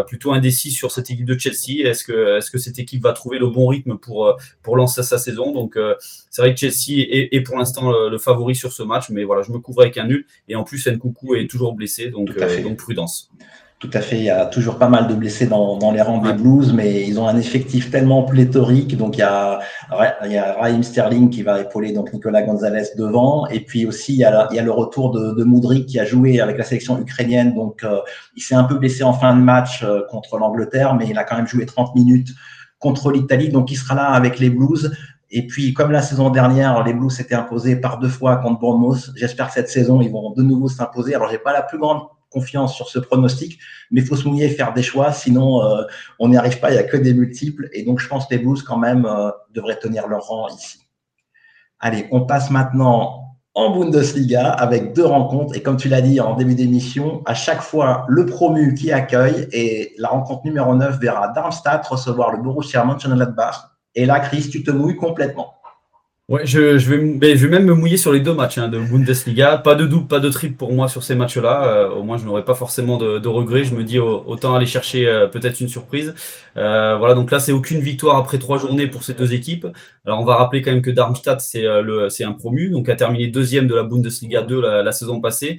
plutôt 0.06 0.32
indécis 0.32 0.70
sur 0.70 0.90
cette 0.90 1.10
équipe 1.10 1.24
de 1.24 1.38
Chelsea. 1.38 1.86
Est-ce 1.88 2.04
que 2.04 2.36
est-ce 2.36 2.50
que 2.50 2.58
cette 2.58 2.78
équipe 2.78 3.02
va 3.02 3.14
trouver 3.14 3.38
le 3.38 3.46
bon 3.46 3.68
rythme 3.68 3.96
pour 3.96 4.36
pour 4.62 4.76
lancer 4.76 5.02
sa 5.02 5.16
saison? 5.16 5.52
Donc 5.52 5.78
c'est 6.30 6.42
vrai 6.42 6.54
que 6.54 6.60
Chelsea 6.60 7.06
est, 7.08 7.40
pour 7.42 7.56
l'instant 7.56 7.90
le, 7.90 8.18
favori 8.18 8.54
sur 8.54 8.72
ce 8.72 8.82
match, 8.82 9.10
mais 9.10 9.24
voilà, 9.24 9.42
je 9.42 9.52
me 9.52 9.58
couvre 9.58 9.82
avec 9.82 9.96
un 9.98 10.06
nul. 10.06 10.26
Et 10.48 10.56
en 10.56 10.64
plus, 10.64 10.86
Nkoukou 10.86 11.34
est 11.34 11.48
toujours 11.48 11.74
blessé, 11.74 12.10
donc, 12.10 12.30
euh, 12.36 12.62
donc 12.62 12.76
prudence. 12.76 13.30
Tout 13.78 13.90
à 13.92 14.00
fait, 14.00 14.16
il 14.16 14.24
y 14.24 14.30
a 14.30 14.46
toujours 14.46 14.76
pas 14.76 14.88
mal 14.88 15.06
de 15.06 15.14
blessés 15.14 15.46
dans, 15.46 15.76
dans 15.76 15.92
les 15.92 16.02
rangs 16.02 16.18
des 16.18 16.32
Blues, 16.32 16.72
mais 16.72 17.06
ils 17.06 17.20
ont 17.20 17.28
un 17.28 17.36
effectif 17.38 17.92
tellement 17.92 18.24
pléthorique. 18.24 18.96
Donc 18.96 19.16
il 19.16 19.20
y 19.20 19.22
a, 19.22 19.60
il 20.24 20.32
y 20.32 20.36
a 20.36 20.54
Raheem 20.54 20.82
Sterling 20.82 21.30
qui 21.30 21.44
va 21.44 21.60
épauler 21.60 21.92
donc 21.92 22.12
Nicolas 22.12 22.42
Gonzalez 22.42 22.86
devant, 22.96 23.46
et 23.46 23.60
puis 23.60 23.86
aussi 23.86 24.14
il 24.14 24.18
y 24.18 24.24
a, 24.24 24.48
il 24.50 24.56
y 24.56 24.58
a 24.58 24.64
le 24.64 24.72
retour 24.72 25.12
de, 25.12 25.30
de 25.30 25.44
Moudric 25.44 25.86
qui 25.86 26.00
a 26.00 26.04
joué 26.04 26.40
avec 26.40 26.58
la 26.58 26.64
sélection 26.64 26.98
ukrainienne. 26.98 27.54
Donc 27.54 27.84
euh, 27.84 28.00
il 28.34 28.42
s'est 28.42 28.56
un 28.56 28.64
peu 28.64 28.74
blessé 28.74 29.04
en 29.04 29.12
fin 29.12 29.36
de 29.36 29.40
match 29.40 29.84
euh, 29.84 30.00
contre 30.10 30.38
l'Angleterre, 30.38 30.96
mais 30.96 31.06
il 31.08 31.16
a 31.16 31.22
quand 31.22 31.36
même 31.36 31.46
joué 31.46 31.64
30 31.64 31.94
minutes 31.94 32.30
contre 32.80 33.12
l'Italie, 33.12 33.48
donc 33.48 33.70
il 33.70 33.76
sera 33.76 33.94
là 33.94 34.08
avec 34.08 34.40
les 34.40 34.50
Blues. 34.50 34.92
Et 35.30 35.46
puis, 35.46 35.74
comme 35.74 35.90
la 35.90 36.00
saison 36.00 36.30
dernière, 36.30 36.82
les 36.84 36.94
Blues 36.94 37.12
s'étaient 37.12 37.34
imposés 37.34 37.76
par 37.76 37.98
deux 37.98 38.08
fois 38.08 38.36
contre 38.36 38.60
Bournemouth, 38.60 39.10
j'espère 39.14 39.48
que 39.48 39.54
cette 39.54 39.68
saison, 39.68 40.00
ils 40.00 40.10
vont 40.10 40.32
de 40.32 40.42
nouveau 40.42 40.68
s'imposer. 40.68 41.14
Alors, 41.14 41.30
j'ai 41.30 41.38
pas 41.38 41.52
la 41.52 41.62
plus 41.62 41.78
grande 41.78 42.02
confiance 42.30 42.74
sur 42.74 42.88
ce 42.88 42.98
pronostic, 42.98 43.58
mais 43.90 44.00
il 44.00 44.06
faut 44.06 44.16
se 44.16 44.26
mouiller 44.26 44.46
et 44.46 44.50
faire 44.50 44.72
des 44.72 44.82
choix, 44.82 45.12
sinon 45.12 45.62
euh, 45.62 45.82
on 46.18 46.28
n'y 46.28 46.36
arrive 46.36 46.60
pas, 46.60 46.70
il 46.70 46.74
n'y 46.74 46.78
a 46.78 46.82
que 46.82 46.96
des 46.96 47.14
multiples. 47.14 47.68
Et 47.72 47.84
donc, 47.84 47.98
je 47.98 48.08
pense 48.08 48.26
que 48.26 48.34
les 48.34 48.40
Blues, 48.40 48.62
quand 48.62 48.78
même, 48.78 49.04
euh, 49.06 49.30
devraient 49.52 49.78
tenir 49.78 50.06
leur 50.08 50.24
rang 50.24 50.48
ici. 50.48 50.80
Allez, 51.78 52.08
on 52.10 52.22
passe 52.22 52.50
maintenant 52.50 53.36
en 53.54 53.76
Bundesliga 53.76 54.50
avec 54.50 54.94
deux 54.94 55.04
rencontres. 55.04 55.56
Et 55.56 55.62
comme 55.62 55.76
tu 55.76 55.88
l'as 55.88 56.00
dit 56.00 56.20
en 56.20 56.34
début 56.34 56.54
d'émission, 56.54 57.22
à 57.26 57.34
chaque 57.34 57.60
fois, 57.60 58.04
le 58.08 58.24
promu 58.24 58.74
qui 58.74 58.92
accueille. 58.92 59.48
Et 59.52 59.94
la 59.98 60.08
rencontre 60.08 60.44
numéro 60.44 60.74
9 60.74 60.98
verra 60.98 61.28
Darmstadt 61.28 61.86
recevoir 61.86 62.32
le 62.32 62.38
Borussia 62.38 62.84
Mönchengladbach 62.84 63.77
et 63.94 64.06
là, 64.06 64.20
Chris, 64.20 64.48
tu 64.50 64.62
te 64.62 64.70
mouilles 64.70 64.96
complètement. 64.96 65.58
Ouais, 66.28 66.44
je, 66.44 66.60
vais, 66.60 67.48
même 67.48 67.64
me 67.64 67.72
mouiller 67.72 67.96
sur 67.96 68.12
les 68.12 68.20
deux 68.20 68.34
matchs 68.34 68.58
hein, 68.58 68.68
de 68.68 68.78
Bundesliga. 68.78 69.56
Pas 69.56 69.74
de 69.74 69.86
double, 69.86 70.08
pas 70.08 70.20
de 70.20 70.28
triple 70.28 70.56
pour 70.56 70.74
moi 70.74 70.86
sur 70.86 71.02
ces 71.02 71.14
matchs-là. 71.14 71.64
Euh, 71.66 71.88
au 71.88 72.02
moins, 72.02 72.18
je 72.18 72.26
n'aurai 72.26 72.44
pas 72.44 72.54
forcément 72.54 72.98
de, 72.98 73.18
de 73.18 73.28
regrets. 73.28 73.64
Je 73.64 73.74
me 73.74 73.82
dis 73.82 73.98
autant 73.98 74.54
aller 74.54 74.66
chercher 74.66 75.08
euh, 75.08 75.26
peut-être 75.26 75.58
une 75.62 75.68
surprise. 75.68 76.14
Euh, 76.58 76.96
voilà, 76.98 77.14
donc 77.14 77.30
là, 77.30 77.40
c'est 77.40 77.52
aucune 77.52 77.80
victoire 77.80 78.18
après 78.18 78.38
trois 78.38 78.58
journées 78.58 78.88
pour 78.88 79.04
ces 79.04 79.14
deux 79.14 79.32
équipes. 79.32 79.66
Alors, 80.04 80.20
on 80.20 80.26
va 80.26 80.36
rappeler 80.36 80.60
quand 80.60 80.70
même 80.70 80.82
que 80.82 80.90
Darmstadt, 80.90 81.40
c'est 81.40 81.64
un 82.24 82.32
promu, 82.32 82.68
donc 82.68 82.90
a 82.90 82.94
terminé 82.94 83.28
deuxième 83.28 83.66
de 83.66 83.74
la 83.74 83.84
Bundesliga 83.84 84.42
2 84.42 84.60
la, 84.60 84.82
la 84.82 84.92
saison 84.92 85.22
passée. 85.22 85.58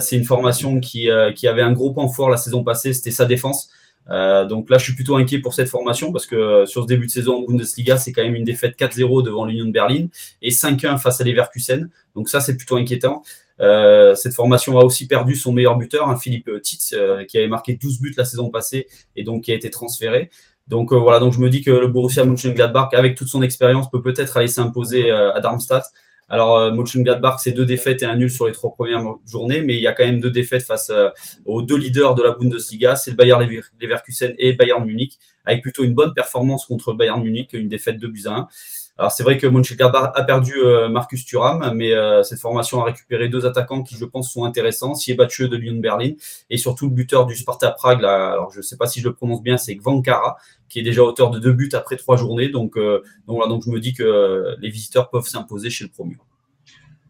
c'est 0.00 0.16
une 0.16 0.24
formation 0.24 0.80
qui, 0.80 1.08
qui 1.34 1.48
avait 1.48 1.62
un 1.62 1.72
gros 1.72 1.94
point 1.94 2.08
fort 2.08 2.28
la 2.28 2.36
saison 2.36 2.62
passée, 2.62 2.92
c'était 2.92 3.10
sa 3.10 3.24
défense. 3.24 3.70
Euh, 4.10 4.44
donc 4.44 4.70
là, 4.70 4.78
je 4.78 4.84
suis 4.84 4.94
plutôt 4.94 5.16
inquiet 5.16 5.38
pour 5.38 5.54
cette 5.54 5.68
formation 5.68 6.12
parce 6.12 6.26
que 6.26 6.36
euh, 6.36 6.66
sur 6.66 6.82
ce 6.82 6.86
début 6.86 7.06
de 7.06 7.10
saison 7.10 7.38
en 7.38 7.42
Bundesliga, 7.42 7.96
c'est 7.96 8.12
quand 8.12 8.22
même 8.22 8.34
une 8.34 8.44
défaite 8.44 8.78
4-0 8.78 9.22
devant 9.22 9.44
l'Union 9.44 9.64
de 9.66 9.72
Berlin 9.72 10.06
et 10.42 10.50
5-1 10.50 10.98
face 10.98 11.20
à 11.20 11.24
Leverkusen. 11.24 11.88
Donc 12.14 12.28
ça, 12.28 12.40
c'est 12.40 12.56
plutôt 12.56 12.76
inquiétant. 12.76 13.22
Euh, 13.60 14.14
cette 14.14 14.34
formation 14.34 14.78
a 14.78 14.84
aussi 14.84 15.06
perdu 15.06 15.36
son 15.36 15.52
meilleur 15.52 15.76
buteur, 15.76 16.08
hein, 16.08 16.16
Philippe 16.16 16.50
Titz, 16.62 16.92
euh, 16.92 17.24
qui 17.24 17.38
avait 17.38 17.48
marqué 17.48 17.74
12 17.74 18.00
buts 18.00 18.14
la 18.16 18.24
saison 18.24 18.50
passée 18.50 18.88
et 19.16 19.22
donc 19.22 19.44
qui 19.44 19.52
a 19.52 19.54
été 19.54 19.70
transféré. 19.70 20.30
Donc 20.66 20.94
voilà, 20.94 21.18
donc 21.20 21.34
je 21.34 21.40
me 21.40 21.50
dis 21.50 21.62
que 21.62 21.70
le 21.70 21.88
Borussia 21.88 22.24
Mönchengladbach, 22.24 22.88
avec 22.94 23.16
toute 23.16 23.28
son 23.28 23.42
expérience, 23.42 23.90
peut 23.90 24.00
peut-être 24.00 24.38
aller 24.38 24.48
s'imposer 24.48 25.10
à 25.10 25.38
Darmstadt. 25.40 25.84
Alors, 26.28 26.56
euh, 26.56 26.70
Mönchengladbach, 26.72 27.38
c'est 27.38 27.52
deux 27.52 27.66
défaites 27.66 28.02
et 28.02 28.06
un 28.06 28.16
nul 28.16 28.30
sur 28.30 28.46
les 28.46 28.52
trois 28.52 28.72
premières 28.72 29.02
journées, 29.26 29.60
mais 29.60 29.74
il 29.74 29.80
y 29.80 29.86
a 29.86 29.92
quand 29.92 30.04
même 30.04 30.20
deux 30.20 30.30
défaites 30.30 30.62
face 30.62 30.90
euh, 30.90 31.10
aux 31.44 31.62
deux 31.62 31.76
leaders 31.76 32.14
de 32.14 32.22
la 32.22 32.32
Bundesliga, 32.32 32.96
c'est 32.96 33.10
le 33.10 33.16
Bayern 33.16 33.46
Leverkusen 33.80 34.34
et 34.38 34.54
Bayern 34.54 34.84
Munich, 34.84 35.18
avec 35.44 35.62
plutôt 35.62 35.84
une 35.84 35.94
bonne 35.94 36.14
performance 36.14 36.66
contre 36.66 36.92
le 36.92 36.96
Bayern 36.96 37.22
Munich, 37.22 37.50
une 37.52 37.68
défaite 37.68 37.98
de 37.98 38.06
buts 38.06 38.24
à 38.26 38.32
1. 38.32 38.48
Alors 38.96 39.10
c'est 39.10 39.24
vrai 39.24 39.38
que 39.38 39.46
Mönchengladbach 39.48 40.12
a 40.14 40.22
perdu 40.22 40.54
euh, 40.56 40.88
Marcus 40.88 41.24
Thuram, 41.24 41.72
mais 41.74 41.92
euh, 41.92 42.22
cette 42.22 42.38
formation 42.38 42.80
a 42.80 42.84
récupéré 42.84 43.28
deux 43.28 43.44
attaquants 43.44 43.82
qui 43.82 43.96
je 43.96 44.04
pense 44.04 44.32
sont 44.32 44.44
intéressants, 44.44 44.94
Siebatcheux 44.94 45.48
de 45.48 45.56
Lyon 45.56 45.80
Berlin 45.80 46.12
et 46.48 46.58
surtout 46.58 46.88
le 46.88 46.94
buteur 46.94 47.26
du 47.26 47.34
Sparta 47.34 47.72
Prague, 47.72 48.00
là, 48.00 48.30
alors 48.30 48.52
je 48.52 48.58
ne 48.58 48.62
sais 48.62 48.76
pas 48.76 48.86
si 48.86 49.00
je 49.00 49.08
le 49.08 49.14
prononce 49.14 49.42
bien, 49.42 49.56
c'est 49.56 49.74
Gvankara, 49.74 50.36
qui 50.68 50.78
est 50.78 50.82
déjà 50.82 51.02
auteur 51.02 51.30
de 51.30 51.40
deux 51.40 51.52
buts 51.52 51.70
après 51.72 51.96
trois 51.96 52.16
journées. 52.16 52.50
Donc, 52.50 52.76
euh, 52.76 53.02
donc, 53.26 53.36
voilà, 53.36 53.48
donc 53.48 53.64
je 53.64 53.70
me 53.70 53.80
dis 53.80 53.94
que 53.94 54.54
les 54.60 54.70
visiteurs 54.70 55.10
peuvent 55.10 55.26
s'imposer 55.26 55.70
chez 55.70 55.84
le 55.84 55.90
premier. 55.90 56.16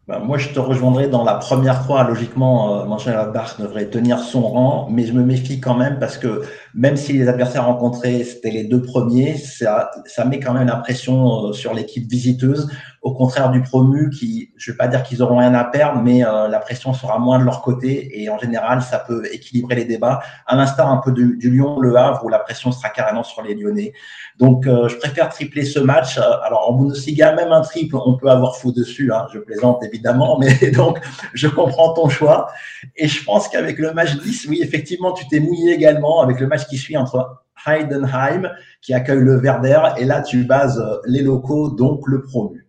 Ben, 0.06 0.18
moi, 0.18 0.36
je 0.36 0.50
te 0.50 0.60
rejoindrai 0.60 1.08
dans 1.08 1.24
la 1.24 1.34
première 1.34 1.86
fois. 1.86 2.04
Logiquement, 2.04 2.82
euh, 2.82 2.84
Mönchengladbach 2.84 3.58
devrait 3.58 3.86
tenir 3.86 4.18
son 4.18 4.42
rang, 4.46 4.88
mais 4.90 5.06
je 5.06 5.14
me 5.14 5.22
méfie 5.22 5.60
quand 5.60 5.74
même 5.74 5.98
parce 5.98 6.18
que 6.18 6.42
même 6.74 6.96
si 6.96 7.12
les 7.12 7.28
adversaires 7.28 7.66
rencontrés, 7.66 8.24
c'était 8.24 8.50
les 8.50 8.64
deux 8.64 8.82
premiers, 8.82 9.36
ça, 9.36 9.90
ça 10.06 10.24
met 10.24 10.40
quand 10.40 10.52
même 10.52 10.66
la 10.66 10.76
pression 10.76 11.46
euh, 11.46 11.52
sur 11.52 11.72
l'équipe 11.72 12.10
visiteuse, 12.10 12.68
au 13.00 13.12
contraire 13.12 13.50
du 13.50 13.62
promu 13.62 14.10
qui, 14.10 14.50
je 14.56 14.72
vais 14.72 14.76
pas 14.76 14.88
dire 14.88 15.02
qu'ils 15.02 15.22
auront 15.22 15.36
rien 15.36 15.54
à 15.54 15.64
perdre, 15.64 16.00
mais 16.02 16.24
euh, 16.24 16.48
la 16.48 16.58
pression 16.58 16.92
sera 16.92 17.18
moins 17.18 17.38
de 17.38 17.44
leur 17.44 17.62
côté 17.62 18.20
et 18.20 18.28
en 18.28 18.38
général, 18.38 18.82
ça 18.82 18.98
peut 18.98 19.24
équilibrer 19.30 19.76
les 19.76 19.84
débats, 19.84 20.20
à 20.46 20.56
l'instar 20.56 20.90
un 20.90 20.96
peu 20.96 21.12
du, 21.12 21.36
du 21.36 21.50
Lyon-Le 21.50 21.96
Havre 21.96 22.24
où 22.24 22.28
la 22.28 22.38
pression 22.40 22.72
sera 22.72 22.88
carrément 22.88 23.22
sur 23.22 23.42
les 23.42 23.54
Lyonnais. 23.54 23.92
Donc, 24.38 24.66
euh, 24.66 24.88
je 24.88 24.96
préfère 24.96 25.28
tripler 25.28 25.64
ce 25.64 25.78
match. 25.78 26.18
Alors, 26.18 26.68
en 26.68 26.72
Bundesliga, 26.72 27.34
même 27.34 27.52
un 27.52 27.60
triple, 27.60 27.96
on 28.04 28.16
peut 28.16 28.28
avoir 28.28 28.56
faux 28.56 28.72
dessus. 28.72 29.12
Hein, 29.12 29.26
je 29.32 29.38
plaisante 29.38 29.84
évidemment, 29.84 30.38
mais 30.40 30.70
donc, 30.70 30.98
je 31.34 31.46
comprends 31.46 31.92
ton 31.92 32.08
choix. 32.08 32.48
Et 32.96 33.06
je 33.06 33.22
pense 33.22 33.48
qu'avec 33.48 33.78
le 33.78 33.92
match 33.92 34.16
10, 34.16 34.46
oui, 34.48 34.60
effectivement, 34.62 35.12
tu 35.12 35.26
t'es 35.28 35.40
mouillé 35.40 35.72
également 35.72 36.20
avec 36.20 36.40
le 36.40 36.46
match 36.46 36.63
qui 36.68 36.78
suit 36.78 36.96
entre 36.96 37.44
Heidenheim 37.66 38.50
qui 38.82 38.94
accueille 38.94 39.20
le 39.20 39.40
Werder 39.40 39.80
et 39.98 40.04
là 40.04 40.22
tu 40.22 40.44
bases 40.44 40.78
euh, 40.78 40.98
les 41.06 41.22
locaux 41.22 41.70
donc 41.70 42.06
le 42.06 42.22
promu. 42.22 42.66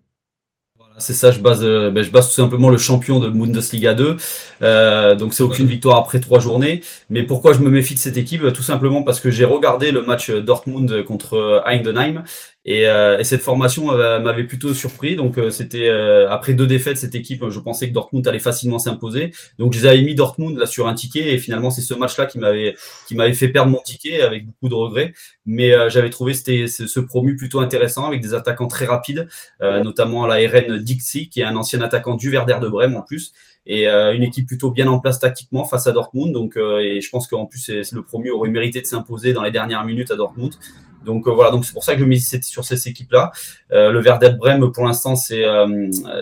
c'est 0.97 1.13
ça, 1.13 1.31
je 1.31 1.39
base, 1.39 1.63
euh, 1.63 1.91
ben, 1.91 2.03
je 2.03 2.12
base 2.12 2.27
tout 2.27 2.34
simplement 2.34 2.69
le 2.69 2.77
champion 2.77 3.19
de 3.19 3.29
Bundesliga 3.29 3.93
2. 3.93 4.15
Euh, 4.62 5.15
donc 5.15 5.34
c'est 5.34 5.43
aucune 5.43 5.67
victoire 5.67 5.97
après 5.97 6.19
trois 6.19 6.39
journées. 6.39 6.81
Mais 7.10 7.23
pourquoi 7.23 7.53
je 7.53 7.60
me 7.60 7.69
méfie 7.69 7.95
de 7.95 7.99
cette 7.99 8.17
équipe? 8.17 8.53
Tout 8.53 8.63
simplement 8.63 9.03
parce 9.03 9.19
que 9.19 9.29
j'ai 9.29 9.45
regardé 9.45 9.91
le 9.91 10.03
match 10.03 10.31
Dortmund 10.31 11.03
contre 11.03 11.63
Heidenheim 11.65 12.23
et, 12.65 12.88
euh, 12.88 13.19
et, 13.19 13.23
cette 13.23 13.41
formation 13.41 13.91
euh, 13.91 14.19
m'avait 14.19 14.43
plutôt 14.43 14.73
surpris. 14.73 15.15
Donc 15.15 15.38
euh, 15.38 15.51
c'était 15.51 15.89
après 16.30 16.54
deux 16.54 16.65
défaites, 16.65 16.97
cette 16.97 17.15
équipe, 17.15 17.47
je 17.49 17.60
pensais 17.60 17.88
que 17.88 17.93
Dortmund 17.93 18.28
allait 18.28 18.39
facilement 18.39 18.80
s'imposer. 18.80 19.32
Donc 19.60 19.73
je 19.73 19.80
les 19.80 19.86
avais 19.86 20.01
mis 20.01 20.15
Dortmund 20.15 20.58
là 20.58 20.65
sur 20.65 20.88
un 20.88 20.95
ticket 20.95 21.34
et 21.34 21.38
finalement 21.38 21.69
c'est 21.69 21.82
ce 21.82 21.93
match-là 21.93 22.25
qui 22.25 22.39
m'avait 22.39 22.75
qui 23.08 23.15
m'avait 23.15 23.34
fait 23.34 23.49
perdre 23.49 23.71
mon 23.71 23.82
ticket 23.82 24.21
avec 24.21 24.47
beaucoup 24.47 24.69
de 24.69 24.73
regrets. 24.73 25.13
Mais 25.45 25.73
j'avais 25.89 26.10
trouvé 26.10 26.34
c'était 26.34 26.65
ce 26.67 26.99
promu 26.99 27.36
plutôt 27.36 27.60
intéressant 27.60 28.08
avec 28.08 28.21
des 28.21 28.34
attaquants 28.34 28.67
très 28.67 28.86
rapides, 28.86 29.28
notamment 29.62 30.25
la 30.25 30.36
RN 30.36 30.80
Dixie 30.80 31.30
qui 31.30 31.41
est 31.41 31.45
un 31.45 31.56
ancien 31.56 31.82
attaquant 31.82 32.15
du 32.15 32.32
Werder 32.32 32.58
de 32.62 32.67
Brême 32.67 32.95
en 32.95 33.04
plus 33.04 33.34
et 33.67 33.88
une 33.88 34.23
équipe 34.23 34.47
plutôt 34.47 34.71
bien 34.71 34.88
en 34.88 34.99
place 34.99 35.19
tactiquement 35.19 35.65
face 35.65 35.86
à 35.86 35.91
Dortmund. 35.91 36.34
Donc, 36.34 36.58
et 36.58 36.99
je 36.99 37.10
pense 37.10 37.28
qu'en 37.28 37.45
plus, 37.45 37.69
le 37.69 38.01
promu 38.01 38.32
aurait 38.32 38.49
mérité 38.49 38.82
de 38.82 38.88
s'imposer 38.88 39.34
dans 39.34 39.43
les 39.43 39.51
dernières 39.51 39.86
minutes 39.86 40.10
à 40.10 40.15
Dortmund. 40.15 40.56
Donc 41.06 41.28
voilà, 41.28 41.52
donc 41.52 41.65
c'est 41.65 41.74
pour 41.74 41.84
ça 41.84 41.94
que 41.94 42.00
je 42.00 42.06
mise 42.06 42.41
sur 42.44 42.65
ces 42.65 42.88
équipes-là. 42.88 43.32
le 43.70 44.00
Werder 44.02 44.32
Brême, 44.38 44.72
pour 44.72 44.86
l'instant, 44.86 45.15
c'est, 45.15 45.46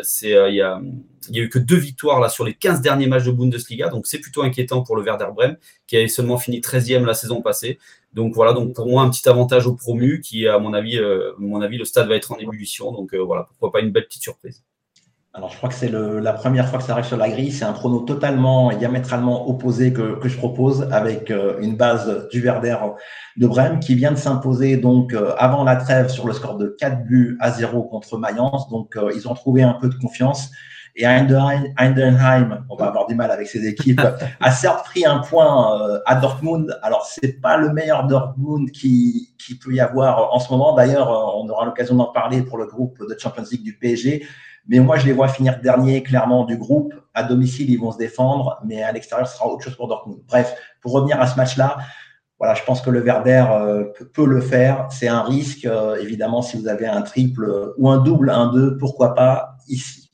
c'est, 0.03 0.31
il 0.49 0.55
y 0.55 0.61
a 0.61 0.81
il 1.29 1.33
n'y 1.33 1.39
a 1.39 1.43
eu 1.43 1.49
que 1.49 1.59
deux 1.59 1.77
victoires 1.77 2.19
là 2.19 2.29
sur 2.29 2.43
les 2.43 2.53
15 2.53 2.81
derniers 2.81 3.07
matchs 3.07 3.23
de 3.23 3.31
Bundesliga, 3.31 3.89
donc 3.89 4.07
c'est 4.07 4.19
plutôt 4.19 4.41
inquiétant 4.41 4.83
pour 4.83 4.95
le 4.95 5.03
Werder 5.03 5.27
Brême, 5.33 5.57
qui 5.87 5.95
avait 5.95 6.07
seulement 6.07 6.37
fini 6.37 6.59
13e 6.59 7.05
la 7.05 7.13
saison 7.13 7.41
passée. 7.41 7.79
Donc 8.13 8.35
voilà, 8.35 8.53
donc 8.53 8.75
pour 8.75 8.87
moi 8.87 9.03
un 9.03 9.09
petit 9.09 9.27
avantage 9.29 9.65
au 9.65 9.73
promu, 9.73 10.21
qui 10.21 10.47
à 10.47 10.59
mon 10.59 10.73
avis, 10.73 10.99
mon 11.37 11.61
avis 11.61 11.77
le 11.77 11.85
stade 11.85 12.07
va 12.07 12.15
être 12.15 12.31
en 12.31 12.37
ébullition, 12.37 12.91
donc 12.91 13.15
voilà, 13.15 13.45
pourquoi 13.47 13.71
pas 13.71 13.79
une 13.79 13.91
belle 13.91 14.05
petite 14.05 14.23
surprise. 14.23 14.63
Alors, 15.35 15.49
je 15.49 15.57
crois 15.57 15.69
que 15.69 15.73
c'est 15.73 15.89
la 15.89 16.33
première 16.33 16.69
fois 16.69 16.77
que 16.77 16.85
ça 16.85 16.91
arrive 16.91 17.05
sur 17.05 17.17
la 17.17 17.27
grille. 17.27 17.51
C'est 17.51 17.65
un 17.65 17.73
chrono 17.73 18.01
totalement 18.01 18.71
diamétralement 18.71 19.49
opposé 19.49 19.91
que, 19.91 20.19
que 20.19 20.29
je 20.29 20.37
propose 20.37 20.87
avec 20.91 21.31
euh, 21.31 21.57
une 21.59 21.75
base 21.75 22.27
du 22.31 22.39
Verder 22.39 22.77
de 23.37 23.47
Brême 23.47 23.79
qui 23.79 23.95
vient 23.95 24.11
de 24.11 24.17
s'imposer 24.17 24.77
donc 24.77 25.11
euh, 25.13 25.33
avant 25.39 25.63
la 25.63 25.75
trêve 25.75 26.09
sur 26.09 26.27
le 26.27 26.33
score 26.33 26.57
de 26.57 26.75
4 26.79 27.05
buts 27.05 27.35
à 27.39 27.49
0 27.49 27.81
contre 27.85 28.15
Mayence. 28.19 28.69
Donc, 28.69 28.95
euh, 28.95 29.11
ils 29.15 29.27
ont 29.27 29.33
trouvé 29.33 29.63
un 29.63 29.73
peu 29.73 29.89
de 29.89 29.95
confiance. 29.95 30.51
Et 30.95 31.05
Heidenheim, 31.05 32.63
on 32.69 32.75
va 32.75 32.85
avoir 32.85 33.07
du 33.07 33.15
mal 33.15 33.31
avec 33.31 33.47
ces 33.47 33.65
équipes, 33.65 34.01
a 34.39 34.51
certes 34.51 34.85
pris 34.85 35.03
un 35.07 35.17
point 35.17 35.99
à 36.05 36.13
Dortmund. 36.13 36.77
Alors, 36.83 37.07
c'est 37.07 37.41
pas 37.41 37.57
le 37.57 37.73
meilleur 37.73 38.05
Dortmund 38.05 38.69
qui, 38.69 39.33
qui 39.39 39.57
peut 39.57 39.73
y 39.73 39.79
avoir 39.79 40.31
en 40.31 40.37
ce 40.37 40.51
moment. 40.51 40.75
D'ailleurs, 40.75 41.09
on 41.09 41.49
aura 41.49 41.65
l'occasion 41.65 41.95
d'en 41.95 42.11
parler 42.11 42.43
pour 42.43 42.59
le 42.59 42.67
groupe 42.67 42.99
de 42.99 43.15
Champions 43.17 43.45
League 43.51 43.63
du 43.63 43.75
PSG. 43.75 44.23
Mais 44.67 44.79
moi, 44.79 44.97
je 44.97 45.05
les 45.05 45.13
vois 45.13 45.27
finir 45.27 45.59
dernier 45.61 46.03
clairement 46.03 46.45
du 46.45 46.57
groupe. 46.57 46.93
À 47.13 47.23
domicile, 47.23 47.69
ils 47.69 47.79
vont 47.79 47.91
se 47.91 47.97
défendre, 47.97 48.59
mais 48.65 48.81
à 48.81 48.91
l'extérieur, 48.91 49.27
ce 49.27 49.35
sera 49.35 49.47
autre 49.47 49.63
chose 49.63 49.75
pour 49.75 49.87
Dortmund. 49.87 50.21
Bref, 50.27 50.55
pour 50.81 50.93
revenir 50.93 51.19
à 51.21 51.27
ce 51.27 51.35
match-là, 51.35 51.77
voilà, 52.39 52.55
je 52.55 52.63
pense 52.63 52.81
que 52.81 52.89
le 52.89 52.99
Verder 52.99 53.45
euh, 53.51 53.85
peut, 54.13 54.25
le 54.25 54.41
faire. 54.41 54.87
C'est 54.89 55.07
un 55.07 55.21
risque, 55.21 55.65
euh, 55.65 55.95
évidemment, 56.01 56.41
si 56.41 56.57
vous 56.57 56.67
avez 56.67 56.87
un 56.87 57.01
triple 57.01 57.73
ou 57.77 57.89
un 57.89 57.99
double, 57.99 58.29
un 58.29 58.51
deux, 58.51 58.77
pourquoi 58.77 59.13
pas 59.15 59.55
ici. 59.67 60.11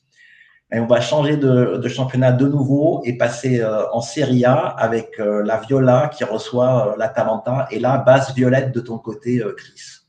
Et 0.72 0.78
on 0.78 0.86
va 0.86 1.00
changer 1.00 1.36
de, 1.36 1.88
championnat 1.88 2.30
de 2.30 2.46
nouveau 2.46 3.02
et 3.04 3.18
passer 3.18 3.60
euh, 3.60 3.90
en 3.92 4.00
Serie 4.00 4.44
A 4.44 4.54
avec 4.54 5.18
la 5.18 5.56
Viola 5.58 6.08
qui 6.14 6.22
reçoit 6.22 6.94
l'Atalanta. 6.96 7.66
Et 7.72 7.80
là, 7.80 7.98
base 7.98 8.32
violette 8.34 8.72
de 8.72 8.80
ton 8.80 8.98
côté, 8.98 9.42
Chris. 9.56 9.99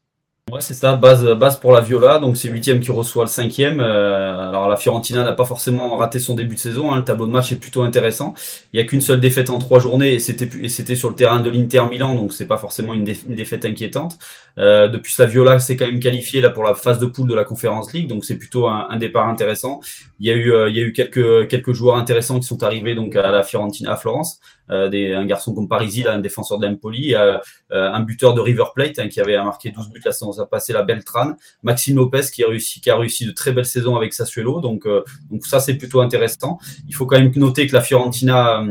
Ouais, 0.51 0.59
c'est 0.59 0.73
ça, 0.73 0.97
base, 0.97 1.23
base 1.35 1.57
pour 1.61 1.71
la 1.71 1.79
Viola, 1.79 2.19
donc 2.19 2.35
c'est 2.35 2.49
huitième 2.49 2.81
qui 2.81 2.91
reçoit 2.91 3.23
le 3.23 3.29
cinquième. 3.29 3.79
Euh, 3.79 4.49
alors 4.49 4.67
la 4.67 4.75
Fiorentina 4.75 5.23
n'a 5.23 5.31
pas 5.31 5.45
forcément 5.45 5.95
raté 5.95 6.19
son 6.19 6.35
début 6.35 6.55
de 6.55 6.59
saison, 6.59 6.91
hein, 6.91 6.97
le 6.97 7.05
tableau 7.05 7.25
de 7.25 7.31
match 7.31 7.53
est 7.53 7.55
plutôt 7.55 7.83
intéressant. 7.83 8.33
Il 8.73 8.77
n'y 8.77 8.83
a 8.83 8.85
qu'une 8.85 8.99
seule 8.99 9.21
défaite 9.21 9.49
en 9.49 9.59
trois 9.59 9.79
journées 9.79 10.15
et 10.15 10.19
c'était 10.19 10.95
sur 10.95 11.07
le 11.07 11.15
terrain 11.15 11.39
de 11.39 11.49
l'Inter 11.49 11.83
Milan, 11.89 12.15
donc 12.15 12.33
c'est 12.33 12.47
pas 12.47 12.57
forcément 12.57 12.93
une, 12.93 13.05
défaite 13.05 13.63
inquiétante. 13.63 14.17
Euh, 14.57 14.89
depuis 14.89 15.15
la 15.19 15.25
Viola 15.25 15.57
s'est 15.59 15.77
quand 15.77 15.85
même 15.85 16.01
qualifiée 16.01 16.41
là 16.41 16.49
pour 16.49 16.63
la 16.63 16.75
phase 16.75 16.99
de 16.99 17.05
poule 17.05 17.29
de 17.29 17.35
la 17.35 17.45
Conference 17.45 17.93
League, 17.93 18.09
donc 18.09 18.25
c'est 18.25 18.37
plutôt 18.37 18.67
un, 18.67 18.97
départ 18.97 19.29
intéressant. 19.29 19.79
Il 20.19 20.27
y 20.27 20.31
a 20.31 20.35
eu, 20.35 20.51
euh, 20.51 20.69
il 20.69 20.75
y 20.75 20.81
a 20.81 20.83
eu 20.83 20.91
quelques 20.91 21.47
quelques 21.47 21.71
joueurs 21.71 21.95
intéressants 21.95 22.41
qui 22.41 22.47
sont 22.47 22.61
arrivés 22.61 22.93
donc 22.93 23.15
à 23.15 23.31
la 23.31 23.43
Fiorentina 23.43 23.93
à 23.93 23.95
Florence. 23.95 24.41
Euh, 24.71 24.87
des, 24.87 25.13
un 25.13 25.25
garçon 25.25 25.53
comme 25.53 25.67
Parisi, 25.67 26.07
un 26.07 26.19
défenseur 26.19 26.57
d'Empoli, 26.57 27.13
euh, 27.13 27.37
euh, 27.71 27.91
un 27.91 27.99
buteur 27.99 28.33
de 28.33 28.39
River 28.39 28.63
Plate 28.73 28.99
hein, 28.99 29.09
qui 29.09 29.19
avait 29.19 29.35
marqué 29.37 29.69
12 29.69 29.89
buts 29.89 30.01
la 30.05 30.13
saison 30.13 30.31
passée, 30.49 30.71
la 30.71 30.83
Beltrán, 30.83 31.35
Maxime 31.61 31.97
Lopez 31.97 32.21
qui 32.33 32.43
a 32.43 32.47
réussi, 32.47 32.79
qui 32.79 32.89
a 32.89 32.95
réussi 32.95 33.25
de 33.25 33.31
très 33.31 33.51
belles 33.51 33.65
saisons 33.65 33.97
avec 33.97 34.13
Sassuolo, 34.13 34.61
donc, 34.61 34.87
donc 35.29 35.45
ça 35.45 35.59
c'est 35.59 35.75
plutôt 35.75 35.99
intéressant. 35.99 36.57
Il 36.87 36.95
faut 36.95 37.05
quand 37.05 37.19
même 37.19 37.31
noter 37.35 37.67
que 37.67 37.73
la 37.73 37.81
Fiorentina 37.81 38.63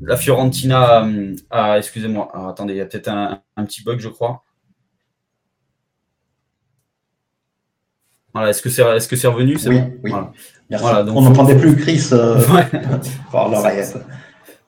la 0.00 0.16
Fiorentina 0.16 1.06
a, 1.50 1.78
excusez-moi, 1.78 2.30
attendez, 2.48 2.74
il 2.74 2.76
y 2.78 2.80
a 2.80 2.86
peut-être 2.86 3.08
un, 3.08 3.42
petit 3.64 3.82
bug, 3.82 3.98
je 3.98 4.08
crois. 4.08 4.42
Voilà, 8.32 8.50
est-ce 8.50 8.62
que 8.62 8.70
c'est 8.70 8.82
est 8.82 9.12
-ce 9.12 9.26
revenu? 9.26 9.58
C'est 9.58 9.70
bon? 9.70 9.92
oui. 10.02 10.12
On 10.70 11.22
n'entendait 11.22 11.56
plus 11.56 11.76
Chris 11.76 12.08
euh, 12.12 12.40
par 13.32 13.48
l'oreillette. 13.48 13.98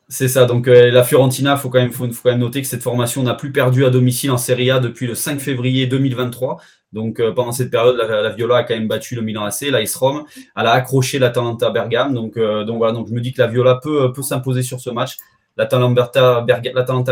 C'est 0.09 0.29
ça. 0.29 0.47
Donc 0.47 0.67
euh, 0.67 0.91
la 0.91 1.05
Fiorentina, 1.05 1.57
faut 1.57 1.69
quand 1.69 1.79
même, 1.79 1.93
faut, 1.93 2.07
quand 2.07 2.31
même 2.31 2.41
noter 2.41 2.63
que 2.63 2.67
cette 2.67 2.83
formation 2.83 3.23
n'a 3.23 3.35
plus 3.35 3.53
perdu 3.53 3.85
à 3.85 3.91
domicile 3.91 4.31
en 4.31 4.39
Serie 4.39 4.71
A 4.71 4.81
depuis 4.81 5.07
le 5.07 5.15
5 5.15 5.41
février 5.41 5.87
2023. 5.87 6.61
Donc 6.93 7.21
euh, 7.21 7.33
pendant 7.33 7.53
cette 7.53 7.71
période, 7.71 7.97
la, 7.97 8.31
Viola 8.31 8.57
a 8.57 8.63
quand 8.65 8.75
même 8.75 8.89
battu 8.89 9.15
le 9.15 9.23
Milan 9.23 9.45
AC, 9.45 9.71
l'AS 9.71 9.95
Rome. 9.95 10.25
Elle 10.57 10.67
a 10.67 10.73
accroché 10.73 11.19
l'Atalanta 11.19 11.71
Bergame. 11.71 12.15
Donc 12.15 12.37
donc 12.39 12.79
voilà. 12.79 12.93
Donc 12.93 13.09
je 13.09 13.15
me 13.15 13.21
dis 13.21 13.33
que 13.33 13.41
la 13.41 13.49
Viola 13.49 13.79
peut 13.81 14.13
peut 14.13 14.23
s'imposer 14.23 14.63
sur 14.63 14.81
ce 14.81 14.91
match. 14.91 15.17
L'Atalanta 15.57 16.41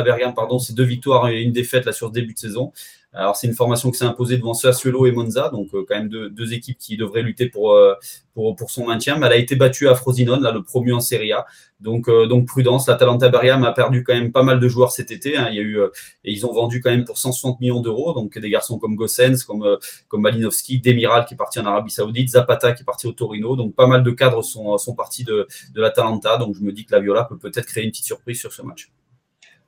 Bergame, 0.02 0.34
pardon, 0.34 0.58
c'est 0.58 0.74
deux 0.74 0.84
victoires 0.84 1.28
et 1.28 1.42
une 1.42 1.52
défaite 1.52 1.84
là 1.84 1.92
sur 1.92 2.08
ce 2.08 2.12
début 2.12 2.32
de 2.32 2.38
saison. 2.38 2.72
Alors, 3.18 3.34
c'est 3.34 3.48
une 3.48 3.54
formation 3.54 3.90
qui 3.90 3.98
s'est 3.98 4.04
imposée 4.04 4.36
devant 4.36 4.54
Sassuolo 4.54 5.04
et 5.04 5.10
Monza, 5.10 5.48
donc 5.48 5.74
euh, 5.74 5.84
quand 5.88 5.96
même 5.96 6.08
deux, 6.08 6.52
équipes 6.52 6.78
qui 6.78 6.96
devraient 6.96 7.22
lutter 7.22 7.48
pour, 7.48 7.72
euh, 7.72 7.94
pour, 8.32 8.54
pour, 8.54 8.70
son 8.70 8.86
maintien. 8.86 9.18
Mais 9.18 9.26
elle 9.26 9.32
a 9.32 9.36
été 9.36 9.56
battue 9.56 9.88
à 9.88 9.96
Frosinone, 9.96 10.40
là, 10.40 10.52
le 10.52 10.62
promu 10.62 10.92
en 10.92 11.00
Serie 11.00 11.32
A. 11.32 11.44
Donc, 11.80 12.08
euh, 12.08 12.26
donc 12.26 12.46
prudence. 12.46 12.86
L'Atalanta 12.86 13.28
Bergame 13.28 13.64
a 13.64 13.72
perdu 13.72 14.04
quand 14.04 14.14
même 14.14 14.30
pas 14.30 14.44
mal 14.44 14.60
de 14.60 14.68
joueurs 14.68 14.92
cet 14.92 15.10
été. 15.10 15.36
Hein. 15.36 15.48
Il 15.50 15.56
y 15.56 15.58
a 15.58 15.62
eu, 15.62 15.80
et 16.22 16.30
ils 16.30 16.46
ont 16.46 16.52
vendu 16.52 16.80
quand 16.80 16.90
même 16.90 17.04
pour 17.04 17.18
160 17.18 17.60
millions 17.60 17.80
d'euros. 17.80 18.12
Donc, 18.12 18.38
des 18.38 18.50
garçons 18.50 18.78
comme 18.78 18.94
Gossens, 18.94 19.42
comme, 19.44 19.66
comme 20.06 20.20
Malinowski, 20.20 20.78
Demiral 20.78 21.24
qui 21.24 21.34
est 21.34 21.36
parti 21.36 21.58
en 21.58 21.66
Arabie 21.66 21.90
Saoudite, 21.90 22.28
Zapata 22.28 22.70
qui 22.70 22.82
est 22.82 22.86
parti 22.86 23.08
au 23.08 23.12
Torino. 23.12 23.56
Donc, 23.56 23.74
pas 23.74 23.88
mal 23.88 24.04
de 24.04 24.12
cadres 24.12 24.42
sont, 24.42 24.78
sont 24.78 24.94
partis 24.94 25.24
de, 25.24 25.48
de 25.74 25.80
l'Atalanta. 25.80 26.36
Donc, 26.36 26.54
je 26.54 26.62
me 26.62 26.70
dis 26.70 26.84
que 26.84 26.94
la 26.94 27.00
Viola 27.00 27.24
peut 27.24 27.36
peut-être 27.36 27.66
créer 27.66 27.82
une 27.82 27.90
petite 27.90 28.06
surprise 28.06 28.38
sur 28.38 28.52
ce 28.52 28.62
match. 28.62 28.92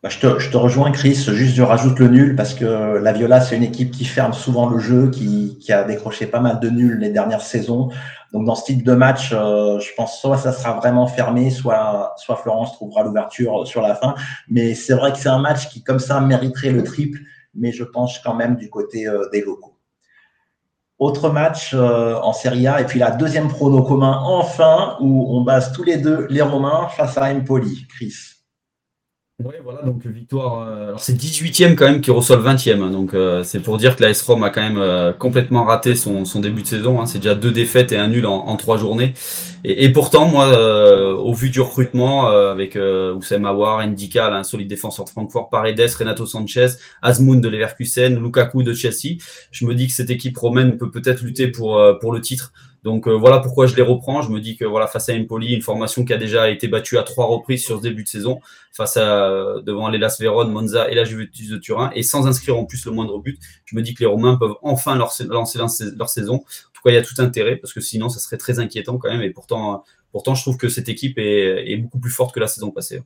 Bah, 0.02 0.08
je, 0.08 0.18
te, 0.18 0.56
rejoins, 0.56 0.92
Chris. 0.92 1.14
Juste, 1.14 1.54
je 1.54 1.62
rajoute 1.62 1.98
le 1.98 2.08
nul 2.08 2.34
parce 2.34 2.54
que 2.54 2.64
la 2.64 3.12
Viola, 3.12 3.42
c'est 3.42 3.54
une 3.54 3.62
équipe 3.62 3.90
qui 3.90 4.06
ferme 4.06 4.32
souvent 4.32 4.66
le 4.66 4.78
jeu, 4.78 5.10
qui, 5.10 5.58
a 5.70 5.84
décroché 5.84 6.26
pas 6.26 6.40
mal 6.40 6.58
de 6.58 6.70
nuls 6.70 6.98
les 6.98 7.10
dernières 7.10 7.42
saisons. 7.42 7.90
Donc, 8.32 8.46
dans 8.46 8.54
ce 8.54 8.64
type 8.64 8.82
de 8.82 8.94
match, 8.94 9.30
euh, 9.34 9.78
je 9.78 9.90
pense 9.94 10.18
soit 10.18 10.38
ça 10.38 10.52
sera 10.52 10.72
vraiment 10.72 11.06
fermé, 11.06 11.50
soit, 11.50 12.14
Florence 12.42 12.72
trouvera 12.72 13.02
l'ouverture 13.02 13.66
sur 13.66 13.82
la 13.82 13.94
fin. 13.94 14.14
Mais 14.48 14.74
c'est 14.74 14.94
vrai 14.94 15.12
que 15.12 15.18
c'est 15.18 15.28
un 15.28 15.40
match 15.40 15.68
qui, 15.68 15.82
comme 15.82 15.98
ça, 15.98 16.18
mériterait 16.20 16.70
le 16.70 16.82
triple, 16.82 17.18
mais 17.54 17.70
je 17.70 17.84
pense 17.84 18.18
quand 18.20 18.34
même 18.34 18.56
du 18.56 18.70
côté 18.70 19.06
euh, 19.06 19.28
des 19.32 19.42
locaux. 19.42 19.76
Autre 20.98 21.28
match 21.28 21.72
euh, 21.74 22.18
en 22.22 22.32
Serie 22.32 22.66
A, 22.66 22.80
et 22.80 22.86
puis 22.86 22.98
la 22.98 23.10
deuxième 23.10 23.48
prono 23.48 23.82
commun, 23.82 24.18
enfin, 24.24 24.96
où 25.00 25.26
on 25.36 25.42
base 25.42 25.72
tous 25.72 25.82
les 25.82 25.98
deux 25.98 26.26
les 26.30 26.42
Romains 26.42 26.88
face 26.88 27.18
à 27.18 27.24
Empoli. 27.24 27.86
Chris. 27.88 28.39
Oui, 29.42 29.54
voilà, 29.64 29.80
donc 29.82 30.04
victoire. 30.04 30.68
Euh, 30.68 30.88
alors 30.88 31.00
c'est 31.00 31.14
18e 31.14 31.74
quand 31.74 31.86
même 31.86 32.02
qui 32.02 32.10
reçoit 32.10 32.36
le 32.36 32.42
20e. 32.42 32.82
Hein, 32.82 32.90
donc 32.90 33.14
euh, 33.14 33.42
c'est 33.42 33.60
pour 33.60 33.78
dire 33.78 33.96
que 33.96 34.02
la 34.02 34.10
S-Rom 34.10 34.42
a 34.42 34.50
quand 34.50 34.60
même 34.60 34.76
euh, 34.76 35.14
complètement 35.14 35.64
raté 35.64 35.94
son, 35.94 36.24
début 36.40 36.60
de 36.60 36.66
saison. 36.66 37.00
Hein, 37.00 37.06
c'est 37.06 37.20
déjà 37.20 37.34
deux 37.34 37.50
défaites 37.50 37.90
et 37.92 37.96
un 37.96 38.08
nul 38.08 38.26
en, 38.26 38.56
trois 38.56 38.76
journées. 38.76 39.14
Et, 39.64 39.90
pourtant, 39.90 40.26
moi, 40.26 40.58
au 41.18 41.34
vu 41.34 41.50
du 41.50 41.60
recrutement 41.60 42.28
avec 42.28 42.76
Oussem 42.76 43.44
Aouar, 43.44 43.86
Ndika, 43.86 44.34
un 44.34 44.42
solide 44.42 44.68
défenseur 44.68 45.04
de 45.04 45.10
Francfort, 45.10 45.50
Paredes, 45.50 45.90
Renato 45.98 46.24
Sanchez, 46.24 46.68
Azmoun 47.02 47.42
de 47.42 47.48
Leverkusen, 47.48 48.22
Lukaku 48.22 48.62
de 48.62 48.72
Chelsea, 48.72 49.18
je 49.50 49.66
me 49.66 49.74
dis 49.74 49.86
que 49.86 49.92
cette 49.92 50.08
équipe 50.08 50.36
romaine 50.38 50.78
peut 50.78 50.90
peut-être 50.90 51.22
lutter 51.22 51.48
pour, 51.48 51.78
pour 52.00 52.12
le 52.12 52.22
titre. 52.22 52.52
Donc 52.82 53.06
euh, 53.06 53.12
voilà 53.12 53.40
pourquoi 53.40 53.66
je 53.66 53.76
les 53.76 53.82
reprends. 53.82 54.22
Je 54.22 54.30
me 54.30 54.40
dis 54.40 54.56
que 54.56 54.64
voilà 54.64 54.86
face 54.86 55.08
à 55.08 55.14
Empoli, 55.14 55.54
une 55.54 55.62
formation 55.62 56.04
qui 56.04 56.12
a 56.12 56.16
déjà 56.16 56.50
été 56.50 56.68
battue 56.68 56.98
à 56.98 57.02
trois 57.02 57.26
reprises 57.26 57.64
sur 57.64 57.78
ce 57.78 57.82
début 57.82 58.04
de 58.04 58.08
saison, 58.08 58.40
face 58.72 58.96
à 58.96 59.26
euh, 59.26 59.60
devant 59.60 59.88
l'Elas 59.88 60.16
Vérone, 60.18 60.50
Monza 60.50 60.90
et 60.90 60.94
la 60.94 61.04
Juventus 61.04 61.48
de 61.48 61.58
Turin, 61.58 61.90
et 61.94 62.02
sans 62.02 62.26
inscrire 62.26 62.56
en 62.56 62.64
plus 62.64 62.84
le 62.86 62.92
moindre 62.92 63.18
but, 63.18 63.38
je 63.66 63.76
me 63.76 63.82
dis 63.82 63.94
que 63.94 64.00
les 64.00 64.06
Romains 64.06 64.36
peuvent 64.36 64.56
enfin 64.62 64.96
lancer 64.96 65.24
leur 65.24 66.08
saison. 66.08 66.34
En 66.36 66.38
tout 66.38 66.82
cas, 66.84 66.90
il 66.90 66.94
y 66.94 66.98
a 66.98 67.02
tout 67.02 67.14
intérêt 67.18 67.56
parce 67.56 67.74
que 67.74 67.80
sinon, 67.80 68.08
ça 68.08 68.18
serait 68.18 68.38
très 68.38 68.58
inquiétant 68.58 68.96
quand 68.96 69.10
même. 69.10 69.22
Et 69.22 69.30
pourtant, 69.30 69.84
pourtant, 70.12 70.34
je 70.34 70.42
trouve 70.42 70.56
que 70.56 70.70
cette 70.70 70.88
équipe 70.88 71.18
est, 71.18 71.76
beaucoup 71.76 71.98
plus 71.98 72.10
forte 72.10 72.34
que 72.34 72.40
la 72.40 72.46
saison 72.46 72.70
passée. 72.70 73.02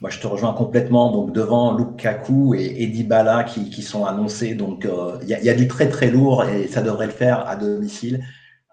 Moi, 0.00 0.10
je 0.10 0.18
te 0.18 0.26
rejoins 0.26 0.54
complètement. 0.54 1.12
Donc, 1.12 1.32
devant 1.32 1.76
Lukaku 1.76 2.54
et 2.54 2.82
Eddie 2.82 3.04
Bala 3.04 3.44
qui, 3.44 3.82
sont 3.82 4.06
annoncés, 4.06 4.54
donc 4.54 4.86
euh, 4.86 5.18
il 5.22 5.28
y, 5.28 5.50
a, 5.50 5.54
du 5.54 5.68
très 5.68 5.88
très 5.88 6.10
lourd 6.10 6.44
et 6.44 6.66
ça 6.68 6.80
devrait 6.80 7.06
le 7.06 7.12
faire 7.12 7.46
à 7.46 7.56
domicile. 7.56 8.24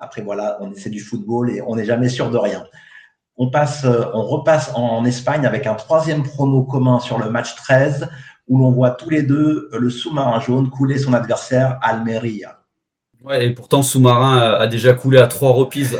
Après, 0.02 0.24
voilà, 0.24 0.60
essaie 0.76 0.90
du 0.90 1.00
football 1.00 1.52
et 1.52 1.62
on 1.62 1.76
n'est 1.76 1.86
jamais 1.86 2.10
sûr 2.10 2.32
de 2.32 2.38
rien. 2.38 2.66
On, 3.38 3.50
passe, 3.52 3.86
euh, 3.86 4.06
on 4.16 4.24
repasse 4.24 4.72
en 4.76 5.06
Espagne 5.06 5.46
avec 5.46 5.68
un 5.68 5.76
troisième 5.76 6.24
prono 6.24 6.64
commun 6.64 7.00
sur 7.00 7.20
le 7.20 7.30
match 7.30 7.56
13 7.56 8.10
où 8.48 8.58
l'on 8.58 8.72
voit 8.72 8.92
tous 8.92 9.12
les 9.12 9.22
deux 9.22 9.70
le 9.72 9.90
sous-marin 9.92 10.40
jaune 10.40 10.70
couler 10.72 10.98
son 10.98 11.14
adversaire 11.14 11.80
Almeria. 11.84 12.62
Ouais, 13.24 13.46
et 13.46 13.50
pourtant, 13.52 13.84
Sous-Marin 13.84 14.40
a, 14.40 14.66
déjà 14.66 14.94
coulé 14.94 15.20
à 15.20 15.28
trois 15.28 15.52
reprises, 15.52 15.96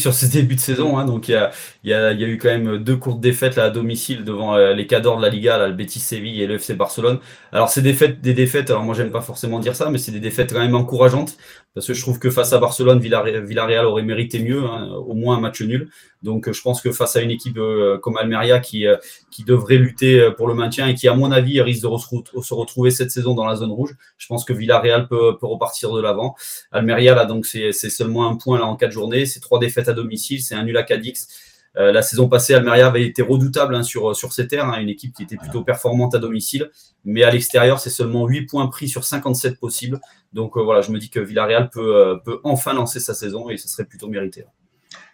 sur 0.00 0.12
ses 0.12 0.28
débuts 0.40 0.56
de 0.56 0.60
saison. 0.60 0.98
Hein, 0.98 1.04
donc, 1.04 1.28
il 1.28 1.40
y, 1.84 1.92
a, 1.92 2.12
eu 2.12 2.38
quand 2.38 2.48
même 2.48 2.78
deux 2.78 2.96
courtes 2.96 3.20
défaites 3.20 3.56
à 3.56 3.70
domicile 3.70 4.24
devant 4.24 4.56
euh, 4.56 4.74
les 4.74 4.88
cadors 4.88 5.16
de 5.16 5.22
la 5.22 5.28
Liga, 5.28 5.58
là, 5.58 5.68
le 5.68 5.74
Betis 5.74 6.00
Séville 6.00 6.42
et 6.42 6.48
le 6.48 6.58
Barcelone. 6.74 7.20
Alors, 7.52 7.68
c'est 7.68 7.82
des 7.82 7.92
défaites, 7.92 8.20
des 8.20 8.34
défaites. 8.34 8.68
Alors, 8.70 8.82
moi, 8.82 8.96
j'aime 8.96 9.12
pas 9.12 9.20
forcément 9.20 9.60
dire 9.60 9.76
ça, 9.76 9.90
mais 9.90 9.98
c'est 9.98 10.10
des 10.10 10.18
défaites 10.18 10.52
quand 10.52 10.58
même 10.58 10.74
encourageantes. 10.74 11.36
Parce 11.74 11.86
que 11.86 11.94
je 11.94 12.00
trouve 12.00 12.18
que 12.18 12.30
face 12.30 12.52
à 12.52 12.58
Barcelone, 12.58 12.98
Villarreal 12.98 13.86
aurait 13.86 14.02
mérité 14.02 14.40
mieux, 14.40 14.64
hein, 14.64 14.92
au 14.92 15.14
moins 15.14 15.36
un 15.36 15.40
match 15.40 15.60
nul. 15.62 15.88
Donc 16.22 16.50
je 16.50 16.60
pense 16.60 16.80
que 16.80 16.90
face 16.92 17.16
à 17.16 17.22
une 17.22 17.30
équipe 17.30 17.58
euh, 17.58 17.98
comme 17.98 18.16
Almeria 18.16 18.58
qui, 18.58 18.86
euh, 18.86 18.96
qui 19.30 19.44
devrait 19.44 19.76
lutter 19.76 20.30
pour 20.36 20.48
le 20.48 20.54
maintien 20.54 20.88
et 20.88 20.94
qui, 20.94 21.08
à 21.08 21.14
mon 21.14 21.30
avis, 21.30 21.60
risque 21.60 21.82
de 21.82 22.42
se 22.42 22.54
retrouver 22.54 22.90
cette 22.90 23.10
saison 23.10 23.34
dans 23.34 23.46
la 23.46 23.56
zone 23.56 23.70
rouge, 23.70 23.94
je 24.18 24.26
pense 24.26 24.44
que 24.44 24.52
Villarreal 24.52 25.08
peut, 25.08 25.36
repartir 25.40 25.92
de 25.92 26.00
l'avant. 26.00 26.34
Almeria, 26.72 27.14
là, 27.14 27.24
donc 27.24 27.46
c'est 27.46 27.72
seulement 27.72 28.28
un 28.28 28.36
point 28.36 28.60
en 28.60 28.76
quatre 28.76 28.92
journées, 28.92 29.26
c'est 29.26 29.40
trois 29.40 29.58
défaites 29.58 29.88
à 29.88 29.92
domicile, 29.92 30.42
c'est 30.42 30.54
un 30.54 30.64
nul 30.64 30.76
à 30.76 30.82
Cadix. 30.82 31.28
Euh, 31.76 31.92
la 31.92 32.02
saison 32.02 32.28
passée, 32.28 32.54
Almeria 32.54 32.88
avait 32.88 33.04
été 33.04 33.22
redoutable 33.22 33.74
hein, 33.74 33.82
sur, 33.82 34.14
sur 34.16 34.32
ses 34.32 34.48
terres, 34.48 34.66
hein, 34.66 34.80
une 34.80 34.88
équipe 34.88 35.14
qui 35.14 35.22
était 35.22 35.36
plutôt 35.36 35.62
performante 35.62 36.14
à 36.14 36.18
domicile, 36.18 36.70
mais 37.04 37.22
à 37.22 37.30
l'extérieur, 37.30 37.78
c'est 37.78 37.90
seulement 37.90 38.26
8 38.26 38.46
points 38.46 38.66
pris 38.66 38.88
sur 38.88 39.04
57 39.04 39.58
possibles. 39.58 40.00
Donc 40.32 40.56
euh, 40.56 40.62
voilà, 40.62 40.80
je 40.80 40.90
me 40.90 40.98
dis 40.98 41.10
que 41.10 41.20
Villarreal 41.20 41.70
peut, 41.70 41.96
euh, 41.96 42.16
peut 42.16 42.40
enfin 42.42 42.74
lancer 42.74 42.98
sa 42.98 43.14
saison 43.14 43.50
et 43.50 43.56
ce 43.56 43.68
serait 43.68 43.84
plutôt 43.84 44.08
mérité. 44.08 44.44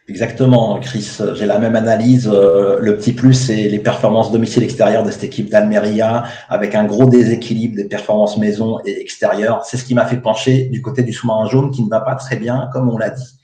Exactement, 0.08 0.78
Chris. 0.78 1.18
J'ai 1.34 1.46
la 1.46 1.58
même 1.58 1.74
analyse. 1.74 2.28
Le 2.28 2.96
petit 2.96 3.12
plus, 3.12 3.34
c'est 3.34 3.68
les 3.68 3.80
performances 3.80 4.30
domicile-extérieur 4.30 5.02
de 5.02 5.10
cette 5.10 5.24
équipe 5.24 5.50
d'Almeria, 5.50 6.22
avec 6.48 6.76
un 6.76 6.84
gros 6.84 7.06
déséquilibre 7.06 7.74
des 7.74 7.86
performances 7.86 8.38
maison 8.38 8.78
et 8.84 9.00
extérieures. 9.00 9.64
C'est 9.64 9.76
ce 9.76 9.84
qui 9.84 9.96
m'a 9.96 10.06
fait 10.06 10.18
pencher 10.18 10.66
du 10.66 10.80
côté 10.80 11.02
du 11.02 11.12
sous-marin 11.12 11.48
jaune, 11.48 11.72
qui 11.72 11.82
ne 11.82 11.88
va 11.88 12.00
pas 12.00 12.14
très 12.14 12.36
bien, 12.36 12.70
comme 12.72 12.88
on 12.88 12.98
l'a 12.98 13.10
dit. 13.10 13.35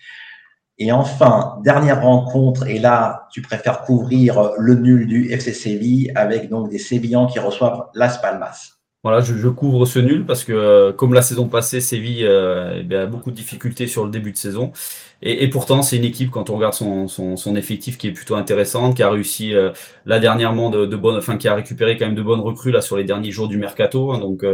Et 0.79 0.91
enfin, 0.91 1.59
dernière 1.65 2.03
rencontre, 2.03 2.67
et 2.67 2.79
là, 2.79 3.29
tu 3.31 3.43
préfères 3.43 3.83
couvrir 3.83 4.53
le 4.59 4.75
nul 4.75 5.07
du 5.07 5.31
FC 5.31 5.53
Séville 5.53 6.11
avec 6.15 6.49
donc 6.49 6.71
des 6.71 6.79
Sévillans 6.79 7.27
qui 7.27 7.39
reçoivent 7.39 7.87
Las 7.95 8.21
Palmas. 8.21 8.73
Voilà, 9.05 9.21
je, 9.21 9.49
couvre 9.49 9.85
ce 9.85 9.99
nul 9.99 10.25
parce 10.25 10.45
que, 10.45 10.53
euh, 10.53 10.93
comme 10.93 11.13
la 11.13 11.23
saison 11.23 11.49
passée, 11.49 11.81
Séville 11.81 12.25
euh, 12.25 12.85
eh 12.89 12.95
a 12.95 13.07
beaucoup 13.07 13.33
de 13.33 13.37
difficultés 13.37 13.89
sur 13.89 14.05
le 14.05 14.11
début 14.11 14.31
de 14.31 14.37
saison. 14.37 14.71
Et, 15.25 15.49
pourtant, 15.49 15.83
c'est 15.83 15.97
une 15.97 16.05
équipe, 16.05 16.31
quand 16.31 16.51
on 16.51 16.57
regarde 16.57 16.75
son, 16.75 17.07
son, 17.07 17.57
effectif, 17.57 17.97
qui 17.97 18.09
est 18.09 18.13
plutôt 18.13 18.35
intéressante, 18.35 18.97
qui 18.97 19.05
a 19.05 19.11
réussi 19.11 19.55
euh, 19.55 19.71
là 20.05 20.19
dernièrement 20.19 20.69
de, 20.69 20.85
de 20.85 20.97
bonnes, 20.97 21.17
enfin, 21.17 21.37
qui 21.37 21.47
a 21.47 21.55
récupéré 21.55 21.97
quand 21.97 22.07
même 22.07 22.17
de 22.17 22.23
bonnes 22.23 22.41
recrues 22.41 22.73
là 22.73 22.81
sur 22.81 22.97
les 22.97 23.05
derniers 23.05 23.31
jours 23.31 23.47
du 23.47 23.57
mercato. 23.57 24.13
Hein. 24.13 24.19
donc, 24.19 24.45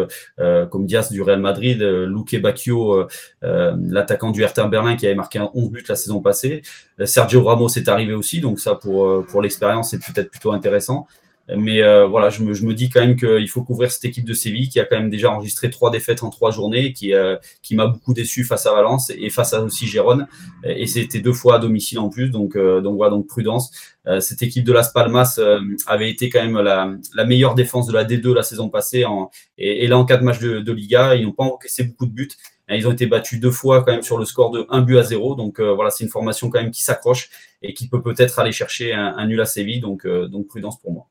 comme 0.71 0.85
Diaz 0.85 1.11
du 1.11 1.23
Real 1.23 1.41
Madrid, 1.41 1.81
Luque 1.81 2.41
Bacchio, 2.41 3.07
l'attaquant 3.43 4.31
du 4.31 4.43
Hertha 4.43 4.67
Berlin 4.67 4.97
qui 4.97 5.07
avait 5.07 5.15
marqué 5.15 5.39
un 5.39 5.51
11 5.55 5.71
buts 5.71 5.85
la 5.89 5.97
saison 5.97 6.21
passée. 6.21 6.63
Sergio 7.05 7.43
Ramos 7.43 7.69
est 7.71 7.89
arrivé 7.89 8.13
aussi, 8.13 8.41
donc 8.41 8.61
ça, 8.61 8.75
pour, 8.75 9.25
pour 9.27 9.41
l'expérience, 9.41 9.91
c'est 9.91 9.99
peut-être 9.99 10.31
plutôt 10.31 10.53
intéressant. 10.53 11.07
Mais 11.57 11.83
euh, 11.83 12.07
voilà, 12.07 12.29
je 12.29 12.43
me, 12.43 12.53
je 12.53 12.67
me, 12.67 12.75
dis 12.75 12.91
quand 12.91 13.01
même 13.01 13.17
qu'il 13.17 13.49
faut 13.49 13.63
couvrir 13.63 13.91
cette 13.91 14.05
équipe 14.05 14.27
de 14.27 14.35
Séville 14.35 14.69
qui 14.69 14.81
a 14.81 14.85
quand 14.85 14.97
même 14.99 15.09
déjà 15.09 15.31
enregistré 15.31 15.71
trois 15.71 15.91
défaites 15.91 16.23
en 16.23 16.29
trois 16.29 16.51
journées, 16.51 16.93
qui, 16.93 17.15
euh, 17.15 17.37
qui 17.63 17.75
m'a 17.75 17.87
beaucoup 17.87 18.13
déçu 18.13 18.45
face 18.45 18.67
à 18.67 18.73
Valence 18.73 19.11
et 19.17 19.31
face 19.31 19.55
à 19.55 19.63
aussi 19.63 19.87
Gérone. 19.87 20.27
Et 20.65 20.87
c'était 20.87 21.21
deux 21.21 21.33
fois 21.33 21.57
à 21.57 21.59
domicile 21.59 22.01
en 22.01 22.11
plus, 22.11 22.29
donc, 22.29 22.55
euh, 22.55 22.83
donc 22.83 22.97
voilà, 22.97 23.11
donc 23.13 23.27
prudence. 23.27 23.71
cette 24.21 24.43
équipe 24.43 24.65
de 24.65 24.73
Las 24.73 24.93
Palmas 24.93 25.41
avait 25.87 26.11
été 26.11 26.29
quand 26.29 26.43
même 26.43 26.61
la, 26.61 26.95
la, 27.15 27.25
meilleure 27.25 27.55
défense 27.55 27.87
de 27.87 27.93
la 27.93 28.05
D2 28.05 28.35
la 28.35 28.43
saison 28.43 28.69
passée. 28.69 29.05
En, 29.07 29.31
et, 29.57 29.87
là, 29.87 29.97
en 29.99 30.05
quatre 30.05 30.23
matchs 30.23 30.41
de, 30.41 30.61
de 30.61 30.73
Liga, 30.73 31.15
ils 31.15 31.25
n'ont 31.25 31.33
pas 31.33 31.45
encaissé 31.45 31.85
beaucoup 31.85 32.07
de 32.07 32.13
buts. 32.13 32.29
Ils 32.71 32.87
ont 32.87 32.93
été 32.93 33.07
battus 33.07 33.41
deux 33.41 33.51
fois 33.51 33.83
quand 33.83 33.93
même 33.93 34.03
sur 34.03 34.19
le 34.19 34.27
score 34.27 34.51
de 34.51 34.67
1 34.69 34.83
but 34.83 34.99
à 34.99 35.03
0. 35.03 35.35
Donc 35.35 35.61
voilà, 35.61 35.91
c'est 35.91 36.05
une 36.05 36.11
formation 36.11 36.51
quand 36.51 36.61
même 36.61 36.71
qui 36.71 36.83
s'accroche 36.83 37.31
et 37.63 37.73
qui 37.73 37.89
peut 37.89 38.03
peut-être 38.03 38.39
aller 38.39 38.53
chercher 38.53 38.93
un, 38.93 39.15
un, 39.17 39.27
nul 39.27 39.41
à 39.41 39.47
Séville. 39.47 39.81
Donc, 39.81 40.07
donc 40.07 40.47
prudence 40.49 40.79
pour 40.79 40.93
moi. 40.93 41.07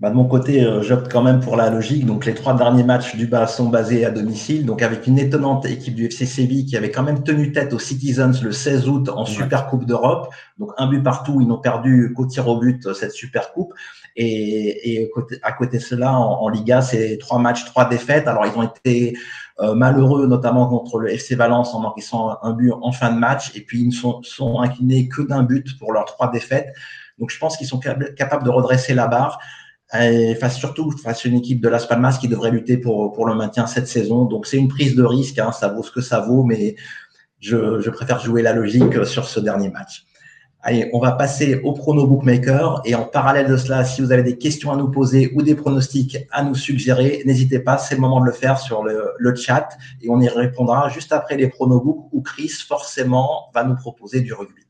Bah, 0.00 0.10
de 0.10 0.14
mon 0.14 0.26
côté, 0.26 0.62
euh, 0.62 0.80
j'opte 0.80 1.10
quand 1.10 1.22
même 1.22 1.40
pour 1.40 1.56
la 1.56 1.70
logique. 1.70 2.06
Donc, 2.06 2.24
les 2.24 2.34
trois 2.34 2.54
derniers 2.54 2.84
matchs 2.84 3.16
du 3.16 3.26
bas 3.26 3.48
sont 3.48 3.68
basés 3.68 4.04
à 4.04 4.12
domicile. 4.12 4.64
Donc, 4.64 4.80
avec 4.80 5.08
une 5.08 5.18
étonnante 5.18 5.66
équipe 5.66 5.96
du 5.96 6.06
FC 6.06 6.24
Séville 6.24 6.66
qui 6.66 6.76
avait 6.76 6.92
quand 6.92 7.02
même 7.02 7.24
tenu 7.24 7.50
tête 7.50 7.72
aux 7.72 7.80
Citizens 7.80 8.40
le 8.40 8.52
16 8.52 8.88
août 8.88 9.08
en 9.08 9.24
Super 9.24 9.66
Coupe 9.66 9.86
d'Europe. 9.86 10.32
Donc, 10.58 10.70
un 10.78 10.86
but 10.86 11.02
partout. 11.02 11.40
Ils 11.40 11.48
n'ont 11.48 11.58
perdu 11.58 12.12
qu'au 12.14 12.26
tir 12.26 12.46
au 12.46 12.60
but 12.60 12.86
euh, 12.86 12.94
cette 12.94 13.10
Super 13.10 13.52
Coupe. 13.52 13.74
Et, 14.14 15.00
et 15.02 15.10
à 15.42 15.50
côté 15.50 15.78
de 15.78 15.82
cela, 15.82 16.12
en, 16.12 16.48
Liga, 16.48 16.80
c'est 16.80 17.18
trois 17.18 17.40
matchs, 17.40 17.64
trois 17.64 17.88
défaites. 17.88 18.28
Alors, 18.28 18.46
ils 18.46 18.56
ont 18.56 18.62
été 18.62 19.18
euh, 19.58 19.74
malheureux, 19.74 20.28
notamment 20.28 20.68
contre 20.68 21.00
le 21.00 21.10
FC 21.10 21.34
Valence 21.34 21.74
en 21.74 21.82
encaissant 21.82 22.38
un 22.42 22.52
but 22.52 22.70
en 22.70 22.92
fin 22.92 23.12
de 23.12 23.18
match. 23.18 23.50
Et 23.56 23.62
puis, 23.62 23.80
ils 23.80 23.88
ne 23.88 23.92
sont, 23.92 24.22
sont 24.22 24.60
inclinés 24.60 25.08
que 25.08 25.22
d'un 25.22 25.42
but 25.42 25.76
pour 25.76 25.92
leurs 25.92 26.04
trois 26.04 26.30
défaites. 26.30 26.72
Donc, 27.18 27.30
je 27.30 27.38
pense 27.40 27.56
qu'ils 27.56 27.66
sont 27.66 27.80
capables 27.80 28.44
de 28.44 28.50
redresser 28.50 28.94
la 28.94 29.08
barre 29.08 29.40
et 29.94 30.34
face 30.34 30.56
surtout 30.56 30.90
face 30.90 31.24
à 31.24 31.28
une 31.28 31.36
équipe 31.36 31.60
de 31.60 31.68
Las 31.68 31.86
Palmas 31.86 32.18
qui 32.20 32.28
devrait 32.28 32.50
lutter 32.50 32.76
pour, 32.76 33.12
pour 33.12 33.26
le 33.26 33.34
maintien 33.34 33.66
cette 33.66 33.88
saison. 33.88 34.24
Donc 34.24 34.46
c'est 34.46 34.58
une 34.58 34.68
prise 34.68 34.94
de 34.94 35.04
risque, 35.04 35.38
hein, 35.38 35.52
ça 35.52 35.68
vaut 35.68 35.82
ce 35.82 35.90
que 35.90 36.00
ça 36.00 36.20
vaut, 36.20 36.44
mais 36.44 36.76
je, 37.40 37.80
je, 37.80 37.90
préfère 37.90 38.20
jouer 38.20 38.42
la 38.42 38.52
logique 38.52 39.04
sur 39.04 39.26
ce 39.26 39.40
dernier 39.40 39.70
match. 39.70 40.04
Allez, 40.60 40.90
on 40.92 40.98
va 40.98 41.12
passer 41.12 41.60
au 41.62 41.72
prono 41.72 42.06
bookmaker 42.06 42.82
et 42.84 42.96
en 42.96 43.04
parallèle 43.04 43.46
de 43.46 43.56
cela, 43.56 43.84
si 43.84 44.02
vous 44.02 44.10
avez 44.10 44.24
des 44.24 44.36
questions 44.36 44.72
à 44.72 44.76
nous 44.76 44.90
poser 44.90 45.30
ou 45.34 45.42
des 45.42 45.54
pronostics 45.54 46.18
à 46.32 46.42
nous 46.42 46.56
suggérer, 46.56 47.22
n'hésitez 47.24 47.60
pas, 47.60 47.78
c'est 47.78 47.94
le 47.94 48.00
moment 48.00 48.20
de 48.20 48.26
le 48.26 48.32
faire 48.32 48.58
sur 48.58 48.82
le, 48.82 49.12
le, 49.16 49.34
chat 49.36 49.68
et 50.02 50.10
on 50.10 50.20
y 50.20 50.28
répondra 50.28 50.88
juste 50.88 51.12
après 51.12 51.36
les 51.36 51.48
pronos 51.48 51.80
book 51.80 52.08
où 52.12 52.22
Chris 52.22 52.48
forcément 52.48 53.50
va 53.54 53.62
nous 53.62 53.76
proposer 53.76 54.20
du 54.20 54.34
rugby. 54.34 54.67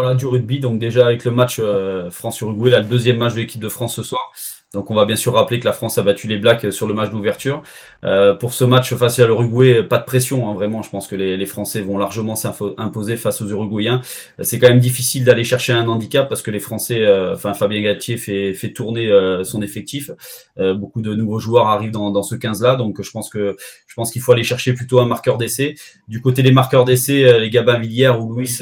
Voilà, 0.00 0.14
du 0.14 0.24
rugby, 0.24 0.60
donc 0.60 0.78
déjà 0.78 1.04
avec 1.04 1.26
le 1.26 1.30
match 1.30 1.58
euh, 1.58 2.10
France-Uruguay, 2.10 2.70
le 2.70 2.84
deuxième 2.84 3.18
match 3.18 3.34
de 3.34 3.40
l'équipe 3.40 3.60
de 3.60 3.68
France 3.68 3.96
ce 3.96 4.02
soir. 4.02 4.32
Donc 4.72 4.88
on 4.92 4.94
va 4.94 5.04
bien 5.04 5.16
sûr 5.16 5.34
rappeler 5.34 5.58
que 5.58 5.64
la 5.64 5.72
France 5.72 5.98
a 5.98 6.02
battu 6.02 6.28
les 6.28 6.38
Blacks 6.38 6.72
sur 6.72 6.86
le 6.86 6.94
match 6.94 7.10
d'ouverture. 7.10 7.62
Euh, 8.04 8.34
pour 8.34 8.54
ce 8.54 8.62
match 8.64 8.94
face 8.94 9.18
à 9.18 9.26
l'Uruguay, 9.26 9.82
pas 9.82 9.98
de 9.98 10.04
pression, 10.04 10.48
hein, 10.48 10.54
vraiment. 10.54 10.80
Je 10.82 10.90
pense 10.90 11.08
que 11.08 11.16
les, 11.16 11.44
Français 11.46 11.80
vont 11.80 11.98
largement 11.98 12.36
s'imposer 12.36 13.16
face 13.16 13.42
aux 13.42 13.48
Uruguayens. 13.48 14.00
C'est 14.40 14.60
quand 14.60 14.68
même 14.68 14.78
difficile 14.78 15.24
d'aller 15.24 15.42
chercher 15.42 15.72
un 15.72 15.88
handicap 15.88 16.28
parce 16.28 16.42
que 16.42 16.52
les 16.52 16.60
Français, 16.60 17.00
euh, 17.00 17.34
enfin 17.34 17.52
Fabien 17.52 17.82
Galtier 17.82 18.16
fait, 18.16 18.54
tourner 18.72 19.08
euh, 19.08 19.42
son 19.42 19.60
effectif. 19.60 20.12
Euh, 20.58 20.74
beaucoup 20.74 21.02
de 21.02 21.14
nouveaux 21.16 21.40
joueurs 21.40 21.66
arrivent 21.66 21.90
dans, 21.90 22.22
ce 22.22 22.36
15-là, 22.36 22.76
donc 22.76 23.02
je 23.02 23.10
pense 23.10 23.28
que 23.28 23.56
pense 24.00 24.10
qu'il 24.10 24.22
faut 24.22 24.32
aller 24.32 24.44
chercher 24.44 24.72
plutôt 24.72 25.00
un 25.00 25.06
marqueur 25.06 25.38
d'essai. 25.38 25.74
Du 26.08 26.20
côté 26.20 26.42
des 26.42 26.52
marqueurs 26.52 26.84
d'essai, 26.84 27.38
les 27.38 27.50
Gabin 27.50 27.78
Villiers 27.78 28.16
ou 28.18 28.32
Louis, 28.32 28.58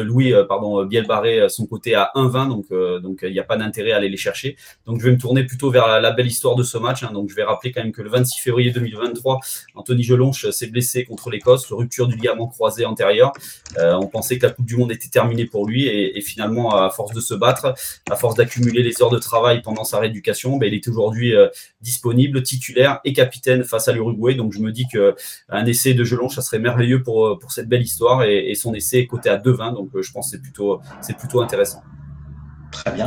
Louis 0.00 0.32
pardon, 0.48 0.84
Bielbarré 0.84 1.48
sont 1.48 1.66
cotés 1.66 1.94
à 1.94 2.10
1,20, 2.14 2.48
donc 2.48 2.66
donc 3.02 3.20
il 3.22 3.32
n'y 3.32 3.40
a 3.40 3.44
pas 3.44 3.56
d'intérêt 3.56 3.92
à 3.92 3.96
aller 3.96 4.08
les 4.08 4.16
chercher. 4.16 4.56
Donc 4.86 5.00
je 5.00 5.06
vais 5.06 5.12
me 5.12 5.18
tourner 5.18 5.44
plutôt 5.44 5.70
vers 5.70 6.00
la, 6.00 6.10
belle 6.10 6.26
histoire 6.26 6.54
de 6.54 6.62
ce 6.62 6.78
match. 6.78 7.02
Hein. 7.02 7.10
Donc, 7.12 7.30
je 7.30 7.34
vais 7.34 7.44
rappeler 7.44 7.72
quand 7.72 7.82
même 7.82 7.92
que 7.92 8.02
le 8.02 8.10
26 8.10 8.40
février 8.40 8.70
2023, 8.70 9.40
Anthony 9.74 10.02
Gelonche 10.02 10.48
s'est 10.50 10.66
blessé 10.66 11.04
contre 11.04 11.30
l'Écosse, 11.30 11.70
rupture 11.72 12.06
du 12.08 12.16
ligament 12.16 12.46
croisé 12.46 12.84
antérieur. 12.84 13.32
Euh, 13.78 13.94
on 13.94 14.06
pensait 14.06 14.38
que 14.38 14.46
la 14.46 14.52
Coupe 14.52 14.66
du 14.66 14.76
Monde 14.76 14.92
était 14.92 15.08
terminée 15.08 15.46
pour 15.46 15.66
lui 15.66 15.86
et, 15.86 16.20
finalement, 16.20 16.76
à 16.76 16.90
force 16.90 17.12
de 17.12 17.20
se 17.20 17.34
battre, 17.34 17.74
à 18.10 18.16
force 18.16 18.34
d'accumuler 18.34 18.82
les 18.82 19.02
heures 19.02 19.10
de 19.10 19.18
travail 19.18 19.62
pendant 19.62 19.84
sa 19.84 19.98
rééducation, 19.98 20.56
ben, 20.56 20.66
il 20.66 20.74
est 20.74 20.88
aujourd'hui 20.88 21.34
euh, 21.34 21.48
disponible, 21.80 22.42
titulaire 22.42 23.00
et 23.04 23.12
capitaine 23.12 23.64
face 23.64 23.88
à 23.88 23.92
l'Uruguay. 23.92 24.34
Donc, 24.34 24.52
je 24.52 24.60
me 24.60 24.70
dis 24.74 24.86
qu'un 24.86 25.66
essai 25.66 25.94
de 25.94 26.04
Gelonche, 26.04 26.34
ça 26.34 26.42
serait 26.42 26.58
merveilleux 26.58 27.02
pour, 27.02 27.38
pour 27.38 27.52
cette 27.52 27.68
belle 27.68 27.82
histoire 27.82 28.24
et, 28.24 28.54
son 28.54 28.74
essai 28.74 28.98
est 28.98 29.06
coté 29.06 29.30
à 29.30 29.36
2,20. 29.36 29.74
Donc, 29.74 29.90
euh, 29.94 30.02
je 30.02 30.12
pense 30.12 30.26
que 30.26 30.36
c'est 30.36 30.42
plutôt, 30.42 30.80
c'est 31.00 31.16
plutôt 31.16 31.40
intéressant. 31.40 31.82
Très 32.70 32.92
bien. 32.92 33.06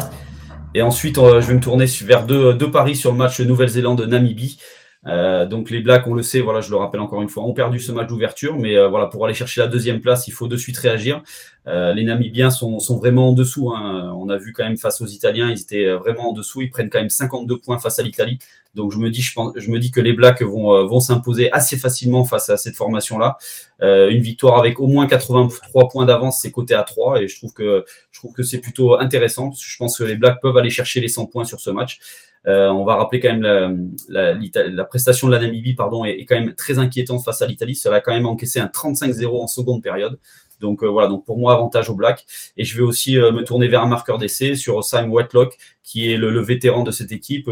Et 0.74 0.82
ensuite, 0.82 1.18
euh, 1.18 1.42
je 1.42 1.48
vais 1.48 1.54
me 1.54 1.60
tourner 1.60 1.86
vers 2.04 2.26
deux, 2.26 2.54
deux 2.54 2.72
paris 2.72 2.96
sur 2.96 3.12
le 3.12 3.18
match 3.18 3.40
Nouvelle-Zélande-Namibie. 3.40 4.60
Euh, 5.06 5.46
donc 5.46 5.70
les 5.70 5.80
Blacks, 5.80 6.08
on 6.08 6.14
le 6.14 6.24
sait, 6.24 6.42
voilà, 6.42 6.62
je 6.62 6.70
le 6.70 6.78
rappelle 6.78 7.00
encore 7.02 7.22
une 7.22 7.30
fois, 7.30 7.44
ont 7.44 7.54
perdu 7.54 7.80
ce 7.80 7.92
match 7.92 8.08
d'ouverture, 8.08 8.58
mais 8.58 8.76
euh, 8.76 8.88
voilà, 8.88 9.06
pour 9.06 9.26
aller 9.26 9.34
chercher 9.34 9.62
la 9.62 9.68
deuxième 9.68 10.02
place, 10.02 10.28
il 10.28 10.32
faut 10.32 10.48
de 10.48 10.58
suite 10.58 10.78
réagir. 10.78 11.22
Euh, 11.68 11.94
les 11.94 12.04
Namibiens 12.04 12.50
sont, 12.50 12.80
vraiment 12.98 13.30
en 13.30 13.34
dessous. 13.34 13.72
Hein. 13.72 14.14
On 14.18 14.30
a 14.30 14.38
vu 14.38 14.54
quand 14.54 14.64
même 14.64 14.78
face 14.78 15.02
aux 15.02 15.06
Italiens, 15.06 15.50
ils 15.50 15.62
étaient 15.62 15.92
vraiment 15.94 16.30
en 16.30 16.34
dessous. 16.34 16.62
Ils 16.62 16.70
prennent 16.70 16.90
quand 16.90 17.00
même 17.00 17.10
52 17.10 17.58
points 17.58 17.78
face 17.78 18.00
à 18.00 18.04
l'Italie. 18.04 18.40
Donc 18.74 18.92
je 18.92 19.00
me 19.00 19.10
dis, 19.10 19.22
je, 19.22 19.34
pense, 19.34 19.54
je 19.56 19.70
me 19.70 19.80
dis 19.80 19.92
que 19.92 20.00
les 20.00 20.14
Blacks 20.14 20.42
vont, 20.42 20.86
vont 20.88 21.00
s'imposer 21.00 21.52
assez 21.52 21.78
facilement 21.78 22.24
face 22.24 22.50
à 22.50 22.58
cette 22.58 22.76
formation-là. 22.76 23.38
une 23.82 24.22
victoire 24.22 24.58
avec 24.60 24.80
au 24.80 24.88
moins 24.88 25.08
83 25.08 25.90
points 25.90 26.06
d'avance, 26.06 26.40
c'est 26.42 26.52
coté 26.52 26.74
à 26.74 26.84
3, 26.84 27.22
et 27.22 27.28
je 27.28 27.38
trouve 27.38 27.54
que 27.54 27.86
je 28.12 28.20
trouve 28.20 28.34
que 28.34 28.44
c'est 28.44 28.60
plutôt 28.60 28.98
intéressant. 28.98 29.52
Je 29.52 29.78
pense 29.78 29.98
que 29.98 30.04
les 30.04 30.16
Blacks 30.16 30.40
peuvent 30.42 30.58
aller 30.58 30.70
chercher 30.70 31.02
les 31.02 31.10
100 31.10 31.26
points 31.26 31.44
sur 31.44 31.60
ce 31.60 31.70
match. 31.70 32.00
Euh, 32.48 32.70
on 32.70 32.86
va 32.86 32.96
rappeler 32.96 33.20
quand 33.20 33.36
même 33.36 33.92
la, 34.08 34.86
prestation 34.86 35.28
de 35.28 35.34
la 35.34 35.40
Namibie 35.40 35.74
pardon, 35.74 36.06
est, 36.06 36.26
quand 36.26 36.36
même 36.36 36.54
très 36.54 36.80
inquiétante 36.80 37.24
face 37.24 37.42
à 37.42 37.48
l'Italie. 37.48 37.76
Ça 37.76 37.94
a 37.94 38.00
quand 38.00 38.14
même 38.14 38.26
encaissé 38.26 38.60
un 38.60 38.68
35-0 38.68 39.42
en 39.42 39.48
seconde 39.48 39.84
période. 39.84 40.18
Donc 40.60 40.82
euh, 40.82 40.88
voilà, 40.88 41.08
donc 41.08 41.24
pour 41.24 41.38
moi, 41.38 41.54
avantage 41.54 41.90
au 41.90 41.96
Black. 41.96 42.26
Et 42.56 42.64
je 42.64 42.76
vais 42.78 42.84
aussi 42.84 43.18
euh, 43.18 43.32
me 43.32 43.44
tourner 43.44 43.68
vers 43.68 43.84
un 43.84 43.88
marqueur 43.88 44.18
d'essai 44.18 44.56
sur 44.56 44.84
Simon 44.84 45.14
Whitelock, 45.14 45.56
qui 45.84 46.12
est 46.12 46.18
le, 46.18 46.42
vétéran 46.42 46.84
de 46.84 46.92
cette 46.92 47.12
équipe, 47.12 47.50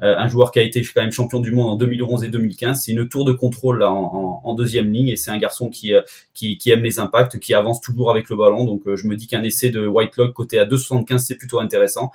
un 0.00 0.28
joueur 0.28 0.50
qui 0.50 0.58
a 0.58 0.62
été 0.62 0.82
quand 0.82 1.02
même 1.02 1.12
champion 1.12 1.38
du 1.38 1.52
monde 1.52 1.70
en 1.70 1.76
2011 1.76 2.24
et 2.24 2.28
2015. 2.28 2.82
C'est 2.82 2.90
une 2.92 3.08
tour 3.08 3.24
de 3.24 3.32
contrôle 3.32 3.84
en, 3.84 4.54
deuxième 4.54 4.92
ligne 4.92 5.06
et 5.06 5.14
c'est 5.14 5.30
un 5.30 5.38
garçon 5.38 5.70
qui, 5.70 5.92
aime 5.92 6.82
les 6.82 6.98
impacts, 6.98 7.38
qui 7.38 7.54
avance 7.54 7.80
toujours 7.80 8.10
avec 8.10 8.28
le 8.28 8.34
ballon. 8.34 8.64
Donc 8.64 8.82
je 8.92 9.06
me 9.06 9.14
dis 9.14 9.28
qu'un 9.28 9.44
essai 9.44 9.70
de 9.70 9.86
Whitelock 9.86 10.32
côté 10.32 10.58
à 10.58 10.64
2,75, 10.64 11.18
c'est 11.18 11.36
plutôt 11.36 11.60
intéressant. 11.60 12.10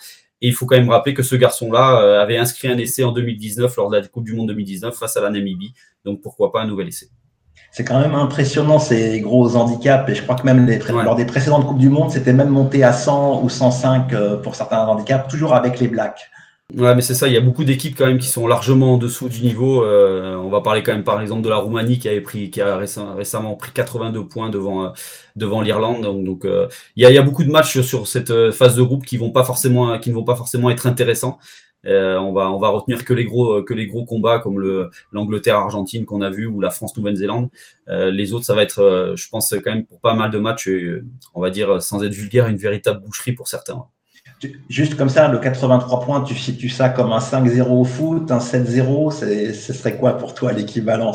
Et 0.45 0.49
il 0.49 0.53
faut 0.53 0.67
quand 0.67 0.77
même 0.77 0.91
rappeler 0.91 1.15
que 1.15 1.23
ce 1.23 1.35
garçon-là 1.35 2.03
euh, 2.03 2.21
avait 2.21 2.37
inscrit 2.37 2.67
un 2.67 2.77
essai 2.77 3.03
en 3.03 3.11
2019 3.11 3.75
lors 3.77 3.89
de 3.89 3.97
la 3.97 4.07
Coupe 4.07 4.25
du 4.25 4.35
Monde 4.35 4.49
2019 4.49 4.93
face 4.95 5.17
à 5.17 5.21
la 5.21 5.31
Namibie. 5.31 5.73
Donc 6.05 6.21
pourquoi 6.21 6.51
pas 6.51 6.61
un 6.61 6.67
nouvel 6.67 6.87
essai? 6.89 7.07
C'est 7.71 7.83
quand 7.83 7.99
même 7.99 8.13
impressionnant 8.13 8.77
ces 8.77 9.21
gros 9.21 9.55
handicaps. 9.55 10.07
Et 10.07 10.13
je 10.13 10.21
crois 10.21 10.35
que 10.35 10.45
même 10.45 10.67
les, 10.67 10.77
lors 10.77 11.15
des 11.15 11.25
précédentes 11.25 11.65
Coupes 11.65 11.79
du 11.79 11.89
Monde, 11.89 12.11
c'était 12.11 12.31
même 12.31 12.49
monté 12.49 12.83
à 12.83 12.93
100 12.93 13.43
ou 13.43 13.49
105 13.49 14.13
euh, 14.13 14.37
pour 14.37 14.53
certains 14.53 14.85
handicaps, 14.85 15.27
toujours 15.27 15.55
avec 15.55 15.79
les 15.79 15.87
Blacks. 15.87 16.29
Ouais, 16.73 16.95
mais 16.95 17.01
c'est 17.01 17.13
ça, 17.13 17.27
il 17.27 17.33
y 17.33 17.37
a 17.37 17.41
beaucoup 17.41 17.63
d'équipes 17.63 17.95
quand 17.95 18.07
même 18.07 18.17
qui 18.17 18.27
sont 18.27 18.47
largement 18.47 18.95
en 18.95 18.97
dessous 18.97 19.29
du 19.29 19.41
niveau. 19.41 19.83
Euh, 19.83 20.35
on 20.35 20.49
va 20.49 20.61
parler 20.61 20.81
quand 20.81 20.93
même 20.93 21.03
par 21.03 21.21
exemple 21.21 21.43
de 21.43 21.49
la 21.49 21.57
Roumanie 21.57 21.99
qui, 21.99 22.09
avait 22.09 22.21
pris, 22.21 22.49
qui 22.49 22.59
a 22.59 22.75
récemment 22.77 23.55
pris 23.55 23.71
82 23.71 24.27
points 24.27 24.49
devant, 24.49 24.85
euh, 24.85 24.89
devant 25.35 25.61
l'Irlande. 25.61 26.01
Donc, 26.01 26.25
donc 26.25 26.41
il, 26.43 27.03
y 27.03 27.05
a, 27.05 27.11
il 27.11 27.13
y, 27.13 27.17
a, 27.19 27.21
beaucoup 27.21 27.43
de 27.43 27.51
matchs 27.51 27.81
sur 27.81 28.07
cette 28.07 28.51
phase 28.51 28.75
de 28.75 28.81
groupe 28.81 29.05
qui, 29.05 29.17
vont 29.17 29.31
pas 29.31 29.43
forcément, 29.43 29.99
qui 29.99 30.09
ne 30.09 30.15
vont 30.15 30.23
pas 30.23 30.35
forcément 30.35 30.69
être 30.71 30.87
intéressants. 30.87 31.37
Euh, 31.87 32.17
on 32.17 32.33
va 32.33 32.51
on 32.51 32.57
va 32.59 32.69
retenir 32.69 33.05
que 33.05 33.13
les 33.13 33.25
gros 33.25 33.63
que 33.63 33.73
les 33.73 33.85
gros 33.87 34.05
combats 34.05 34.39
comme 34.39 34.59
le 34.59 34.89
l'Angleterre 35.11 35.57
Argentine 35.57 36.05
qu'on 36.05 36.21
a 36.21 36.29
vu 36.29 36.47
ou 36.47 36.59
la 36.59 36.71
France 36.71 36.97
Nouvelle-Zélande. 36.97 37.49
Euh, 37.89 38.09
les 38.11 38.33
autres 38.33 38.45
ça 38.45 38.55
va 38.55 38.63
être 38.63 38.79
euh, 38.79 39.15
je 39.15 39.29
pense 39.29 39.53
quand 39.63 39.71
même 39.71 39.85
pour 39.85 39.99
pas 39.99 40.15
mal 40.15 40.31
de 40.31 40.39
matchs 40.39 40.69
on 41.35 41.41
va 41.41 41.49
dire 41.51 41.81
sans 41.81 42.03
être 42.03 42.13
vulgaire 42.13 42.47
une 42.47 42.57
véritable 42.57 43.01
boucherie 43.01 43.33
pour 43.33 43.47
certains. 43.47 43.85
Juste 44.69 44.95
comme 44.95 45.09
ça, 45.09 45.27
le 45.27 45.37
83 45.37 46.01
points, 46.01 46.21
tu 46.21 46.35
situes 46.35 46.69
ça 46.69 46.89
comme 46.89 47.11
un 47.11 47.19
5-0 47.19 47.61
au 47.69 47.83
foot, 47.83 48.31
un 48.31 48.39
7-0, 48.39 49.11
ce 49.53 49.73
serait 49.73 49.97
quoi 49.97 50.17
pour 50.17 50.33
toi 50.33 50.51
l'équivalent? 50.51 51.11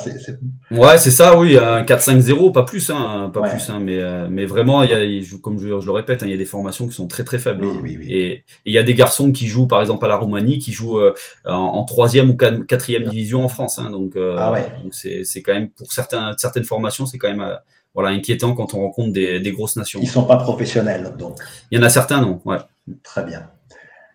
Ouais, 0.70 0.98
c'est 0.98 1.10
ça, 1.10 1.36
oui, 1.38 1.56
un 1.56 1.82
4-5-0, 1.82 2.52
pas 2.52 2.62
plus, 2.62 2.90
hein, 2.90 3.30
pas 3.32 3.42
plus, 3.42 3.70
hein, 3.70 3.80
mais, 3.80 3.98
euh, 3.98 4.28
mais 4.30 4.46
vraiment, 4.46 4.82
il 4.82 4.90
y 4.90 4.94
a, 4.94 5.38
comme 5.42 5.58
je, 5.58 5.68
le 5.68 5.90
répète, 5.90 6.22
hein, 6.22 6.26
il 6.26 6.32
y 6.32 6.34
a 6.34 6.38
des 6.38 6.44
formations 6.44 6.86
qui 6.86 6.94
sont 6.94 7.06
très 7.06 7.24
très 7.24 7.38
faibles. 7.38 7.66
et 8.08 8.44
il 8.64 8.72
y 8.72 8.78
a 8.78 8.82
des 8.82 8.94
garçons 8.94 9.32
qui 9.32 9.46
jouent, 9.46 9.66
par 9.66 9.80
exemple, 9.80 10.04
à 10.04 10.08
la 10.08 10.16
Roumanie, 10.16 10.58
qui 10.58 10.72
jouent 10.72 11.00
euh, 11.00 11.14
en 11.44 11.84
troisième 11.84 12.30
ou 12.30 12.36
quatrième 12.36 13.04
division 13.04 13.44
en 13.44 13.48
France. 13.48 13.80
donc, 13.90 14.16
euh, 14.16 14.36
ah 14.38 14.54
c'est 14.92 15.42
quand 15.42 15.52
même, 15.52 15.70
pour 15.70 15.92
certains, 15.92 16.34
certaines 16.36 16.64
formations, 16.64 17.06
c'est 17.06 17.18
quand 17.18 17.28
même 17.28 17.58
voilà, 17.94 18.10
inquiétant 18.10 18.54
quand 18.54 18.74
on 18.74 18.80
rencontre 18.80 19.12
des, 19.12 19.40
des 19.40 19.52
grosses 19.52 19.76
nations. 19.76 20.00
Ils 20.02 20.08
sont 20.08 20.24
pas 20.24 20.36
professionnels, 20.36 21.12
donc. 21.18 21.36
Il 21.70 21.78
y 21.78 21.82
en 21.82 21.84
a 21.84 21.90
certains, 21.90 22.20
non, 22.20 22.40
ouais. 22.44 22.58
Très 23.02 23.24
bien. 23.24 23.50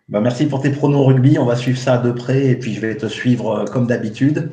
Bah, 0.08 0.22
merci 0.22 0.46
pour 0.46 0.62
tes 0.62 0.70
pronos 0.70 1.04
rugby. 1.04 1.40
On 1.40 1.46
va 1.46 1.56
suivre 1.56 1.80
ça 1.80 1.98
de 1.98 2.12
près 2.12 2.46
et 2.46 2.56
puis 2.56 2.74
je 2.74 2.82
vais 2.82 2.96
te 2.96 3.08
suivre 3.08 3.52
euh, 3.52 3.66
comme 3.66 3.88
d'habitude. 3.88 4.52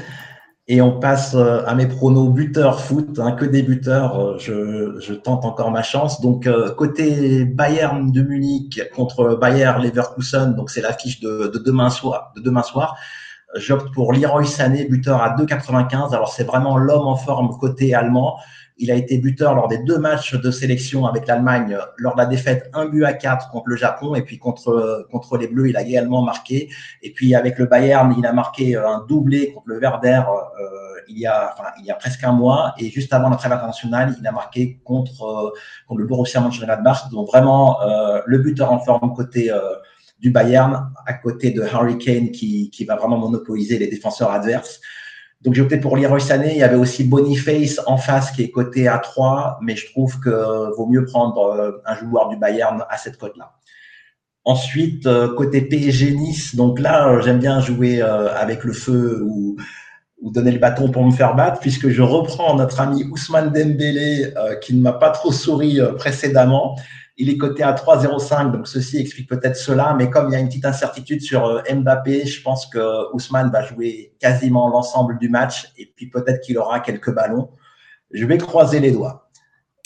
Et 0.69 0.81
on 0.81 0.99
passe 0.99 1.35
euh, 1.35 1.63
à 1.67 1.75
mes 1.75 1.87
pronos 1.87 2.31
buteurs 2.31 2.81
foot, 2.81 3.19
hein, 3.19 3.33
que 3.33 3.45
des 3.45 3.63
buteurs. 3.63 4.19
Euh, 4.19 4.39
je, 4.39 5.13
tente 5.13 5.45
encore 5.45 5.71
ma 5.71 5.83
chance. 5.83 6.23
Donc 6.23 6.49
côté 6.77 7.45
Bayern 7.45 8.11
de 8.11 8.23
Munich 8.23 8.81
contre 8.95 9.35
Bayern 9.35 9.83
Leverkusen, 9.83 10.55
donc 10.55 10.71
c'est 10.71 10.81
l'affiche 10.81 11.21
de, 11.21 11.51
de, 11.53 11.59
demain 11.59 11.91
soir. 11.91 12.33
De 12.35 12.41
demain 12.41 12.63
soir. 12.63 12.97
J'opte 13.55 13.93
pour 13.93 14.15
Leroy 14.15 14.47
Sané, 14.47 14.87
buteur 14.87 15.21
à 15.23 15.37
2,95. 15.37 16.15
Alors 16.15 16.33
c'est 16.33 16.45
vraiment 16.45 16.79
l'homme 16.79 17.07
en 17.07 17.17
forme 17.17 17.51
côté 17.59 17.95
allemand. 17.95 18.39
Il 18.83 18.91
a 18.91 18.97
été 18.97 19.17
buteur 19.19 19.55
lors 19.55 19.69
des 19.69 19.79
deux 19.79 19.99
matchs 19.99 20.35
de 20.35 20.51
sélection 20.51 21.07
avec 21.07 21.29
l'Allemagne, 21.29 21.79
lors 21.99 22.15
de 22.15 22.19
la 22.19 22.27
défaite 22.27 22.69
un 22.75 22.87
but 22.87 23.05
à 23.05 23.13
4 23.13 23.49
contre 23.51 23.69
le 23.69 23.77
Japon, 23.77 24.17
et 24.17 24.23
puis 24.23 24.39
contre, 24.39 25.07
contre 25.09 25.39
les 25.39 25.47
Bleus, 25.47 25.69
il 25.69 25.77
a 25.77 25.83
également 25.83 26.23
marqué. 26.23 26.69
Et 27.01 27.13
puis 27.13 27.37
avec 27.37 27.61
le 27.61 27.67
Bayern, 27.67 28.13
il 28.19 28.27
a 28.27 28.33
marqué 28.33 28.75
un 28.75 29.07
doublé 29.09 29.53
contre 29.53 29.69
le 29.69 29.79
Werder 29.79 30.23
euh, 30.27 31.01
il, 31.07 31.17
y 31.17 31.27
a, 31.27 31.55
il 31.79 31.85
y 31.87 31.93
a 31.93 31.95
presque 31.95 32.25
un 32.25 32.33
mois, 32.33 32.75
et 32.77 32.91
juste 32.91 33.13
avant 33.13 33.29
la 33.29 33.37
trêve 33.37 33.53
internationale, 33.53 34.17
il 34.19 34.27
a 34.27 34.33
marqué 34.33 34.81
contre, 34.83 35.23
euh, 35.23 35.51
contre 35.87 36.01
le 36.01 36.07
Borussia 36.09 36.41
Mönchengladbach. 36.41 37.09
Donc 37.13 37.29
vraiment, 37.29 37.81
euh, 37.83 38.21
le 38.27 38.39
buteur 38.39 38.73
en 38.73 38.81
forme 38.81 39.15
côté 39.15 39.53
du 40.19 40.31
Bayern, 40.31 40.93
à 41.07 41.13
côté 41.13 41.53
de 41.53 41.63
Harry 41.63 41.99
Kane 41.99 42.33
qui, 42.33 42.69
qui 42.71 42.85
va 42.85 42.97
vraiment 42.97 43.19
monopoliser 43.19 43.79
les 43.79 43.87
défenseurs 43.87 44.33
adverses. 44.33 44.81
Donc 45.43 45.55
j'ai 45.55 45.63
opté 45.63 45.79
pour 45.79 45.97
Leroy 45.97 46.21
Sané. 46.21 46.53
Il 46.53 46.59
y 46.59 46.63
avait 46.63 46.77
aussi 46.77 47.05
Boniface 47.05 47.81
en 47.87 47.97
face 47.97 48.31
qui 48.31 48.43
est 48.43 48.51
coté 48.51 48.87
à 48.87 48.99
3, 48.99 49.59
mais 49.61 49.75
je 49.75 49.91
trouve 49.91 50.21
que 50.21 50.75
vaut 50.77 50.87
mieux 50.87 51.05
prendre 51.05 51.43
euh, 51.43 51.83
un 51.85 51.97
joueur 51.97 52.29
du 52.29 52.37
Bayern 52.37 52.85
à 52.89 52.97
cette 52.97 53.19
cote-là. 53.19 53.53
Ensuite, 54.45 55.07
euh, 55.07 55.35
côté 55.35 55.63
PSG 55.63 56.13
Nice, 56.13 56.55
donc 56.55 56.79
là, 56.79 57.09
euh, 57.09 57.23
j'aime 57.23 57.39
bien 57.39 57.61
jouer 57.61 58.01
avec 58.01 58.65
le 58.65 58.73
feu 58.73 59.23
ou, 59.25 59.57
donner 60.31 60.53
le 60.53 60.61
bâton 60.61 60.89
pour 60.89 61.05
me 61.05 61.11
faire 61.11 61.35
battre, 61.35 61.59
puisque 61.59 61.89
je 61.89 62.01
reprends 62.01 62.55
notre 62.55 62.79
ami 62.79 63.05
Ousmane 63.11 63.51
Dembélé, 63.51 64.33
qui 64.61 64.73
ne 64.77 64.81
m'a 64.81 64.93
pas 64.93 65.11
trop 65.11 65.33
souri 65.33 65.81
précédemment. 65.99 66.77
Il 67.23 67.31
est 67.31 67.37
coté 67.37 67.63
à 67.63 67.73
3,05, 67.73 68.51
donc 68.51 68.67
ceci 68.67 68.99
explique 68.99 69.29
peut-être 69.29 69.55
cela. 69.57 69.95
Mais 69.97 70.11
comme 70.11 70.29
il 70.29 70.33
y 70.33 70.35
a 70.35 70.41
une 70.41 70.49
petite 70.49 70.65
incertitude 70.65 71.21
sur 71.23 71.47
euh, 71.47 71.63
Mbappé, 71.73 72.27
je 72.27 72.43
pense 72.43 72.67
que 72.67 73.15
Ousmane 73.15 73.49
va 73.53 73.63
jouer 73.63 74.13
quasiment 74.19 74.69
l'ensemble 74.69 75.19
du 75.19 75.29
match 75.29 75.73
et 75.79 75.93
puis 75.95 76.11
peut-être 76.11 76.41
qu'il 76.41 76.59
aura 76.59 76.81
quelques 76.81 77.15
ballons. 77.15 77.51
Je 78.11 78.27
vais 78.27 78.39
croiser 78.39 78.81
les 78.81 78.91
doigts. 78.91 79.31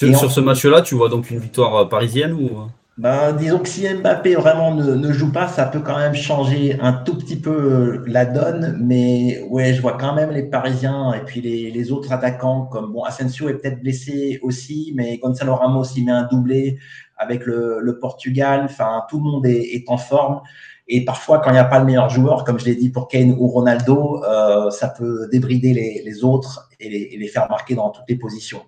Sur, 0.01 0.31
ce 0.31 0.41
match-là, 0.41 0.81
tu 0.81 0.95
vois 0.95 1.11
donc 1.11 1.31
une 1.31 1.39
victoire 1.39 1.77
euh, 1.77 1.85
parisienne 1.85 2.33
ou 2.33 2.47
euh? 2.47 2.67
Ben, 2.97 3.35
disons 3.35 3.59
que 3.59 3.69
si 3.69 3.87
Mbappé 3.87 4.37
vraiment 4.37 4.75
ne, 4.75 5.13
joue 5.13 5.31
pas, 5.31 5.49
ça 5.49 5.67
peut 5.67 5.81
quand 5.81 5.99
même 5.99 6.15
changer 6.15 6.81
un 6.81 6.95
tout 6.95 7.19
petit 7.19 7.37
peu 7.37 8.03
la 8.07 8.25
donne. 8.25 8.79
Mais 8.81 9.43
ouais, 9.51 9.75
je 9.75 9.83
vois 9.83 9.99
quand 9.99 10.15
même 10.15 10.31
les 10.31 10.45
Parisiens 10.45 11.13
et 11.13 11.21
puis 11.21 11.43
les, 11.43 11.93
autres 11.93 12.11
attaquants 12.11 12.65
comme 12.65 12.95
bon, 12.95 13.05
Asensio 13.05 13.51
est 13.51 13.59
peut-être 13.59 13.83
blessé 13.83 14.41
aussi, 14.43 14.95
mais 14.97 15.19
Gonzalo 15.19 15.55
Ramos 15.57 15.85
il 15.95 16.07
met 16.07 16.13
un 16.13 16.23
doublé 16.23 16.79
avec 17.17 17.47
le, 17.47 17.99
Portugal. 18.01 18.63
Enfin, 18.65 19.05
tout 19.09 19.19
le 19.19 19.25
monde 19.25 19.47
est, 19.47 19.85
en 19.89 19.97
forme. 19.97 20.41
Et 20.89 21.05
parfois, 21.05 21.41
quand 21.41 21.51
il 21.51 21.55
n'y 21.55 21.59
a 21.59 21.65
pas 21.65 21.81
le 21.81 21.85
meilleur 21.85 22.09
joueur, 22.09 22.45
comme 22.45 22.59
je 22.59 22.65
l'ai 22.65 22.77
dit 22.77 22.91
pour 22.91 23.09
Kane 23.09 23.35
ou 23.37 23.49
Ronaldo, 23.49 24.23
euh, 24.25 24.71
ça 24.71 24.89
peut 24.89 25.29
débrider 25.33 25.73
les, 26.05 26.25
autres 26.25 26.69
et 26.79 27.17
les, 27.19 27.29
faire 27.29 27.49
marquer 27.51 27.75
dans 27.75 27.91
toutes 27.91 28.05
les 28.09 28.17
positions. 28.17 28.63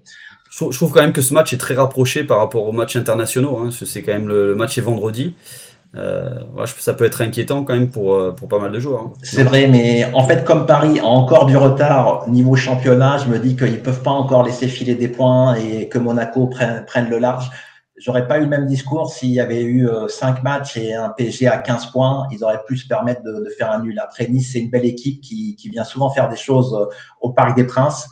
Je 0.51 0.76
trouve 0.76 0.92
quand 0.92 1.03
même 1.03 1.12
que 1.12 1.22
ce 1.22 1.34
match 1.34 1.53
est 1.53 1.59
très 1.59 1.74
rapproché 1.74 2.24
par 2.24 2.38
rapport 2.38 2.66
aux 2.66 2.72
matchs 2.72 2.96
internationaux. 2.96 3.59
Hein. 3.59 3.70
C'est 3.70 4.03
quand 4.03 4.12
même 4.12 4.28
le, 4.28 4.55
match 4.55 4.78
est 4.78 4.82
vendredi. 4.82 5.34
Euh, 5.96 6.40
ça 6.78 6.92
peut 6.92 7.05
être 7.05 7.22
inquiétant 7.22 7.64
quand 7.64 7.72
même 7.72 7.88
pour, 7.88 8.14
euh, 8.14 8.32
pour 8.32 8.49
pas 8.49 8.59
mal 8.59 8.72
de 8.72 8.78
joueurs. 8.78 9.03
Hein. 9.03 9.12
C'est 9.22 9.42
vrai, 9.42 9.68
mais 9.68 10.05
en 10.12 10.26
fait, 10.26 10.44
comme 10.44 10.66
Paris 10.66 11.01
a 11.01 11.07
encore 11.07 11.46
du 11.46 11.57
retard 11.57 12.28
niveau 12.28 12.57
championnat, 12.57 13.18
je 13.18 13.28
me 13.28 13.38
dis 13.38 13.57
qu'ils 13.57 13.80
peuvent 13.80 14.03
pas 14.03 14.11
encore 14.11 14.42
laisser 14.42 14.68
filer 14.68 14.96
des 14.96 15.09
points 15.09 15.55
et 15.55 15.88
que 15.88 15.99
Monaco 15.99 16.46
prenne, 16.46 16.84
prenne 16.86 17.09
le 17.09 17.18
large 17.18 17.51
j'aurais 17.99 18.26
pas 18.26 18.38
eu 18.38 18.42
le 18.42 18.46
même 18.46 18.66
discours 18.66 19.12
s'il 19.12 19.30
y 19.30 19.40
avait 19.40 19.62
eu 19.62 19.88
euh, 19.88 20.09
cinq 20.09 20.42
matchs 20.42 20.76
et 20.76 20.94
un 20.94 21.11
PSG 21.11 21.46
à 21.46 21.59
15 21.59 21.86
points. 21.86 22.26
Ils 22.30 22.42
auraient 22.44 22.62
pu 22.66 22.76
se 22.76 22.86
permettre 22.86 23.22
de, 23.22 23.49
faire 23.57 23.70
un 23.70 23.80
nul. 23.80 23.99
Après, 23.99 24.26
Nice, 24.28 24.51
c'est 24.53 24.61
une 24.61 24.70
belle 24.70 24.86
équipe 24.86 25.20
qui, 25.20 25.57
vient 25.70 25.84
souvent 25.84 26.11
faire 26.11 26.28
des 26.28 26.36
choses 26.36 26.74
euh, 26.74 26.86
au 27.20 27.30
Parc 27.30 27.57
des 27.57 27.64
Princes. 27.64 28.09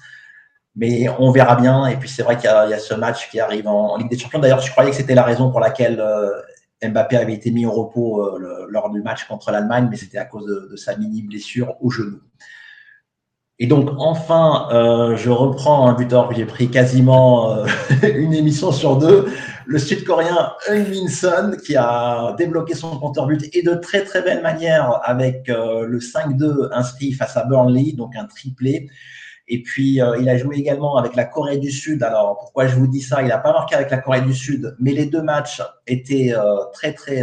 Mais 0.75 1.07
on 1.19 1.31
verra 1.31 1.57
bien. 1.57 1.87
Et 1.87 1.97
puis, 1.97 2.09
c'est 2.09 2.23
vrai 2.23 2.37
qu'il 2.37 2.45
y, 2.45 2.49
a 2.49 2.79
ce 2.79 2.95
match 2.95 3.31
qui 3.31 3.41
arrive 3.41 3.67
en, 3.67 3.97
Ligue 3.97 4.11
des 4.11 4.19
Champions. 4.19 4.41
D'ailleurs, 4.41 4.61
je 4.61 4.71
croyais 4.71 4.91
que 4.91 4.97
c'était 4.97 5.15
la 5.15 5.23
raison 5.23 5.51
pour 5.51 5.61
laquelle 5.61 6.01
euh, 6.01 6.31
Mbappé 6.87 7.17
avait 7.17 7.33
été 7.33 7.51
mis 7.51 7.65
au 7.65 7.73
repos 7.73 8.39
lors 8.69 8.91
du 8.91 9.01
match 9.01 9.25
contre 9.27 9.51
l'Allemagne, 9.51 9.89
mais 9.91 9.97
c'était 9.97 10.19
à 10.19 10.27
cause 10.27 10.45
de, 10.45 10.77
sa 10.77 10.97
mini 10.97 11.23
blessure 11.23 11.75
au 11.81 11.91
genou. 11.91 12.21
Et 13.59 13.67
donc 13.67 13.89
enfin, 13.97 14.69
je 15.17 15.31
reprends 15.31 15.89
un 15.89 15.95
buteur 15.95 16.29
que 16.29 16.35
j'ai 16.35 16.45
pris 16.45 16.69
quasiment 16.69 17.65
une 18.03 18.35
émission 18.35 18.71
sur 18.73 18.99
deux, 18.99 19.27
le 19.67 19.79
Sud-Coréen 19.79 20.53
Eun 20.69 20.85
Min 20.89 21.09
Son, 21.09 21.57
qui 21.65 21.77
a 21.77 22.35
débloqué 22.39 22.75
son 22.75 22.99
compteur 22.99 23.27
but 23.27 23.49
et 23.53 23.63
de 23.63 23.75
très 23.75 24.05
très 24.05 24.23
belle 24.23 24.43
manière 24.43 25.01
avec 25.03 25.49
euh, 25.49 25.87
le 25.87 25.99
5-2 25.99 26.69
inscrit 26.73 27.13
face 27.13 27.37
à 27.37 27.45
Burnley, 27.45 27.93
donc 27.93 28.17
un 28.17 28.27
triplé. 28.27 28.89
Et 29.49 29.63
puis 29.63 30.01
il 30.21 30.29
a 30.29 30.37
joué 30.37 30.57
également 30.57 30.97
avec 30.97 31.15
la 31.15 31.25
Corée 31.25 31.59
du 31.59 31.71
Sud. 31.71 32.03
Alors 32.03 32.37
pourquoi 32.37 32.67
je 32.67 32.75
vous 32.75 32.89
dis 32.89 33.01
ça? 33.01 33.23
Il 33.23 33.29
n'a 33.29 33.39
pas 33.39 33.53
marqué 33.53 33.77
avec 33.77 33.93
la 33.93 33.99
Corée 33.99 34.23
du 34.23 34.35
Sud, 34.35 34.75
mais 34.81 34.91
les 34.91 35.07
deux 35.07 35.23
matchs 35.23 35.63
étaient 35.87 36.35
très 36.73 36.93
très 36.95 37.23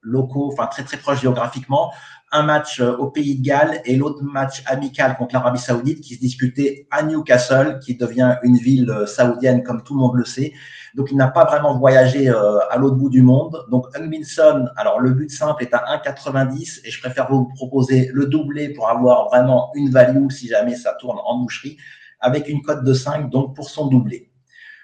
locaux, 0.00 0.50
enfin 0.52 0.66
très 0.66 0.82
très 0.82 0.96
proches 0.96 1.20
géographiquement 1.20 1.92
un 2.32 2.42
match 2.42 2.80
euh, 2.80 2.96
au 2.96 3.08
Pays 3.10 3.38
de 3.38 3.44
Galles 3.44 3.80
et 3.84 3.94
l'autre 3.94 4.22
match 4.22 4.62
amical 4.66 5.16
contre 5.16 5.34
l'Arabie 5.34 5.60
Saoudite 5.60 6.00
qui 6.00 6.14
se 6.14 6.20
disputait 6.20 6.86
à 6.90 7.02
Newcastle, 7.02 7.78
qui 7.78 7.94
devient 7.94 8.36
une 8.42 8.56
ville 8.56 8.90
euh, 8.90 9.06
saoudienne 9.06 9.62
comme 9.62 9.82
tout 9.82 9.94
le 9.94 10.00
monde 10.00 10.16
le 10.16 10.24
sait. 10.24 10.52
Donc 10.94 11.10
il 11.10 11.16
n'a 11.16 11.28
pas 11.28 11.44
vraiment 11.44 11.78
voyagé 11.78 12.28
euh, 12.28 12.58
à 12.70 12.78
l'autre 12.78 12.96
bout 12.96 13.10
du 13.10 13.22
monde. 13.22 13.64
Donc 13.70 13.86
Minson, 13.98 14.66
alors 14.76 14.98
le 14.98 15.10
but 15.10 15.30
simple 15.30 15.62
est 15.62 15.74
à 15.74 15.84
1,90 16.04 16.80
et 16.84 16.90
je 16.90 17.00
préfère 17.00 17.30
vous 17.30 17.46
proposer 17.54 18.10
le 18.12 18.26
doublé 18.26 18.70
pour 18.70 18.88
avoir 18.88 19.28
vraiment 19.28 19.70
une 19.74 19.90
value 19.90 20.30
si 20.30 20.48
jamais 20.48 20.74
ça 20.74 20.94
tourne 20.94 21.18
en 21.24 21.36
moucherie 21.36 21.76
avec 22.20 22.48
une 22.48 22.62
cote 22.62 22.84
de 22.84 22.94
5 22.94 23.30
donc 23.30 23.54
pour 23.54 23.68
son 23.68 23.88
doublé. 23.88 24.31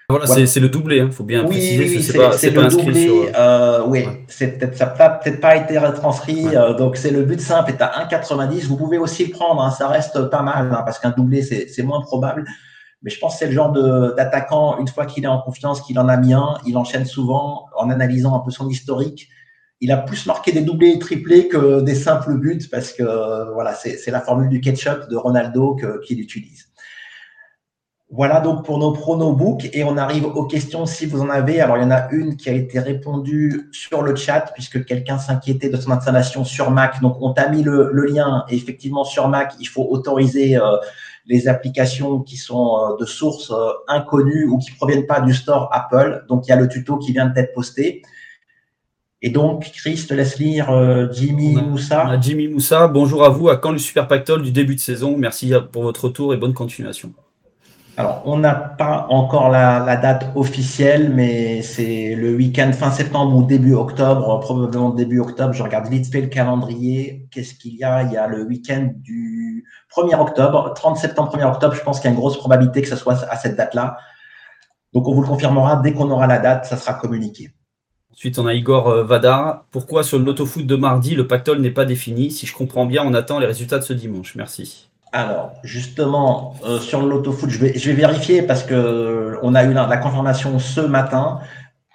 Voilà, 0.09 0.25
c'est 0.25 0.59
le 0.59 0.69
doublé, 0.69 0.97
il 0.97 1.01
hein, 1.01 1.11
faut 1.11 1.23
bien 1.23 1.43
préciser. 1.43 1.83
Oui, 1.83 2.01
c'est 2.35 2.49
le 2.49 2.67
doublé. 2.67 3.31
Euh, 3.37 3.83
oui, 3.85 4.05
peut 4.05 4.71
ça 4.73 4.95
n'a 4.97 5.09
peut-être 5.09 5.39
pas 5.39 5.55
été 5.55 5.77
retranscrit. 5.77 6.47
Euh, 6.55 6.73
donc, 6.73 6.97
c'est 6.97 7.11
le 7.11 7.21
but 7.21 7.39
simple 7.39 7.69
est 7.69 7.81
à 7.81 8.07
1,90. 8.09 8.65
Vous 8.65 8.75
pouvez 8.75 8.97
aussi 8.97 9.25
le 9.25 9.31
prendre, 9.31 9.61
hein, 9.61 9.69
ça 9.69 9.87
reste 9.87 10.29
pas 10.31 10.41
mal, 10.41 10.71
hein, 10.73 10.81
parce 10.83 10.97
qu'un 10.97 11.11
doublé, 11.11 11.43
c'est 11.43 11.83
moins 11.83 12.01
probable. 12.01 12.45
Mais 13.03 13.11
je 13.11 13.19
pense 13.19 13.33
que 13.33 13.39
c'est 13.39 13.45
le 13.45 13.51
genre 13.51 13.71
d'attaquant, 13.71 14.79
une 14.79 14.87
fois 14.87 15.05
qu'il 15.05 15.25
est 15.25 15.27
en 15.27 15.41
confiance, 15.41 15.79
qu'il 15.81 15.99
en 15.99 16.09
a 16.09 16.17
mis 16.17 16.33
un, 16.33 16.57
il 16.65 16.75
enchaîne 16.75 17.05
souvent 17.05 17.67
en 17.77 17.91
analysant 17.91 18.35
un 18.35 18.39
peu 18.39 18.49
son 18.49 18.67
historique. 18.67 19.29
Il 19.79 19.91
a 19.91 19.97
plus 19.97 20.25
marqué 20.25 20.51
des 20.51 20.61
doublés 20.61 20.89
et 20.89 20.99
triplés 20.99 21.47
que 21.47 21.81
des 21.81 21.95
simples 21.95 22.33
buts, 22.33 22.67
parce 22.71 22.93
que 22.93 23.53
voilà, 23.53 23.75
c'est 23.75 24.09
la 24.09 24.21
formule 24.21 24.49
du 24.49 24.59
ketchup 24.59 25.07
de 25.07 25.15
Ronaldo 25.15 25.77
qu'il 26.03 26.19
utilise. 26.19 26.68
Voilà 28.11 28.41
donc 28.41 28.65
pour 28.65 28.79
nos 28.79 28.91
pronobook 28.91 29.69
et 29.71 29.83
on 29.83 29.95
arrive 29.95 30.25
aux 30.25 30.45
questions 30.45 30.87
si 30.87 31.05
vous 31.05 31.21
en 31.21 31.29
avez. 31.29 31.61
Alors 31.61 31.77
il 31.77 31.83
y 31.83 31.85
en 31.85 31.91
a 31.91 32.09
une 32.09 32.37
qui 32.37 32.49
a 32.49 32.53
été 32.53 32.79
répondue 32.79 33.69
sur 33.71 34.01
le 34.01 34.15
chat 34.15 34.51
puisque 34.55 34.83
quelqu'un 34.83 35.19
s'inquiétait 35.19 35.69
de 35.69 35.77
son 35.77 35.91
installation 35.91 36.43
sur 36.43 36.71
Mac. 36.71 37.01
Donc 37.01 37.17
on 37.21 37.33
t'a 37.33 37.49
mis 37.49 37.61
le, 37.61 37.91
lien 37.91 38.45
et 38.49 38.55
effectivement 38.55 39.03
sur 39.03 39.27
Mac 39.27 39.53
il 39.59 39.67
faut 39.67 39.85
autoriser 39.87 40.57
euh, 40.57 40.77
les 41.27 41.47
applications 41.47 42.21
qui 42.21 42.35
sont 42.35 42.79
euh, 42.79 42.97
de 42.99 43.05
sources 43.05 43.51
euh, 43.51 43.69
inconnues 43.87 44.47
ou 44.47 44.57
qui 44.57 44.71
proviennent 44.71 45.05
pas 45.05 45.21
du 45.21 45.35
store 45.35 45.69
Apple. 45.71 46.25
Donc 46.27 46.47
il 46.47 46.49
y 46.49 46.53
a 46.53 46.55
le 46.55 46.67
tuto 46.67 46.97
qui 46.97 47.11
vient 47.11 47.27
d'être 47.27 47.53
posté. 47.53 48.01
Et 49.21 49.29
donc, 49.29 49.69
Chris, 49.75 50.05
te 50.07 50.13
laisse 50.13 50.39
lire 50.39 50.71
Jimmy 51.11 51.57
Moussa. 51.61 52.17
Jimmy 52.21 52.47
Moussa, 52.47 52.87
bonjour 52.87 53.25
à 53.25 53.29
vous. 53.29 53.49
À 53.49 53.57
quand 53.57 53.73
le 53.73 53.77
Super 53.77 54.07
Pactole 54.07 54.43
du 54.43 54.53
début 54.53 54.75
de 54.75 54.79
saison 54.79 55.17
Merci 55.17 55.51
pour 55.73 55.83
votre 55.83 56.05
retour 56.05 56.33
et 56.33 56.37
bonne 56.37 56.53
continuation. 56.53 57.13
Alors, 57.99 58.21
on 58.23 58.37
n'a 58.37 58.55
pas 58.55 59.07
encore 59.09 59.49
la, 59.49 59.97
date 59.97 60.31
officielle, 60.33 61.11
mais 61.13 61.61
c'est 61.61 62.15
le 62.15 62.33
week-end 62.33 62.71
fin 62.71 62.91
septembre 62.91 63.35
ou 63.35 63.43
début 63.43 63.73
octobre, 63.73 64.39
probablement 64.39 64.91
début 64.91 65.19
octobre. 65.19 65.51
Je 65.51 65.61
regarde 65.61 65.89
vite 65.89 66.09
fait 66.09 66.21
le 66.21 66.27
calendrier. 66.27 67.27
Qu'est-ce 67.29 67.55
qu'il 67.55 67.75
y 67.75 67.83
a? 67.83 68.03
Il 68.03 68.13
y 68.13 68.15
a 68.15 68.25
le 68.27 68.45
week-end 68.45 68.93
du 68.95 69.65
1er 69.93 70.17
octobre, 70.17 70.73
30 70.73 70.95
septembre, 70.95 71.35
1er 71.35 71.43
octobre. 71.43 71.75
Je 71.75 71.83
pense 71.83 71.99
qu'il 71.99 72.05
y 72.05 72.07
a 72.07 72.11
une 72.13 72.19
grosse 72.21 72.37
probabilité 72.37 72.81
que 72.81 72.87
ce 72.87 72.95
soit 72.95 73.21
à 73.29 73.35
cette 73.35 73.57
date-là. 73.57 73.97
Donc, 74.93 75.05
on 75.09 75.13
vous 75.13 75.21
le 75.21 75.27
confirmera 75.27 75.81
dès 75.83 75.91
qu'on 75.91 76.09
aura 76.09 76.25
la 76.25 76.39
date, 76.39 76.67
ça 76.67 76.77
sera 76.77 76.93
communiqué. 76.93 77.51
Ensuite, 78.13 78.39
on 78.39 78.47
a 78.47 78.53
Igor 78.53 78.87
euh, 78.87 79.03
Vadar. 79.03 79.65
Pourquoi 79.71 80.03
sur 80.03 80.19
le 80.19 80.23
l'autofoot 80.23 80.65
de 80.65 80.75
mardi, 80.77 81.15
le 81.15 81.27
pactole 81.27 81.59
n'est 81.59 81.69
pas 81.69 81.83
défini? 81.83 82.31
Si 82.31 82.45
je 82.45 82.55
comprends 82.55 82.85
bien, 82.85 83.03
on 83.05 83.13
attend 83.13 83.39
les 83.39 83.45
résultats 83.45 83.77
de 83.77 83.83
ce 83.83 83.91
dimanche. 83.91 84.35
Merci. 84.35 84.88
Alors, 85.11 85.53
justement, 85.63 86.53
euh, 86.65 86.79
sur 86.79 87.01
l'autofoot, 87.01 87.49
je 87.49 87.57
vais, 87.57 87.77
je 87.77 87.89
vais 87.89 87.95
vérifier 87.95 88.43
parce 88.43 88.63
que 88.63 88.75
euh, 88.75 89.39
on 89.41 89.55
a 89.55 89.63
eu 89.63 89.73
la, 89.73 89.97
confirmation 89.97 90.59
ce 90.59 90.81
matin 90.81 91.39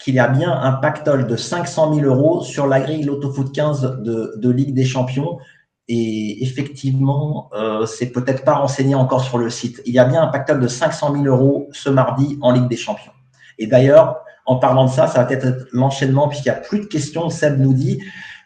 qu'il 0.01 0.15
y 0.15 0.19
a 0.19 0.27
bien 0.27 0.51
un 0.53 0.73
pactole 0.73 1.29
de 1.29 1.37
500 1.37 1.95
000 1.95 2.07
euros 2.07 2.43
sur 2.43 2.67
la 2.67 2.81
grille 2.81 3.05
l'autofoot 3.05 3.53
15 3.53 4.01
de, 4.03 4.51
Ligue 4.51 4.75
des 4.75 4.85
Champions. 4.85 5.39
Et 5.87 6.43
effectivement, 6.43 7.51
euh, 7.55 7.87
c'est 7.87 8.11
peut-être 8.11 8.45
pas 8.45 8.55
renseigné 8.55 8.97
encore 8.97 9.23
sur 9.23 9.39
le 9.39 9.49
site. 9.49 9.81
Il 9.87 9.95
y 9.95 9.99
a 9.99 10.05
bien 10.05 10.23
un 10.23 10.29
pactole 10.29 10.61
de 10.61 10.69
500 10.69 11.13
000 11.13 11.25
euros 11.27 11.69
ce 11.73 11.91
mardi 11.91 12.39
en 12.41 12.51
Ligue 12.51 12.69
des 12.69 12.77
Champions. 12.77 13.13
Et 13.59 13.69
d'ailleurs, 13.69 14.17
en 14.47 14.57
parlant 14.57 14.87
de 14.87 14.91
ça, 14.91 15.07
ça 15.07 15.23
va 15.23 15.31
être 15.31 15.69
l'enchaînement 15.73 16.29
puisqu'il 16.29 16.51
n'y 16.51 16.57
a 16.57 16.61
plus 16.61 16.81
de 16.81 16.87
questions. 16.87 17.31
Seb 17.31 17.61
nous 17.61 17.75
dit, 17.75 18.01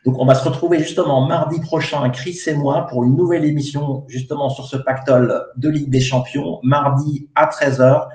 donc, 0.05 0.17
on 0.19 0.25
va 0.25 0.35
se 0.35 0.45
retrouver 0.49 0.79
justement 0.79 1.27
mardi 1.27 1.61
prochain, 1.61 2.09
Chris 2.11 2.39
et 2.47 2.55
moi, 2.55 2.87
pour 2.87 3.05
une 3.05 3.17
nouvelle 3.17 3.45
émission 3.45 4.05
justement 4.09 4.49
sur 4.49 4.65
ce 4.67 4.77
pactole 4.77 5.45
de 5.57 5.69
Ligue 5.69 5.91
des 5.91 6.01
Champions, 6.01 6.61
mardi 6.63 7.29
à 7.35 7.47
13h. 7.47 8.09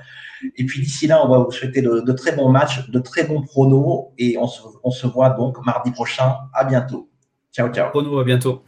Et 0.56 0.64
puis 0.66 0.80
d'ici 0.80 1.06
là, 1.06 1.24
on 1.24 1.28
va 1.28 1.38
vous 1.38 1.50
souhaiter 1.50 1.82
de, 1.82 2.12
très 2.12 2.32
bons 2.32 2.48
matchs, 2.48 2.88
de 2.90 2.98
très 2.98 3.24
bons 3.24 3.42
pronos. 3.42 4.12
Et 4.18 4.36
on 4.38 4.46
se, 4.46 4.62
on 4.82 4.90
se 4.90 5.06
voit 5.06 5.30
donc 5.30 5.64
mardi 5.64 5.90
prochain. 5.90 6.34
À 6.52 6.64
bientôt. 6.64 7.08
Ciao, 7.52 7.68
ciao. 7.68 7.90
Pronos, 7.90 8.20
à 8.20 8.24
bientôt. 8.24 8.62